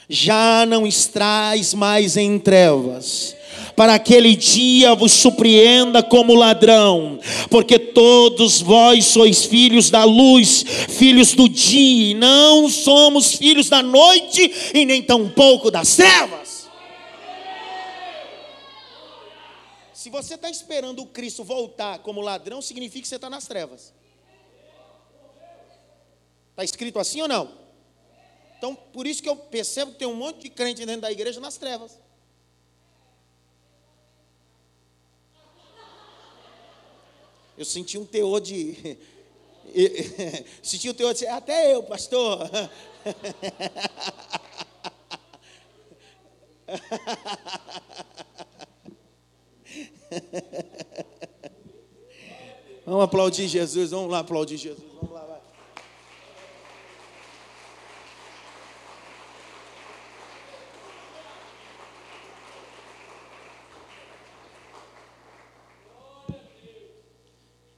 já 0.07 0.65
não 0.65 0.85
estrais 0.85 1.73
mais 1.73 2.17
em 2.17 2.37
trevas, 2.37 3.35
para 3.81 3.95
aquele 3.95 4.35
dia 4.35 4.93
vos 4.93 5.11
surpreenda 5.11 6.03
como 6.03 6.35
ladrão, 6.35 7.19
porque 7.49 7.79
todos 7.79 8.61
vós 8.61 9.05
sois 9.05 9.43
filhos 9.43 9.89
da 9.89 10.03
luz, 10.03 10.61
filhos 10.87 11.33
do 11.33 11.49
dia, 11.49 12.11
e 12.11 12.13
não 12.13 12.69
somos 12.69 13.33
filhos 13.33 13.69
da 13.69 13.81
noite 13.81 14.71
e 14.75 14.85
nem 14.85 15.01
tampouco 15.01 15.71
das 15.71 15.95
trevas. 15.95 16.69
Se 19.95 20.11
você 20.11 20.35
está 20.35 20.47
esperando 20.47 21.01
o 21.01 21.07
Cristo 21.07 21.43
voltar 21.43 21.97
como 22.03 22.21
ladrão, 22.21 22.61
significa 22.61 23.01
que 23.01 23.07
você 23.07 23.15
está 23.15 23.31
nas 23.31 23.47
trevas. 23.47 23.91
Está 26.51 26.63
escrito 26.63 26.99
assim 26.99 27.23
ou 27.23 27.27
não? 27.27 27.51
Então, 28.59 28.75
por 28.75 29.07
isso 29.07 29.23
que 29.23 29.29
eu 29.29 29.35
percebo 29.35 29.93
que 29.93 29.97
tem 29.97 30.07
um 30.07 30.13
monte 30.13 30.41
de 30.41 30.49
crente 30.51 30.85
dentro 30.85 31.01
da 31.01 31.11
igreja 31.11 31.39
nas 31.39 31.57
trevas. 31.57 32.00
Eu 37.61 37.65
senti 37.65 37.95
um 37.95 38.05
teor 38.05 38.41
de. 38.41 38.97
senti 40.63 40.89
um 40.89 40.95
teor 40.95 41.13
de. 41.13 41.27
Até 41.27 41.75
eu, 41.75 41.83
pastor. 41.83 42.39
Vamos 52.83 53.03
aplaudir 53.03 53.47
Jesus, 53.47 53.91
vamos 53.91 54.09
lá 54.11 54.19
aplaudir 54.19 54.57
Jesus. 54.57 54.83
Vamos 54.95 55.13
lá, 55.13 55.21
vai. 55.21 55.39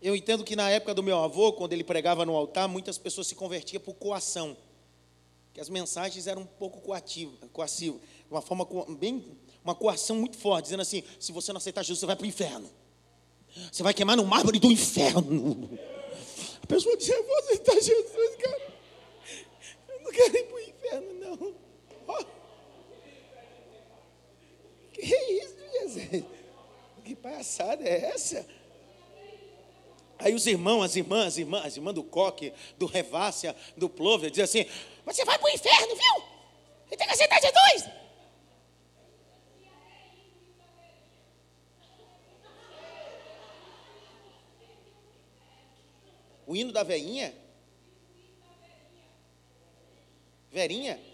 Eu 0.02 0.13
entendo 0.24 0.44
que 0.44 0.56
na 0.56 0.70
época 0.70 0.94
do 0.94 1.04
meu 1.04 1.20
avô, 1.20 1.52
quando 1.54 1.74
ele 1.74 1.84
pregava 1.84 2.26
no 2.26 2.36
altar, 2.36 2.68
muitas 2.68 2.98
pessoas 2.98 3.28
se 3.28 3.36
convertiam 3.36 3.82
por 3.82 3.94
coação. 3.94 4.56
Que 5.54 5.60
as 5.60 5.70
mensagens 5.70 6.26
eram 6.26 6.44
um 6.44 6.46
pouco 6.46 6.82
coativas, 6.82 7.38
uma 8.30 8.42
forma 8.42 8.66
bem 8.98 9.24
uma 9.64 9.74
coação 9.74 10.18
muito 10.18 10.38
forte, 10.38 10.66
dizendo 10.66 10.82
assim: 10.82 11.04
se 11.20 11.32
você 11.32 11.54
não 11.54 11.58
aceitar 11.58 11.84
Jesus, 11.84 12.00
você 12.00 12.06
vai 12.06 12.16
para 12.16 12.26
o 12.26 12.28
inferno. 12.28 12.70
Você 13.72 13.84
vai 13.84 13.94
queimar 13.94 14.18
no 14.18 14.26
mármore 14.26 14.60
do 14.60 14.72
inferno. 14.72 15.70
A 16.62 16.68
pessoa 16.68 16.98
diz: 16.98 17.10
eu 17.10 17.24
vou 17.24 17.38
aceitar 17.40 17.76
Jesus, 17.76 18.36
cara. 18.42 18.74
Eu 19.90 20.04
não 20.04 20.12
quero 20.12 20.38
ir 20.38 20.44
para 20.44 20.56
o 20.56 20.60
inferno, 20.60 21.14
não. 21.20 21.56
Oh. 22.08 22.26
Que 24.92 25.02
isso, 25.02 25.56
Jesus? 25.72 26.24
Que 27.06 27.16
palhaçada 27.16 27.84
é 27.84 28.06
essa? 28.06 28.46
Aí 30.24 30.34
os 30.34 30.48
irmãos, 30.48 30.84
as 30.84 30.96
irmãs, 30.96 31.28
as 31.28 31.38
irmãs, 31.38 31.66
as 31.66 31.76
irmãs 31.76 31.94
do 31.94 32.02
coque, 32.02 32.54
do 32.78 32.86
revácia, 32.86 33.54
do 33.76 33.90
plover, 33.90 34.32
dizem 34.32 34.62
assim: 34.62 34.72
você 35.06 35.26
vai 35.26 35.38
para 35.38 35.48
o 35.48 35.54
inferno, 35.54 35.96
viu? 35.96 36.24
Você 36.88 36.96
tem 36.96 37.06
que 37.06 37.14
aceitar 37.14 37.42
Jesus. 37.42 37.90
O 46.48 46.56
hino 46.56 46.72
da 46.72 46.84
veinha? 46.84 47.34
Verinha? 50.50 51.13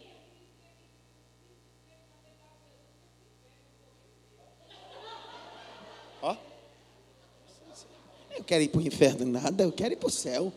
Eu 8.40 8.44
quero 8.44 8.64
ir 8.64 8.70
para 8.70 8.80
o 8.80 8.82
inferno 8.82 9.26
nada, 9.26 9.64
eu 9.64 9.72
quero 9.72 9.94
ir 9.94 9.98
para 9.98 10.08
o 10.08 10.12
céu. 10.12 10.52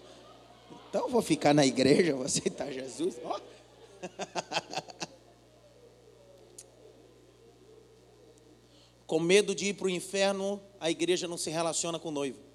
Então 0.88 1.02
eu 1.02 1.10
vou 1.10 1.20
ficar 1.20 1.52
na 1.52 1.66
igreja, 1.66 2.14
vou 2.14 2.24
aceitar 2.24 2.72
Jesus. 2.72 3.16
Ó. 3.24 3.38
Com 9.06 9.20
medo 9.20 9.54
de 9.54 9.66
ir 9.66 9.74
para 9.74 9.88
o 9.88 9.90
inferno, 9.90 10.58
a 10.80 10.90
igreja 10.90 11.28
não 11.28 11.36
se 11.36 11.50
relaciona 11.50 11.98
com 11.98 12.08
o 12.08 12.12
noivo 12.12 12.52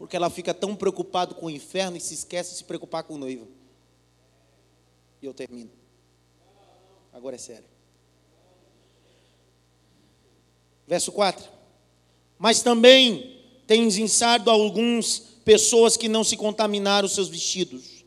porque 0.00 0.16
ela 0.16 0.30
fica 0.30 0.54
tão 0.54 0.74
preocupada 0.74 1.34
com 1.34 1.44
o 1.44 1.50
inferno 1.50 1.94
e 1.94 2.00
se 2.00 2.14
esquece 2.14 2.52
de 2.52 2.56
se 2.56 2.64
preocupar 2.64 3.04
com 3.04 3.16
o 3.16 3.18
noivo. 3.18 3.46
E 5.20 5.26
eu 5.26 5.34
termino. 5.34 5.70
Agora 7.12 7.36
é 7.36 7.38
sério. 7.38 7.66
Verso 10.86 11.12
4. 11.12 11.46
Mas 12.38 12.62
também 12.62 13.39
tens 13.70 13.98
ensardo 13.98 14.50
alguns 14.50 15.22
pessoas 15.44 15.96
que 15.96 16.08
não 16.08 16.24
se 16.24 16.36
contaminaram 16.36 17.06
os 17.06 17.14
seus 17.14 17.28
vestidos. 17.28 18.04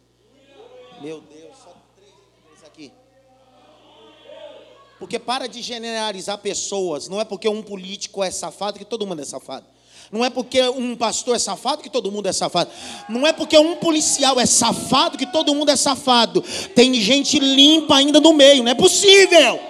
Meu 1.01 1.21
Deus, 1.21 1.55
só 1.63 1.73
três 1.95 2.63
aqui. 2.65 2.91
Porque 4.99 5.17
para 5.17 5.47
de 5.47 5.61
generalizar 5.61 6.37
pessoas, 6.39 7.07
não 7.07 7.21
é 7.21 7.23
porque 7.23 7.47
um 7.47 7.63
político 7.63 8.21
é 8.21 8.29
safado 8.29 8.77
que 8.77 8.83
todo 8.83 9.07
mundo 9.07 9.21
é 9.21 9.25
safado. 9.25 9.65
Não 10.11 10.25
é 10.25 10.29
porque 10.29 10.61
um 10.61 10.97
pastor 10.97 11.37
é 11.37 11.39
safado 11.39 11.81
que 11.81 11.89
todo 11.89 12.11
mundo 12.11 12.27
é 12.27 12.33
safado. 12.33 12.69
Não 13.07 13.25
é 13.25 13.31
porque 13.31 13.57
um 13.57 13.77
policial 13.77 14.37
é 14.37 14.45
safado 14.45 15.17
que 15.17 15.25
todo 15.25 15.55
mundo 15.55 15.71
é 15.71 15.77
safado. 15.77 16.43
Tem 16.75 16.93
gente 16.95 17.39
limpa 17.39 17.95
ainda 17.95 18.19
no 18.19 18.33
meio, 18.33 18.63
não 18.63 18.71
é 18.71 18.75
possível. 18.75 19.61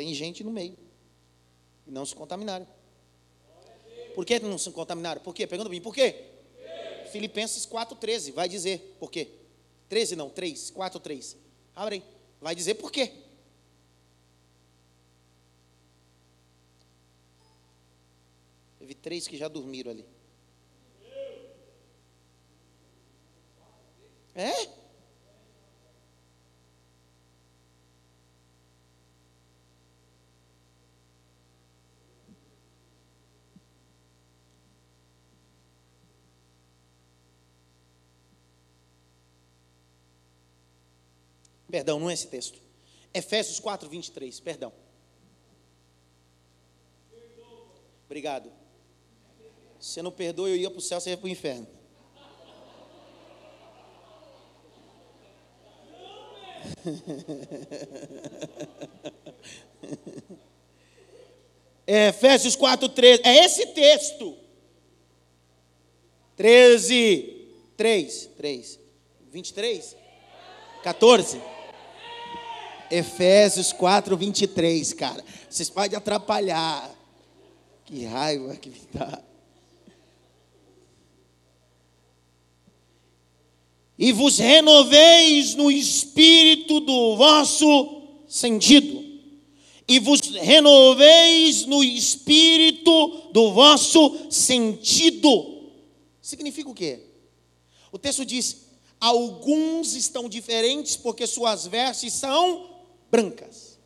Tem 0.00 0.09
gente 0.20 0.44
no 0.44 0.52
meio. 0.52 0.76
E 1.86 1.90
não 1.90 2.04
se 2.04 2.14
contaminaram. 2.14 2.66
Por 4.14 4.24
que 4.26 4.38
não 4.38 4.58
se 4.58 4.70
contaminaram? 4.70 5.20
Por 5.22 5.34
quê? 5.34 5.46
Pergunta 5.46 5.70
bem, 5.70 5.80
por 5.80 5.94
quê? 5.94 6.26
Filipenses 7.10 7.66
4,13 7.66 8.32
vai 8.32 8.48
dizer 8.48 8.96
por 9.00 9.10
quê. 9.10 9.28
13 9.88 10.16
não, 10.16 10.28
3, 10.28 10.70
4, 10.70 11.00
3. 11.00 11.36
Abre 11.74 11.96
aí. 11.96 12.02
Vai 12.40 12.54
dizer 12.54 12.74
por 12.74 12.92
quê. 12.92 13.12
Teve 18.78 18.94
três 18.94 19.26
que 19.26 19.36
já 19.36 19.48
dormiram 19.48 19.90
ali. 19.90 20.06
É? 24.34 24.79
Perdão, 41.70 42.00
não 42.00 42.10
é 42.10 42.14
esse 42.14 42.26
texto. 42.26 42.58
Efésios 43.14 43.60
4, 43.60 43.88
23, 43.88 44.40
perdão. 44.40 44.72
Obrigado. 48.06 48.50
Se 49.78 49.94
você 49.94 50.02
não 50.02 50.10
perdoa, 50.10 50.48
eu 50.48 50.56
ia 50.56 50.70
para 50.70 50.78
o 50.78 50.82
céu, 50.82 51.00
você 51.00 51.10
ia 51.10 51.16
para 51.16 51.26
o 51.26 51.28
inferno. 51.28 51.66
É, 61.92 62.10
Efésios 62.10 62.54
4, 62.54 62.88
13. 62.88 63.22
É 63.24 63.44
esse 63.44 63.66
texto. 63.66 64.36
13, 66.36 67.48
3, 67.76 68.30
3, 68.36 68.78
23, 69.32 69.96
14. 70.84 71.42
Efésios 72.90 73.72
4, 73.72 74.16
23, 74.16 74.92
cara. 74.92 75.24
Vocês 75.48 75.70
podem 75.70 75.96
atrapalhar. 75.96 76.90
Que 77.84 78.04
raiva 78.04 78.56
que 78.56 78.70
me 78.70 78.80
dá. 78.92 79.22
E 83.98 84.12
vos 84.12 84.38
renoveis 84.38 85.54
no 85.54 85.70
espírito 85.70 86.80
do 86.80 87.16
vosso 87.16 88.02
sentido. 88.26 89.04
E 89.86 89.98
vos 89.98 90.20
renoveis 90.20 91.66
no 91.66 91.82
espírito 91.82 93.30
do 93.32 93.52
vosso 93.52 94.30
sentido 94.30 95.60
Significa 96.30 96.70
o 96.70 96.74
quê? 96.74 97.00
O 97.90 97.98
texto 97.98 98.24
diz: 98.24 98.68
alguns 99.00 99.94
estão 99.94 100.28
diferentes 100.28 100.94
porque 100.94 101.26
suas 101.26 101.66
vestes 101.66 102.12
são 102.12 102.69
brancas. 103.10 103.78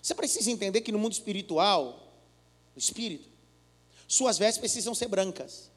Você 0.00 0.14
precisa 0.14 0.50
entender 0.50 0.80
que 0.82 0.92
no 0.92 0.98
mundo 0.98 1.12
espiritual, 1.12 2.12
no 2.74 2.78
espírito, 2.78 3.28
suas 4.06 4.38
vestes 4.38 4.58
precisam 4.58 4.94
ser 4.94 5.08
brancas. 5.08 5.70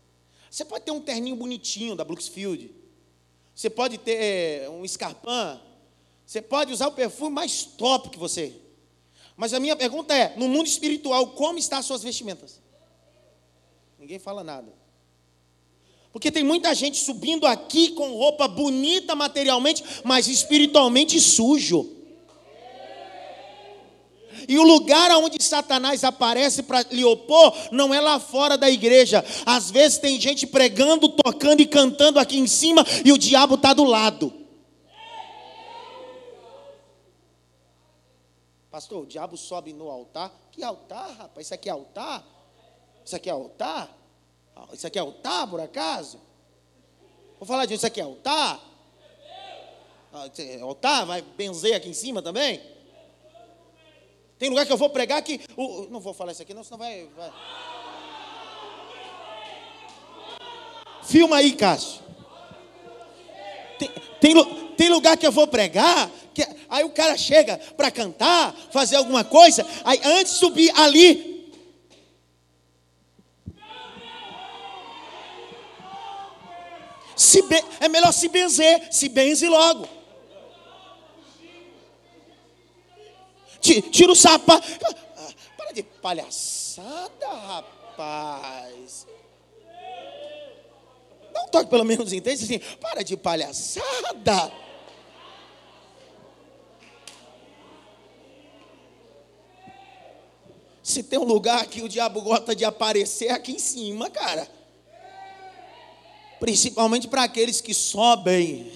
Você 0.49 0.65
pode 0.65 0.85
ter 0.85 0.91
um 0.91 1.01
terninho 1.01 1.35
bonitinho 1.35 1.95
da 1.95 2.03
Brooksfield. 2.03 2.73
Você 3.55 3.69
pode 3.69 3.97
ter 3.97 4.17
eh, 4.17 4.69
um 4.69 4.85
escarpão. 4.85 5.61
Você 6.25 6.41
pode 6.41 6.73
usar 6.73 6.87
o 6.87 6.91
perfume 6.91 7.31
mais 7.35 7.63
top 7.63 8.09
que 8.09 8.19
você. 8.19 8.53
Mas 9.35 9.53
a 9.53 9.59
minha 9.59 9.75
pergunta 9.75 10.13
é: 10.13 10.35
no 10.35 10.47
mundo 10.47 10.67
espiritual, 10.67 11.27
como 11.31 11.57
estão 11.57 11.79
as 11.79 11.85
suas 11.85 12.03
vestimentas? 12.03 12.61
Ninguém 13.99 14.19
fala 14.19 14.43
nada. 14.43 14.71
Porque 16.11 16.31
tem 16.31 16.43
muita 16.43 16.73
gente 16.73 16.97
subindo 16.97 17.45
aqui 17.45 17.91
com 17.91 18.11
roupa 18.13 18.47
bonita 18.47 19.15
materialmente, 19.15 19.83
mas 20.03 20.27
espiritualmente 20.27 21.19
sujo. 21.19 21.96
E 24.47 24.57
o 24.57 24.63
lugar 24.63 25.11
onde 25.17 25.43
Satanás 25.43 26.03
aparece 26.03 26.63
para 26.63 26.81
lhe 26.89 27.03
opor 27.03 27.53
não 27.71 27.93
é 27.93 27.99
lá 27.99 28.19
fora 28.19 28.57
da 28.57 28.69
igreja. 28.69 29.23
Às 29.45 29.69
vezes 29.69 29.97
tem 29.97 30.19
gente 30.19 30.47
pregando, 30.47 31.09
tocando 31.09 31.61
e 31.61 31.65
cantando 31.65 32.19
aqui 32.19 32.37
em 32.37 32.47
cima 32.47 32.85
e 33.03 33.11
o 33.11 33.17
diabo 33.17 33.55
está 33.55 33.73
do 33.73 33.83
lado. 33.83 34.33
Pastor, 38.71 39.03
o 39.03 39.05
diabo 39.05 39.35
sobe 39.35 39.73
no 39.73 39.89
altar. 39.89 40.31
Que 40.51 40.63
altar, 40.63 41.09
rapaz? 41.17 41.47
Isso 41.47 41.53
aqui 41.53 41.67
é 41.67 41.71
altar? 41.71 42.23
Isso 43.03 43.15
aqui 43.15 43.29
é 43.29 43.33
altar? 43.33 43.97
Isso 44.71 44.87
aqui 44.87 44.97
é 44.97 45.01
altar, 45.01 45.47
por 45.47 45.59
acaso? 45.59 46.19
Vou 47.39 47.47
falar 47.47 47.65
disso, 47.65 47.77
isso 47.77 47.87
aqui 47.87 47.99
é 47.99 48.03
altar? 48.03 48.59
Ah, 50.13 50.29
é 50.37 50.61
altar? 50.61 51.05
Vai 51.05 51.21
benzer 51.21 51.75
aqui 51.75 51.89
em 51.89 51.93
cima 51.93 52.21
também? 52.21 52.61
Tem 54.37 54.49
lugar 54.49 54.65
que 54.65 54.71
eu 54.71 54.77
vou 54.77 54.89
pregar 54.89 55.21
que. 55.21 55.41
Uh, 55.57 55.87
não 55.89 55.99
vou 55.99 56.13
falar 56.13 56.31
isso 56.31 56.41
aqui, 56.41 56.53
não, 56.53 56.63
senão 56.63 56.77
vai. 56.77 57.07
vai. 57.15 57.31
Filma 61.03 61.37
aí, 61.37 61.53
Cássio. 61.53 62.01
Tem, 63.79 63.89
tem, 64.19 64.55
tem, 64.75 64.89
lugar 64.89 65.15
que 65.17 65.25
eu 65.25 65.31
vou 65.31 65.47
pregar, 65.47 66.09
que, 66.33 66.45
aí 66.69 66.83
o 66.83 66.89
cara 66.89 67.15
chega 67.15 67.57
para 67.77 67.91
cantar, 67.91 68.53
fazer 68.71 68.95
alguma 68.95 69.23
coisa, 69.23 69.65
aí 69.83 70.01
antes 70.03 70.33
de 70.33 70.39
subir 70.39 70.71
ali, 70.75 71.37
Se 77.17 77.41
be... 77.41 77.55
É 77.79 77.89
melhor 77.89 78.13
se 78.13 78.29
benzer, 78.29 78.87
se 78.91 79.09
benze 79.09 79.47
logo. 79.47 79.96
Tira 83.91 84.11
o 84.11 84.15
sapato. 84.15 84.67
Para 85.57 85.71
de 85.73 85.83
palhaçada, 85.83 87.27
rapaz. 87.27 89.07
Não 91.33 91.47
toque 91.47 91.69
pelo 91.69 91.83
menos 91.83 92.13
entende 92.13 92.43
assim. 92.43 92.59
Para 92.77 93.03
de 93.03 93.17
palhaçada. 93.17 94.51
Se 100.81 101.03
tem 101.03 101.19
um 101.19 101.25
lugar 101.25 101.65
que 101.67 101.81
o 101.81 101.89
diabo 101.89 102.21
gosta 102.21 102.55
de 102.55 102.63
aparecer 102.63 103.27
é 103.27 103.31
aqui 103.33 103.51
em 103.51 103.59
cima, 103.59 104.09
cara 104.09 104.57
principalmente 106.39 107.07
para 107.07 107.23
aqueles 107.23 107.61
que 107.61 107.73
sobem 107.73 108.71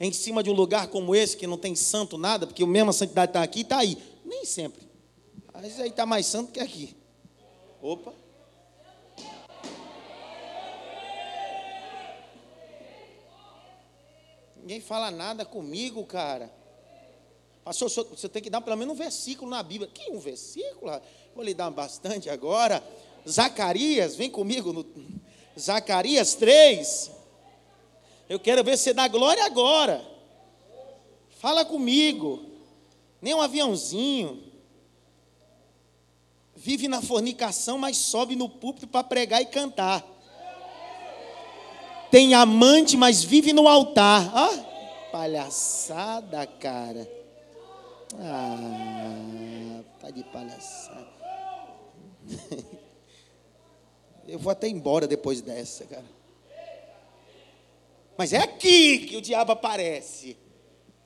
em 0.00 0.12
cima 0.12 0.42
de 0.42 0.50
um 0.50 0.52
lugar 0.52 0.88
como 0.88 1.14
esse, 1.14 1.36
que 1.36 1.46
não 1.46 1.56
tem 1.56 1.74
santo 1.74 2.18
nada, 2.18 2.46
porque 2.46 2.62
a 2.62 2.66
mesma 2.66 2.92
santidade 2.92 3.30
está 3.30 3.42
aqui 3.42 3.60
e 3.60 3.62
está 3.62 3.78
aí. 3.78 3.98
Nem 4.28 4.44
sempre. 4.44 4.86
Às 5.54 5.62
vezes 5.62 5.80
aí 5.80 5.88
está 5.88 6.04
mais 6.04 6.26
santo 6.26 6.52
que 6.52 6.60
aqui. 6.60 6.94
Opa. 7.80 8.12
Ninguém 14.56 14.82
fala 14.82 15.10
nada 15.10 15.46
comigo, 15.46 16.04
cara. 16.04 16.52
Pastor, 17.64 17.88
você 17.88 18.28
tem 18.28 18.42
que 18.42 18.50
dar 18.50 18.60
pelo 18.60 18.76
menos 18.76 18.94
um 18.94 18.98
versículo 18.98 19.50
na 19.50 19.62
Bíblia. 19.62 19.90
Que 19.90 20.10
um 20.10 20.18
versículo? 20.18 21.00
Vou 21.34 21.42
lhe 21.42 21.54
dar 21.54 21.70
bastante 21.70 22.28
agora. 22.28 22.84
Zacarias, 23.26 24.14
vem 24.14 24.30
comigo 24.30 24.74
no, 24.74 24.84
Zacarias 25.58 26.34
3. 26.34 27.10
Eu 28.28 28.38
quero 28.38 28.62
ver 28.62 28.76
você 28.76 28.92
dar 28.92 29.08
glória 29.08 29.42
agora. 29.46 30.06
Fala 31.30 31.64
comigo. 31.64 32.57
Nem 33.20 33.34
um 33.34 33.40
aviãozinho. 33.40 34.42
Vive 36.54 36.88
na 36.88 37.00
fornicação, 37.00 37.78
mas 37.78 37.96
sobe 37.96 38.34
no 38.34 38.48
púlpito 38.48 38.86
para 38.86 39.04
pregar 39.04 39.40
e 39.40 39.46
cantar. 39.46 40.04
Tem 42.10 42.34
amante, 42.34 42.96
mas 42.96 43.22
vive 43.22 43.52
no 43.52 43.68
altar. 43.68 44.32
Ó, 44.34 45.10
palhaçada, 45.12 46.46
cara. 46.46 47.08
Ah, 48.18 49.82
tá 50.00 50.10
de 50.10 50.24
palhaçada. 50.24 51.08
Eu 54.26 54.38
vou 54.38 54.50
até 54.50 54.68
embora 54.68 55.06
depois 55.06 55.40
dessa, 55.40 55.84
cara. 55.86 56.04
Mas 58.16 58.32
é 58.32 58.38
aqui 58.38 59.06
que 59.06 59.16
o 59.16 59.22
diabo 59.22 59.52
aparece. 59.52 60.36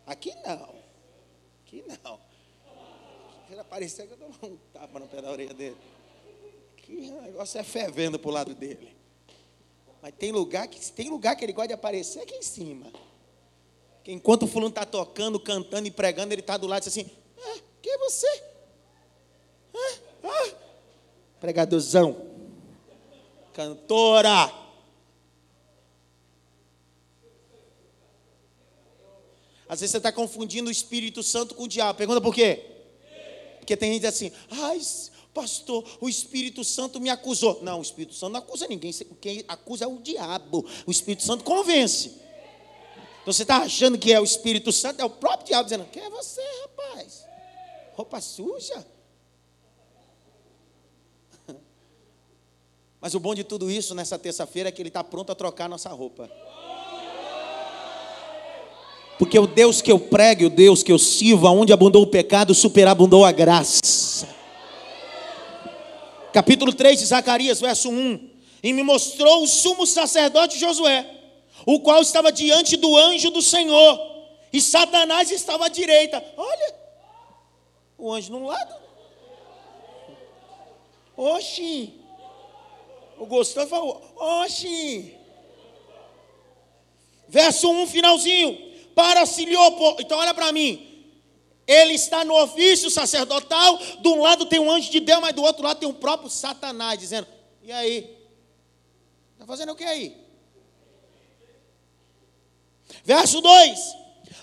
Aqui 0.07 0.35
não. 0.47 0.82
Aqui 1.73 1.83
não. 2.05 2.21
Se 3.47 3.53
ele 3.53 3.61
aparecer, 3.61 4.07
eu 4.11 4.17
dou 4.17 4.29
um 4.51 4.57
tapa 4.75 4.99
no 4.99 5.09
pé 5.09 5.23
da 5.23 5.31
orelha 5.31 5.55
dele. 5.55 5.77
Que 6.77 7.11
negócio 7.11 7.59
é 7.59 7.63
fervendo 7.63 8.19
para 8.19 8.29
o 8.29 8.33
lado 8.33 8.55
dele. 8.55 8.95
Mas 10.03 10.13
tem 10.19 10.33
lugar 10.33 10.69
que 10.69 10.93
tem 10.93 11.09
lugar 11.09 11.35
que 11.35 11.45
ele 11.45 11.53
gosta 11.55 11.69
de 11.69 11.75
aparecer 11.75 12.21
aqui 12.21 12.35
em 12.35 12.43
cima. 12.43 12.93
Que 14.05 14.13
enquanto 14.13 14.43
o 14.43 14.47
fulano 14.47 14.69
está 14.69 14.85
tocando, 14.85 15.41
cantando 15.41 15.89
e 15.89 15.91
pregando, 15.91 16.35
ele 16.35 16.43
está 16.43 16.59
do 16.59 16.67
lado 16.67 16.83
e 16.83 16.85
diz 16.85 16.99
assim: 16.99 17.11
ah, 17.39 17.61
quem 17.81 17.93
é 17.93 17.99
você? 17.99 18.43
Ah, 19.75 19.99
ah. 20.25 20.55
Pregadorzão 21.41 22.31
cantora. 23.53 24.62
Às 29.73 29.81
vezes 29.81 29.93
você 29.93 29.97
está 29.97 30.13
confundindo 30.13 30.69
o 30.69 30.71
Espírito 30.71 31.23
Santo 31.23 31.55
com 31.55 31.63
o 31.63 31.69
diabo. 31.69 31.97
Pergunta 31.97 32.21
por 32.21 32.35
quê? 32.35 32.63
Porque 33.59 33.75
tem 33.75 33.95
gente 33.95 34.07
assim, 34.07 34.31
ai, 34.51 34.79
pastor, 35.33 35.83
o 35.99 36.11
Espírito 36.11 36.63
Santo 36.63 37.01
me 37.01 37.09
acusou. 37.09 37.59
Não, 37.63 37.79
o 37.79 37.83
Espírito 37.83 38.15
Santo 38.15 38.33
não 38.33 38.41
acusa 38.41 38.69
ninguém. 38.69 38.93
Quem 39.19 39.43
acusa 39.49 39.87
é 39.87 39.89
o 39.89 39.97
diabo. 39.97 40.69
O 40.87 40.91
Espírito 40.91 41.23
Santo 41.23 41.43
convence. 41.43 42.09
Então 43.23 43.33
você 43.33 43.45
está 43.45 43.63
achando 43.63 43.97
que 43.97 44.13
é 44.13 44.21
o 44.21 44.25
Espírito 44.25 44.71
Santo, 44.71 45.01
é 45.01 45.07
o 45.07 45.09
próprio 45.09 45.47
diabo 45.47 45.65
dizendo: 45.65 45.87
Quem 45.87 46.03
é 46.03 46.11
você, 46.11 46.43
rapaz? 46.61 47.25
Roupa 47.95 48.21
suja? 48.21 48.87
Mas 53.01 53.15
o 53.15 53.21
bom 53.21 53.35
de 53.35 53.43
tudo 53.43 53.71
isso 53.71 53.95
nessa 53.95 54.19
terça-feira 54.19 54.69
é 54.69 54.73
que 54.73 54.83
ele 54.83 54.91
está 54.91 55.03
pronto 55.03 55.33
a 55.33 55.35
trocar 55.35 55.67
nossa 55.67 55.89
roupa. 55.89 56.31
Porque 59.23 59.39
o 59.39 59.47
Deus 59.47 59.81
que 59.81 59.93
eu 59.93 60.01
prego, 60.01 60.47
o 60.47 60.51
Deus 60.51 60.83
que 60.83 60.91
eu 60.91 60.99
sirvo, 60.99 61.47
aonde 61.47 61.73
abundou 61.73 62.03
o 62.03 62.07
pecado, 62.09 62.53
superabundou 62.57 63.25
a 63.25 63.31
graça. 63.31 64.29
Capítulo 66.33 66.73
3 66.73 66.99
de 66.99 67.07
Zacarias, 67.07 67.61
verso 67.61 67.89
1. 67.89 68.31
E 68.65 68.73
me 68.73 68.83
mostrou 68.83 69.45
o 69.45 69.47
sumo 69.47 69.87
sacerdote 69.87 70.59
Josué, 70.59 71.09
o 71.65 71.79
qual 71.79 72.03
estava 72.03 72.33
diante 72.33 72.77
do 72.77 72.97
anjo 72.97 73.31
do 73.31 73.41
Senhor, 73.41 73.97
e 74.53 74.61
Satanás 74.61 75.31
estava 75.31 75.67
à 75.67 75.69
direita. 75.69 76.21
Olha, 76.37 76.75
o 77.97 78.13
anjo 78.13 78.33
num 78.33 78.47
lado. 78.47 78.75
Oxi. 81.17 81.95
O 83.17 83.27
gostou 83.27 83.63
e 83.63 83.67
falou: 83.69 84.03
Oxi. 84.17 85.15
Verso 87.29 87.71
1, 87.71 87.87
finalzinho 87.87 88.72
para 88.95 89.27
se 89.27 89.45
lhe 89.45 89.57
opor. 89.57 89.97
Então, 90.01 90.19
olha 90.19 90.35
para 90.35 90.53
mim. 90.53 90.89
Ele 91.67 91.95
está 91.95 92.25
no 92.25 92.35
ofício 92.43 92.91
sacerdotal. 92.91 93.79
De 94.01 94.09
um 94.09 94.21
lado 94.21 94.47
tem 94.47 94.59
um 94.59 94.71
anjo 94.71 94.91
de 94.91 95.01
Deus, 95.01 95.21
mas 95.21 95.35
do 95.35 95.43
outro 95.43 95.63
lado 95.63 95.79
tem 95.79 95.89
o 95.89 95.95
próprio 95.95 96.29
Satanás, 96.29 96.99
dizendo: 96.99 97.27
E 97.63 97.73
aí? 97.73 98.17
Está 99.35 99.47
fazendo 99.47 99.73
o 99.73 99.77
que 99.77 99.85
aí? 99.85 100.17
Verso 103.05 103.41
2: 103.41 103.79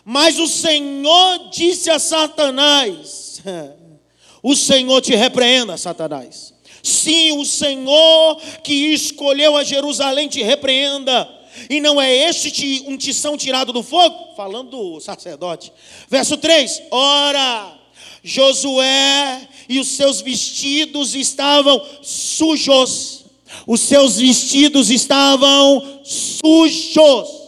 Mas 0.04 0.40
o 0.40 0.48
Senhor 0.48 1.50
disse 1.50 1.90
a 1.90 2.00
Satanás: 2.00 3.42
O 4.42 4.56
Senhor 4.56 5.02
te 5.02 5.16
repreenda, 5.16 5.78
Satanás. 5.78 6.54
Sim, 6.82 7.34
o 7.38 7.46
Senhor 7.46 8.42
que 8.64 8.94
escolheu 8.94 9.58
a 9.58 9.64
Jerusalém 9.64 10.30
te 10.30 10.42
repreenda 10.42 11.39
e 11.70 11.80
não 11.80 12.00
é 12.00 12.14
este 12.14 12.84
um 12.88 12.96
tição 12.98 13.36
tirado 13.36 13.74
do 13.74 13.82
fogo? 13.82 14.36
Falando 14.36 14.70
do 14.70 15.00
sacerdote. 15.00 15.72
Verso 16.08 16.38
3: 16.38 16.84
Ora, 16.92 17.80
Josué 18.24 19.48
e 19.68 19.80
os 19.80 19.88
seus 19.88 20.22
vestidos 20.22 21.16
estavam 21.16 21.84
sujos. 22.02 23.26
Os 23.66 23.82
seus 23.82 24.18
vestidos 24.18 24.90
estavam 24.90 26.02
sujos. 26.04 27.40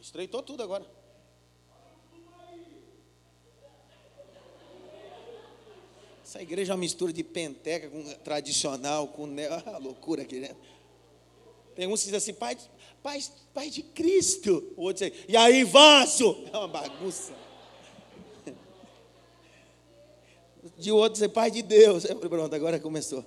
Estreitou 0.00 0.42
tudo 0.42 0.62
agora. 0.62 0.99
Essa 6.30 6.40
igreja 6.40 6.72
é 6.72 6.74
uma 6.74 6.80
mistura 6.80 7.12
de 7.12 7.24
penteca 7.24 7.90
com 7.90 8.04
tradicional, 8.22 9.08
com 9.08 9.26
neo, 9.26 9.52
ah, 9.52 9.78
loucura 9.78 10.22
aqui 10.22 10.38
dentro. 10.38 10.58
Tem 11.74 11.88
uns 11.88 11.98
que 11.98 12.04
dizem 12.04 12.18
assim, 12.18 12.34
pai, 12.34 12.56
pai, 13.02 13.20
pai 13.52 13.68
de 13.68 13.82
Cristo. 13.82 14.72
O 14.76 14.82
outro 14.84 15.10
diz, 15.10 15.24
e 15.28 15.36
aí, 15.36 15.64
vaso? 15.64 16.44
É 16.52 16.56
uma 16.56 16.68
bagunça. 16.68 17.32
De 20.78 20.92
outro 20.92 21.14
dizer, 21.14 21.30
pai 21.30 21.50
de 21.50 21.62
Deus. 21.62 22.06
Pronto, 22.06 22.54
agora 22.54 22.78
começou. 22.78 23.24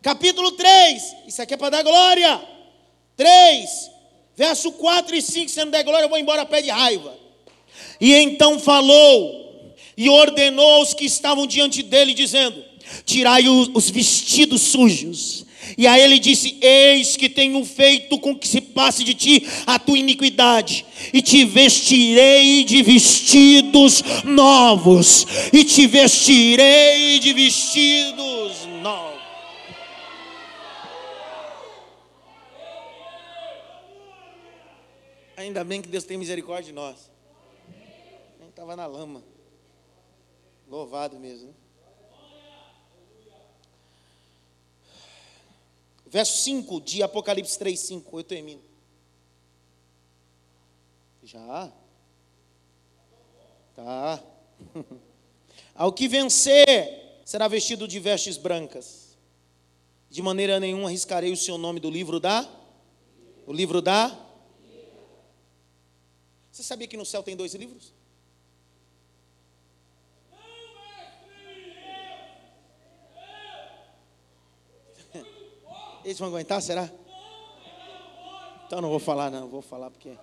Capítulo 0.00 0.52
3, 0.52 1.16
isso 1.26 1.42
aqui 1.42 1.54
é 1.54 1.56
para 1.56 1.70
dar 1.70 1.82
glória. 1.82 2.48
3, 3.16 3.90
verso 4.36 4.70
4 4.70 5.16
e 5.16 5.20
5, 5.20 5.50
se 5.50 5.64
não 5.64 5.72
der 5.72 5.82
glória, 5.82 6.04
eu 6.04 6.08
vou 6.08 6.18
embora 6.18 6.42
a 6.42 6.46
pé 6.46 6.62
de 6.62 6.70
raiva. 6.70 7.18
E 8.00 8.14
então 8.14 8.60
falou 8.60 9.43
e 9.96 10.08
ordenou 10.08 10.74
aos 10.74 10.94
que 10.94 11.04
estavam 11.04 11.46
diante 11.46 11.82
dele, 11.82 12.14
dizendo: 12.14 12.62
Tirai 13.04 13.48
os 13.48 13.90
vestidos 13.90 14.62
sujos. 14.62 15.44
E 15.78 15.86
a 15.86 15.98
ele 15.98 16.18
disse: 16.18 16.58
Eis 16.60 17.16
que 17.16 17.28
tenho 17.28 17.64
feito 17.64 18.18
com 18.18 18.36
que 18.36 18.46
se 18.46 18.60
passe 18.60 19.02
de 19.02 19.14
ti 19.14 19.46
a 19.66 19.78
tua 19.78 19.98
iniquidade, 19.98 20.84
e 21.12 21.22
te 21.22 21.44
vestirei 21.44 22.64
de 22.64 22.82
vestidos 22.82 24.02
novos, 24.24 25.26
e 25.52 25.64
te 25.64 25.86
vestirei 25.86 27.18
de 27.18 27.32
vestidos 27.32 28.66
novos. 28.82 29.14
Ainda 35.36 35.64
bem 35.64 35.82
que 35.82 35.88
Deus 35.88 36.04
tem 36.04 36.16
misericórdia 36.16 36.66
de 36.66 36.72
nós. 36.72 37.10
Gente 38.38 38.50
estava 38.50 38.76
na 38.76 38.86
lama. 38.86 39.33
Louvado 40.74 41.20
mesmo. 41.20 41.46
Né? 41.46 41.54
Verso 46.04 46.36
5 46.38 46.80
de 46.80 47.00
Apocalipse 47.00 47.56
3, 47.56 47.78
5. 47.78 48.18
Eu 48.18 48.24
termino. 48.24 48.60
Já? 51.22 51.72
Tá. 53.76 54.20
Ao 55.76 55.92
que 55.92 56.08
vencer, 56.08 57.20
será 57.24 57.46
vestido 57.46 57.86
de 57.86 58.00
vestes 58.00 58.36
brancas. 58.36 59.16
De 60.10 60.20
maneira 60.22 60.58
nenhuma 60.58 60.88
arriscarei 60.88 61.30
o 61.30 61.36
seu 61.36 61.56
nome 61.56 61.78
do 61.78 61.88
livro 61.88 62.18
da? 62.18 62.44
O 63.46 63.52
livro 63.52 63.80
da? 63.80 64.08
Você 66.50 66.64
sabia 66.64 66.88
que 66.88 66.96
no 66.96 67.06
céu 67.06 67.22
tem 67.22 67.36
dois 67.36 67.54
livros? 67.54 67.92
Eles 76.04 76.18
vão 76.18 76.28
aguentar, 76.28 76.60
será? 76.60 76.90
Então 78.66 78.80
não 78.80 78.90
vou 78.90 78.98
falar 78.98 79.30
não, 79.30 79.48
vou 79.48 79.62
falar 79.62 79.90
porque. 79.90 80.16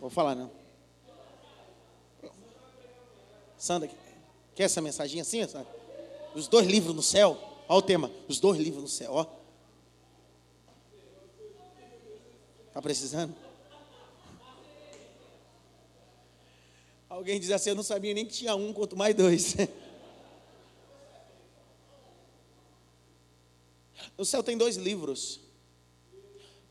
Vou 0.00 0.10
falar 0.10 0.34
não. 0.34 0.50
Sandra, 3.56 3.88
quer 4.56 4.64
essa 4.64 4.80
mensagem 4.80 5.20
assim? 5.20 5.40
Os 6.34 6.48
dois 6.48 6.66
livros 6.66 6.96
no 6.96 7.02
céu. 7.02 7.38
Olha 7.68 7.78
o 7.78 7.82
tema. 7.82 8.10
Os 8.26 8.40
dois 8.40 8.58
livros 8.58 8.82
no 8.82 8.88
céu, 8.88 9.12
ó. 9.12 9.26
Tá 12.72 12.82
precisando? 12.82 13.34
Alguém 17.08 17.38
diz 17.38 17.50
assim, 17.50 17.70
eu 17.70 17.76
não 17.76 17.82
sabia 17.82 18.14
nem 18.14 18.26
que 18.26 18.32
tinha 18.32 18.56
um, 18.56 18.72
quanto 18.72 18.96
mais 18.96 19.14
dois. 19.14 19.54
No 24.22 24.26
céu 24.26 24.40
tem 24.40 24.56
dois 24.56 24.76
livros. 24.76 25.40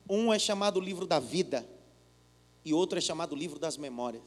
Um 0.09 0.31
é 0.31 0.39
chamado 0.39 0.79
livro 0.79 1.05
da 1.05 1.19
vida 1.19 1.67
e 2.63 2.73
outro 2.73 2.97
é 2.97 3.01
chamado 3.01 3.35
livro 3.35 3.59
das 3.59 3.75
memórias. 3.75 4.23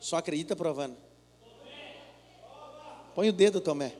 Só 0.00 0.16
acredita 0.16 0.56
provando. 0.56 0.96
Põe 3.14 3.28
o 3.28 3.32
dedo, 3.34 3.60
Tomé. 3.60 3.94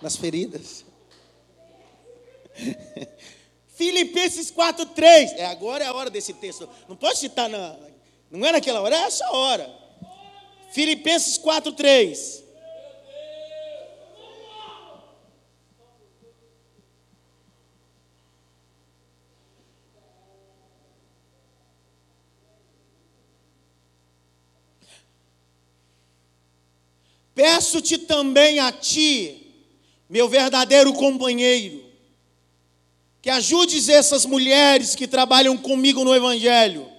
Nas 0.00 0.16
feridas. 0.16 0.86
Filipenses 3.80 4.50
4,3. 4.50 5.36
É, 5.38 5.46
agora 5.46 5.82
é 5.82 5.86
a 5.86 5.94
hora 5.94 6.10
desse 6.10 6.34
texto. 6.34 6.68
Não 6.86 6.94
pode 6.94 7.18
citar, 7.18 7.48
na, 7.48 7.74
não 8.30 8.46
é 8.46 8.52
naquela 8.52 8.82
hora, 8.82 8.94
é 8.94 8.98
essa 9.04 9.26
hora. 9.30 9.74
Filipenses 10.70 11.38
4,3. 11.38 12.42
Peço-te 27.34 27.96
também 27.96 28.58
a 28.58 28.70
ti, 28.70 29.54
meu 30.06 30.28
verdadeiro 30.28 30.92
companheiro, 30.92 31.89
que 33.22 33.28
ajudes 33.28 33.88
essas 33.88 34.24
mulheres 34.24 34.94
que 34.94 35.06
trabalham 35.06 35.56
comigo 35.56 36.04
no 36.04 36.14
Evangelho 36.14 36.90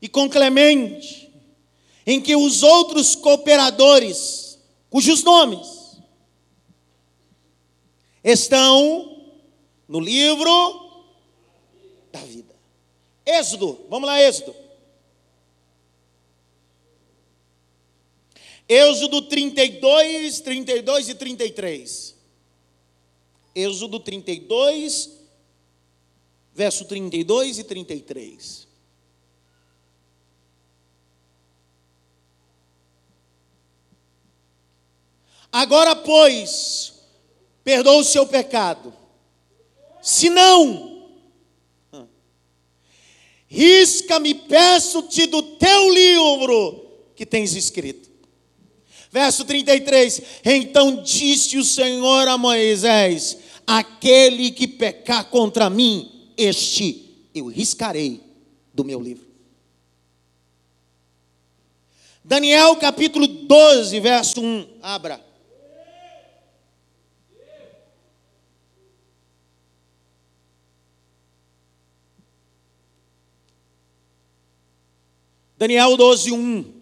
e 0.00 0.08
com 0.08 0.28
Clemente, 0.28 1.30
em 2.06 2.20
que 2.20 2.36
os 2.36 2.62
outros 2.62 3.14
cooperadores, 3.14 4.58
cujos 4.88 5.22
nomes 5.22 5.98
estão 8.22 9.32
no 9.88 9.98
livro 9.98 10.90
da 12.12 12.20
vida. 12.20 12.54
Êxodo, 13.26 13.86
vamos 13.88 14.06
lá, 14.06 14.20
Êxodo. 14.22 14.54
Êxodo 18.68 19.22
32, 19.22 20.40
32 20.40 21.08
e 21.08 21.14
33. 21.16 22.16
Êxodo 23.52 23.98
32, 23.98 25.19
verso 26.54 26.84
32 26.84 27.58
e 27.58 27.64
33. 27.64 28.68
Agora, 35.52 35.96
pois, 35.96 36.92
perdoa 37.64 37.96
o 37.96 38.04
seu 38.04 38.26
pecado. 38.26 38.94
Se 40.00 40.30
não, 40.30 41.08
risca-me, 43.48 44.34
peço-te 44.34 45.26
do 45.26 45.42
teu 45.42 45.92
livro 45.92 46.86
que 47.16 47.26
tens 47.26 47.54
escrito. 47.54 48.08
Verso 49.10 49.44
33: 49.44 50.22
Então 50.44 51.02
disse 51.02 51.58
o 51.58 51.64
Senhor 51.64 52.28
a 52.28 52.38
Moisés: 52.38 53.38
Aquele 53.66 54.52
que 54.52 54.68
pecar 54.68 55.28
contra 55.30 55.68
mim, 55.68 56.19
este 56.40 57.28
eu 57.34 57.46
riscarei 57.46 58.20
do 58.72 58.84
meu 58.84 59.00
livro. 59.00 59.28
Daniel 62.24 62.76
capítulo 62.76 63.26
12, 63.26 64.00
verso 64.00 64.40
1. 64.40 64.78
Abra. 64.82 65.24
Daniel 75.58 75.94
12, 75.94 76.32
1. 76.32 76.80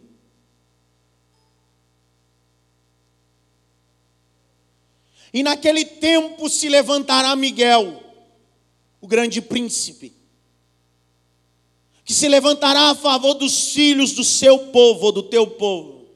E 5.32 5.42
naquele 5.42 5.84
tempo 5.84 6.48
se 6.48 6.68
levantará 6.68 7.34
Miguel, 7.36 8.07
o 9.01 9.07
grande 9.07 9.40
príncipe, 9.40 10.12
que 12.05 12.12
se 12.12 12.28
levantará 12.28 12.90
a 12.90 12.94
favor 12.94 13.34
dos 13.34 13.72
filhos 13.72 14.12
do 14.12 14.24
seu 14.24 14.59
povo, 14.59 15.12
do 15.12 15.22
teu 15.22 15.46
povo. 15.46 16.07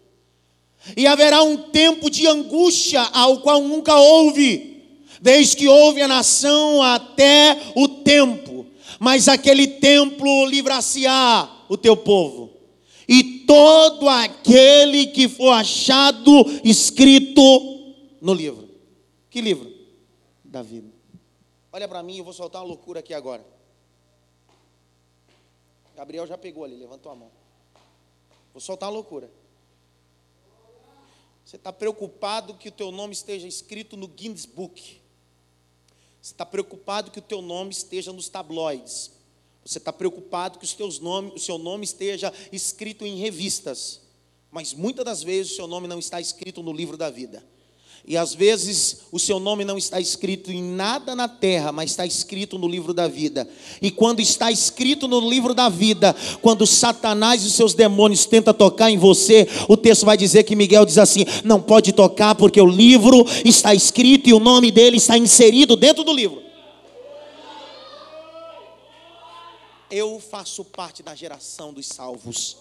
E 0.96 1.06
haverá 1.06 1.42
um 1.42 1.56
tempo 1.56 2.10
de 2.10 2.26
angústia 2.26 3.02
ao 3.12 3.40
qual 3.40 3.60
nunca 3.62 3.94
houve, 3.94 4.82
desde 5.20 5.56
que 5.56 5.68
houve 5.68 6.02
a 6.02 6.08
nação 6.08 6.82
até 6.82 7.72
o 7.76 7.86
tempo. 7.86 8.66
Mas 8.98 9.28
aquele 9.28 9.66
templo 9.66 10.46
livrar-se-á 10.46 11.64
o 11.68 11.76
teu 11.76 11.96
povo. 11.96 12.50
E 13.08 13.22
todo 13.46 14.08
aquele 14.08 15.06
que 15.08 15.28
for 15.28 15.50
achado 15.50 16.46
escrito 16.64 17.42
no 18.20 18.32
livro. 18.32 18.68
Que 19.28 19.40
livro? 19.40 19.70
Da 20.44 20.62
vida. 20.62 20.91
Olha 21.72 21.88
para 21.88 22.02
mim, 22.02 22.18
eu 22.18 22.24
vou 22.24 22.34
soltar 22.34 22.60
uma 22.60 22.68
loucura 22.68 23.00
aqui 23.00 23.14
agora. 23.14 23.44
Gabriel 25.96 26.26
já 26.26 26.36
pegou 26.36 26.64
ali, 26.64 26.76
levantou 26.76 27.10
a 27.10 27.14
mão. 27.14 27.30
Vou 28.52 28.60
soltar 28.60 28.88
uma 28.90 28.94
loucura. 28.94 29.30
Você 31.44 31.56
está 31.56 31.72
preocupado 31.72 32.54
que 32.54 32.68
o 32.68 32.72
teu 32.72 32.90
nome 32.90 33.12
esteja 33.12 33.48
escrito 33.48 33.96
no 33.96 34.06
Guinness 34.06 34.44
Book. 34.44 35.00
Você 36.20 36.34
está 36.34 36.44
preocupado 36.44 37.10
que 37.10 37.18
o 37.18 37.22
teu 37.22 37.40
nome 37.40 37.72
esteja 37.72 38.12
nos 38.12 38.28
tabloides. 38.28 39.10
Você 39.64 39.78
está 39.78 39.92
preocupado 39.92 40.58
que 40.58 40.64
os 40.64 40.74
teus 40.74 40.98
nome, 40.98 41.32
o 41.34 41.38
seu 41.38 41.56
nome 41.56 41.84
esteja 41.84 42.32
escrito 42.52 43.06
em 43.06 43.16
revistas. 43.16 44.00
Mas 44.50 44.74
muitas 44.74 45.04
das 45.04 45.22
vezes 45.22 45.52
o 45.52 45.56
seu 45.56 45.66
nome 45.66 45.88
não 45.88 45.98
está 45.98 46.20
escrito 46.20 46.62
no 46.62 46.72
livro 46.72 46.96
da 46.96 47.08
vida. 47.08 47.44
E 48.04 48.16
às 48.16 48.34
vezes 48.34 49.02
o 49.12 49.18
seu 49.18 49.38
nome 49.38 49.64
não 49.64 49.78
está 49.78 50.00
escrito 50.00 50.50
em 50.50 50.60
nada 50.60 51.14
na 51.14 51.28
terra, 51.28 51.70
mas 51.70 51.90
está 51.90 52.04
escrito 52.04 52.58
no 52.58 52.66
livro 52.66 52.92
da 52.92 53.06
vida. 53.06 53.48
E 53.80 53.92
quando 53.92 54.18
está 54.18 54.50
escrito 54.50 55.06
no 55.06 55.20
livro 55.20 55.54
da 55.54 55.68
vida, 55.68 56.14
quando 56.40 56.66
Satanás 56.66 57.44
e 57.44 57.50
seus 57.50 57.74
demônios 57.74 58.26
tentam 58.26 58.52
tocar 58.52 58.90
em 58.90 58.98
você, 58.98 59.46
o 59.68 59.76
texto 59.76 60.04
vai 60.04 60.16
dizer 60.16 60.42
que 60.42 60.56
Miguel 60.56 60.84
diz 60.84 60.98
assim: 60.98 61.24
não 61.44 61.62
pode 61.62 61.92
tocar, 61.92 62.34
porque 62.34 62.60
o 62.60 62.66
livro 62.66 63.24
está 63.44 63.72
escrito 63.72 64.28
e 64.28 64.34
o 64.34 64.40
nome 64.40 64.72
dele 64.72 64.96
está 64.96 65.16
inserido 65.16 65.76
dentro 65.76 66.02
do 66.02 66.12
livro. 66.12 66.42
Eu 69.88 70.18
faço 70.18 70.64
parte 70.64 71.04
da 71.04 71.14
geração 71.14 71.72
dos 71.72 71.86
salvos. 71.86 72.56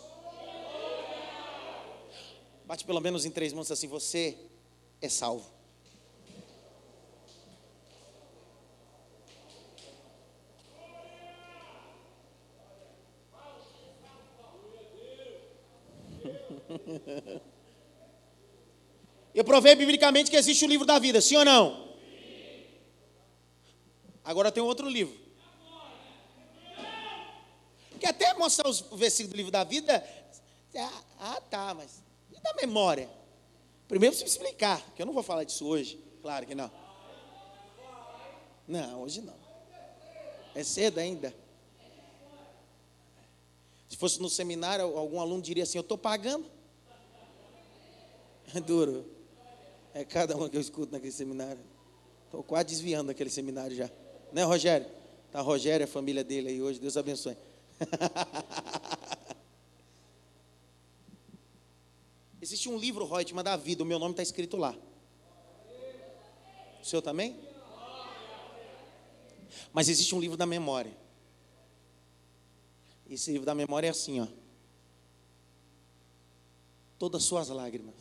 Bate 2.68 2.86
pelo 2.86 3.02
menos 3.02 3.26
em 3.26 3.32
três 3.32 3.54
mãos 3.54 3.72
assim, 3.72 3.88
você 3.88 4.38
é 5.02 5.10
salvo. 5.10 5.50
Eu 19.34 19.44
provei 19.44 19.76
biblicamente 19.76 20.30
que 20.30 20.36
existe 20.38 20.64
o 20.66 20.68
livro 20.68 20.86
da 20.86 21.00
vida, 21.00 21.22
sim 21.22 21.38
ou 21.38 21.46
não? 21.46 21.90
Agora 24.24 24.52
tem 24.52 24.62
outro 24.62 24.88
livro. 24.88 25.20
Que 28.00 28.06
até 28.06 28.34
mostrar 28.34 28.70
os 28.70 28.82
versículos 28.82 29.34
do 29.34 29.38
livro 29.38 29.52
da 29.52 29.64
vida. 29.64 30.04
Ah, 31.20 31.42
tá, 31.50 31.74
mas 31.74 32.04
e 32.32 32.40
da 32.40 32.54
memória? 32.56 33.10
Primeiro 33.92 34.16
preciso 34.16 34.38
explicar, 34.38 34.82
que 34.96 35.02
eu 35.02 35.06
não 35.06 35.12
vou 35.12 35.22
falar 35.22 35.44
disso 35.44 35.68
hoje. 35.68 36.02
Claro 36.22 36.48
que 36.48 36.56
não. 36.56 36.72
Não, 38.66 39.02
hoje 39.02 39.20
não. 39.20 39.36
É 40.56 40.64
cedo 40.64 40.98
ainda. 40.98 41.36
Se 43.90 43.98
fosse 43.98 44.22
no 44.22 44.30
seminário, 44.30 44.98
algum 44.98 45.20
aluno 45.20 45.44
diria 45.44 45.64
assim: 45.64 45.78
Eu 45.78 45.82
estou 45.82 45.98
pagando. 45.98 46.46
É 48.56 48.62
duro. 48.62 49.06
É 49.94 50.06
cada 50.06 50.38
uma 50.38 50.50
que 50.50 50.56
eu 50.56 50.62
escuto 50.62 50.94
naquele 50.94 51.12
seminário. 51.12 51.60
Estou 52.28 52.42
quase 52.42 52.68
desviando 52.68 53.08
daquele 53.08 53.30
seminário 53.30 53.76
já. 53.76 53.92
Né, 54.32 54.44
Rogério? 54.44 54.88
Tá 55.34 55.42
Rogério, 55.42 55.84
a 55.84 55.88
família 55.88 56.24
dele 56.24 56.48
aí 56.48 56.62
hoje. 56.62 56.80
Deus 56.80 56.96
abençoe. 56.96 57.36
Existe 62.42 62.68
um 62.68 62.78
livro, 62.78 63.06
Reutemann, 63.06 63.44
da 63.44 63.56
vida, 63.56 63.84
o 63.84 63.86
meu 63.86 64.00
nome 64.00 64.14
está 64.14 64.24
escrito 64.24 64.58
lá. 64.58 64.76
O 66.82 66.86
seu 66.86 67.02
também? 67.02 67.40
Mas 69.72 69.88
existe 69.88 70.16
um 70.16 70.20
livro 70.20 70.36
da 70.36 70.48
memória. 70.48 70.98
Esse 73.08 73.32
livro 73.32 73.46
da 73.46 73.54
memória 73.54 73.88
é 73.88 73.90
assim, 73.92 74.20
ó. 74.22 74.28
Todas 76.98 77.24
suas 77.24 77.50
lágrimas. 77.50 77.94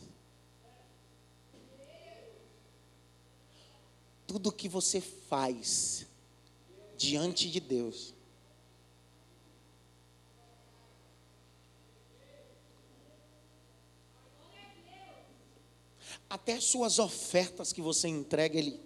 Tudo 4.25 4.51
que 4.51 4.67
você 4.67 5.01
faz 5.01 6.07
diante 6.97 7.51
de 7.51 7.59
Deus 7.59 8.13
até 16.31 16.61
suas 16.61 16.97
ofertas 16.97 17.73
que 17.73 17.81
você 17.81 18.07
entrega, 18.07 18.57
Ele. 18.57 18.79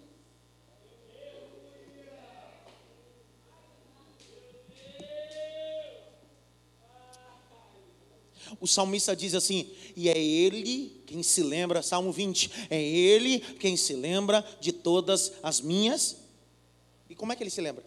O 8.58 8.66
salmista 8.66 9.14
diz 9.14 9.32
assim: 9.32 9.70
e 9.94 10.08
é 10.08 10.18
Ele 10.18 11.00
quem 11.06 11.22
se 11.22 11.40
lembra, 11.40 11.82
Salmo 11.82 12.10
20, 12.10 12.66
é 12.68 12.82
Ele 12.82 13.38
quem 13.38 13.76
se 13.76 13.94
lembra 13.94 14.44
de 14.60 14.72
todas 14.72 15.32
as 15.40 15.60
minhas. 15.60 16.16
E 17.08 17.14
como 17.14 17.32
é 17.32 17.36
que 17.36 17.44
ele 17.44 17.50
se 17.50 17.60
lembra? 17.60 17.84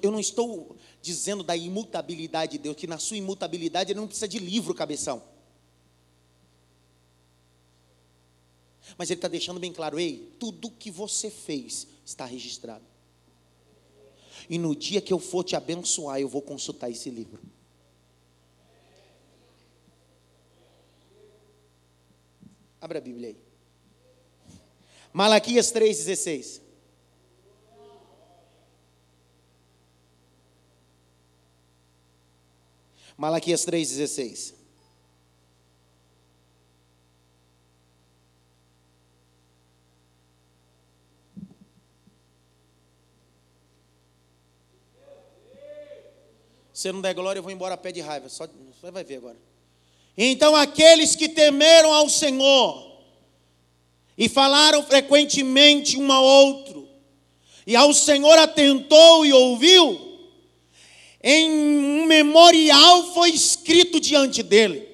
Eu 0.00 0.12
não 0.12 0.20
estou 0.20 0.76
dizendo 1.02 1.42
da 1.42 1.56
imutabilidade 1.56 2.52
de 2.52 2.58
Deus, 2.58 2.76
que 2.76 2.86
na 2.86 2.98
sua 2.98 3.16
imutabilidade 3.16 3.90
ele 3.90 3.98
não 3.98 4.06
precisa 4.06 4.28
de 4.28 4.38
livro, 4.38 4.72
cabeção. 4.74 5.29
Mas 8.96 9.10
ele 9.10 9.18
está 9.18 9.28
deixando 9.28 9.60
bem 9.60 9.72
claro: 9.72 9.98
ei, 9.98 10.32
tudo 10.38 10.70
que 10.70 10.90
você 10.90 11.30
fez 11.30 11.86
está 12.04 12.24
registrado. 12.24 12.84
E 14.48 14.58
no 14.58 14.74
dia 14.74 15.00
que 15.00 15.12
eu 15.12 15.18
for 15.18 15.44
te 15.44 15.54
abençoar, 15.54 16.20
eu 16.20 16.28
vou 16.28 16.42
consultar 16.42 16.90
esse 16.90 17.08
livro. 17.10 17.40
Abra 22.80 22.98
a 22.98 23.00
Bíblia 23.00 23.28
aí. 23.28 23.36
Malaquias 25.12 25.72
3,16. 25.72 26.60
Malaquias 33.16 33.66
3,16. 33.66 34.59
Se 46.80 46.90
não 46.90 47.02
der 47.02 47.12
glória, 47.12 47.40
eu 47.40 47.42
vou 47.42 47.52
embora 47.52 47.74
a 47.74 47.76
pé 47.76 47.92
de 47.92 48.00
raiva. 48.00 48.30
Só 48.30 48.46
você 48.46 48.90
vai 48.90 49.04
ver 49.04 49.16
agora. 49.16 49.36
Então 50.16 50.56
aqueles 50.56 51.14
que 51.14 51.28
temeram 51.28 51.92
ao 51.92 52.08
Senhor 52.08 53.02
e 54.16 54.30
falaram 54.30 54.82
frequentemente 54.82 55.98
um 55.98 56.10
ao 56.10 56.24
outro, 56.24 56.88
e 57.66 57.76
ao 57.76 57.92
Senhor 57.92 58.38
atentou 58.38 59.26
e 59.26 59.32
ouviu, 59.34 60.18
em 61.22 61.50
um 61.50 62.06
memorial 62.06 63.12
foi 63.12 63.28
escrito 63.28 64.00
diante 64.00 64.42
dele. 64.42 64.88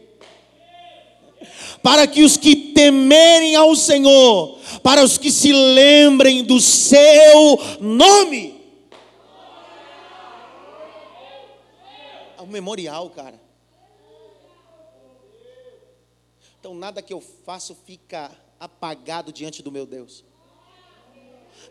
Para 1.85 2.09
que 2.09 2.25
os 2.25 2.37
que 2.37 2.57
temerem 2.57 3.55
ao 3.55 3.77
Senhor, 3.77 4.59
para 4.83 5.05
os 5.05 5.17
que 5.17 5.31
se 5.31 5.53
lembrem 5.53 6.43
do 6.43 6.61
seu 6.61 7.61
nome. 7.81 8.56
Memorial, 12.51 13.11
cara. 13.11 13.41
Então 16.59 16.75
nada 16.75 17.03
que 17.03 17.13
eu 17.13 17.21
faço 17.21 17.77
fica 17.87 18.31
apagado 18.59 19.33
diante 19.33 19.63
do 19.63 19.71
meu 19.71 19.87
Deus 19.87 20.25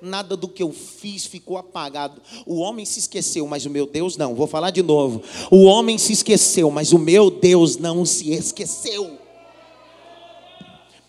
nada 0.01 0.35
do 0.35 0.47
que 0.47 0.63
eu 0.63 0.71
fiz 0.71 1.25
ficou 1.25 1.57
apagado. 1.57 2.21
O 2.45 2.59
homem 2.59 2.85
se 2.85 2.99
esqueceu, 2.99 3.47
mas 3.47 3.65
o 3.65 3.69
meu 3.69 3.85
Deus 3.85 4.17
não. 4.17 4.35
Vou 4.35 4.47
falar 4.47 4.71
de 4.71 4.81
novo. 4.81 5.23
O 5.51 5.63
homem 5.63 5.97
se 5.97 6.13
esqueceu, 6.13 6.69
mas 6.71 6.93
o 6.93 6.99
meu 6.99 7.29
Deus 7.29 7.77
não 7.77 8.05
se 8.05 8.31
esqueceu. 8.31 9.19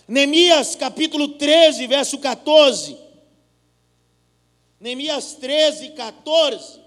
Neemias 0.08 0.76
capítulo 0.76 1.28
13, 1.28 1.86
verso 1.86 2.18
14. 2.18 2.96
Neemias 4.78 5.34
13, 5.34 5.90
14. 5.90 6.86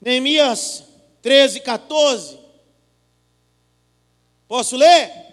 Neemias 0.00 0.84
13, 1.20 1.60
14. 1.60 2.38
Posso 4.48 4.76
ler? 4.76 5.30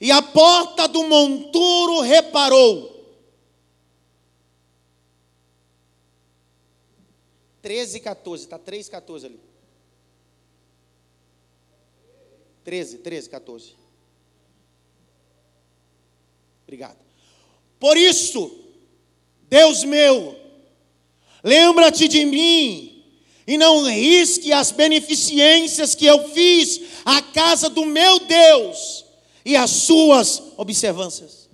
E 0.00 0.10
a 0.10 0.20
porta 0.20 0.86
do 0.86 1.04
monturo 1.04 2.00
reparou. 2.00 2.94
Treze, 7.62 7.98
14, 8.00 8.44
está 8.44 8.58
três, 8.58 8.88
14 8.88 9.26
ali. 9.26 9.40
Treze, 12.62 12.98
treze, 12.98 13.28
14. 13.28 13.74
Obrigado. 16.64 17.05
Por 17.78 17.96
isso, 17.96 18.50
Deus 19.48 19.84
meu, 19.84 20.36
Lembra-te 21.46 22.08
de 22.08 22.24
mim 22.24 23.04
e 23.46 23.56
não 23.56 23.84
risque 23.84 24.52
as 24.52 24.72
beneficências 24.72 25.94
que 25.94 26.04
eu 26.04 26.28
fiz 26.30 26.80
à 27.04 27.22
casa 27.22 27.70
do 27.70 27.86
meu 27.86 28.18
Deus 28.18 29.04
e 29.44 29.54
as 29.54 29.70
suas 29.70 30.42
observâncias. 30.56 31.48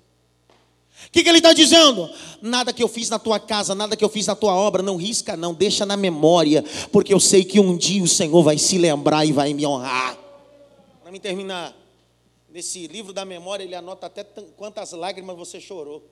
O 1.07 1.11
que, 1.12 1.23
que 1.23 1.29
ele 1.29 1.41
está 1.41 1.53
dizendo? 1.53 2.09
Nada 2.41 2.73
que 2.73 2.83
eu 2.83 2.89
fiz 2.89 3.11
na 3.11 3.18
tua 3.18 3.39
casa, 3.39 3.75
nada 3.75 3.95
que 3.95 4.03
eu 4.03 4.09
fiz 4.09 4.27
na 4.29 4.35
tua 4.35 4.55
obra, 4.55 4.83
não 4.83 4.97
risca, 4.97 5.37
não, 5.37 5.53
deixa 5.53 5.85
na 5.85 5.95
memória, 5.95 6.64
porque 6.91 7.12
eu 7.12 7.20
sei 7.20 7.45
que 7.45 7.61
um 7.61 7.77
dia 7.77 8.03
o 8.03 8.09
Senhor 8.09 8.43
vai 8.43 8.57
se 8.57 8.79
lembrar 8.79 9.27
e 9.27 9.33
vai 9.33 9.53
me 9.53 9.66
honrar. 9.66 10.16
Para 11.03 11.12
me 11.12 11.20
terminar, 11.20 11.77
nesse 12.53 12.86
livro 12.86 13.12
da 13.12 13.24
memória, 13.24 13.64
ele 13.64 13.74
anota 13.74 14.07
até 14.07 14.22
quantas 14.57 14.92
lágrimas 14.92 15.36
você 15.36 15.61
chorou. 15.61 16.09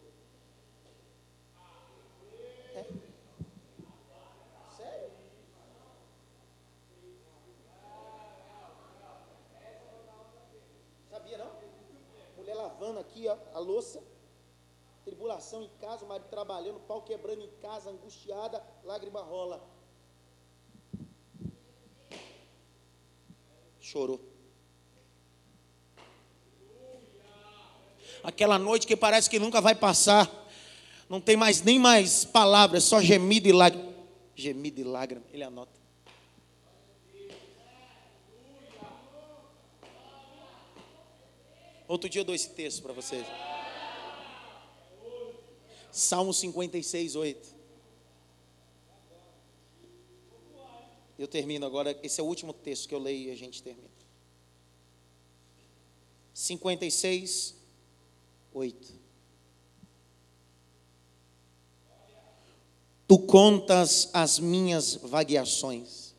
aqui 13.00 13.26
a, 13.28 13.38
a 13.54 13.58
louça, 13.58 14.02
tribulação 15.04 15.62
em 15.62 15.68
casa, 15.80 16.04
o 16.04 16.08
marido 16.08 16.28
trabalhando, 16.28 16.80
pau 16.80 17.02
quebrando 17.02 17.42
em 17.42 17.50
casa, 17.60 17.90
angustiada, 17.90 18.64
lágrima 18.84 19.20
rola. 19.22 19.60
Chorou. 23.80 24.29
Aquela 28.22 28.58
noite 28.58 28.86
que 28.86 28.96
parece 28.96 29.28
que 29.28 29.38
nunca 29.38 29.60
vai 29.60 29.74
passar, 29.74 30.30
não 31.08 31.20
tem 31.20 31.36
mais 31.36 31.62
nem 31.62 31.78
mais 31.78 32.24
palavras, 32.24 32.84
só 32.84 33.00
gemido 33.00 33.48
e 33.48 33.52
lágrima. 33.52 33.92
Gemido 34.34 34.80
e 34.80 34.84
lágrima, 34.84 35.24
ele 35.32 35.42
anota. 35.42 35.80
Outro 41.88 42.08
dia 42.08 42.20
eu 42.20 42.24
dou 42.24 42.34
esse 42.34 42.50
texto 42.50 42.82
para 42.82 42.92
vocês. 42.92 43.26
Salmo 45.90 46.32
56, 46.32 47.16
8. 47.16 47.56
Eu 51.18 51.26
termino 51.26 51.66
agora. 51.66 51.98
Esse 52.02 52.20
é 52.20 52.22
o 52.22 52.26
último 52.26 52.52
texto 52.52 52.88
que 52.88 52.94
eu 52.94 52.98
leio 52.98 53.28
e 53.28 53.32
a 53.32 53.36
gente 53.36 53.60
termina. 53.60 53.90
56, 56.32 57.59
8. 58.52 59.00
Tu 63.06 63.18
contas 63.18 64.08
as 64.12 64.38
minhas 64.38 64.94
vagueações, 64.94 66.14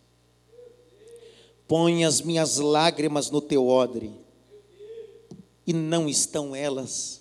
põe 1.68 2.04
as 2.04 2.20
minhas 2.22 2.58
lágrimas 2.58 3.30
no 3.30 3.40
teu 3.40 3.68
odre 3.68 4.14
e 5.66 5.72
não 5.72 6.10
estão 6.10 6.54
elas. 6.54 7.21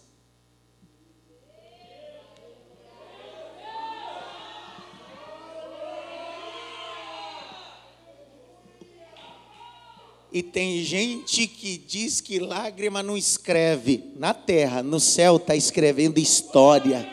E 10.33 10.43
tem 10.43 10.85
gente 10.85 11.47
que 11.47 11.77
diz 11.77 12.21
que 12.21 12.39
lágrima 12.39 13.03
não 13.03 13.17
escreve. 13.17 14.13
Na 14.17 14.33
terra, 14.33 14.83
no 14.83 15.01
céu 15.01 15.37
está 15.37 15.57
escrevendo 15.57 16.19
história. 16.19 17.09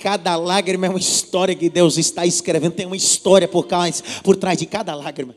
Cada 0.00 0.36
lágrima 0.36 0.86
é 0.86 0.90
uma 0.90 0.98
história 0.98 1.56
que 1.56 1.68
Deus 1.68 1.98
está 1.98 2.24
escrevendo. 2.24 2.74
Tem 2.74 2.86
uma 2.86 2.96
história 2.96 3.48
por, 3.48 3.66
causa, 3.66 4.02
por 4.22 4.36
trás 4.36 4.58
de 4.58 4.66
cada 4.66 4.94
lágrima. 4.94 5.34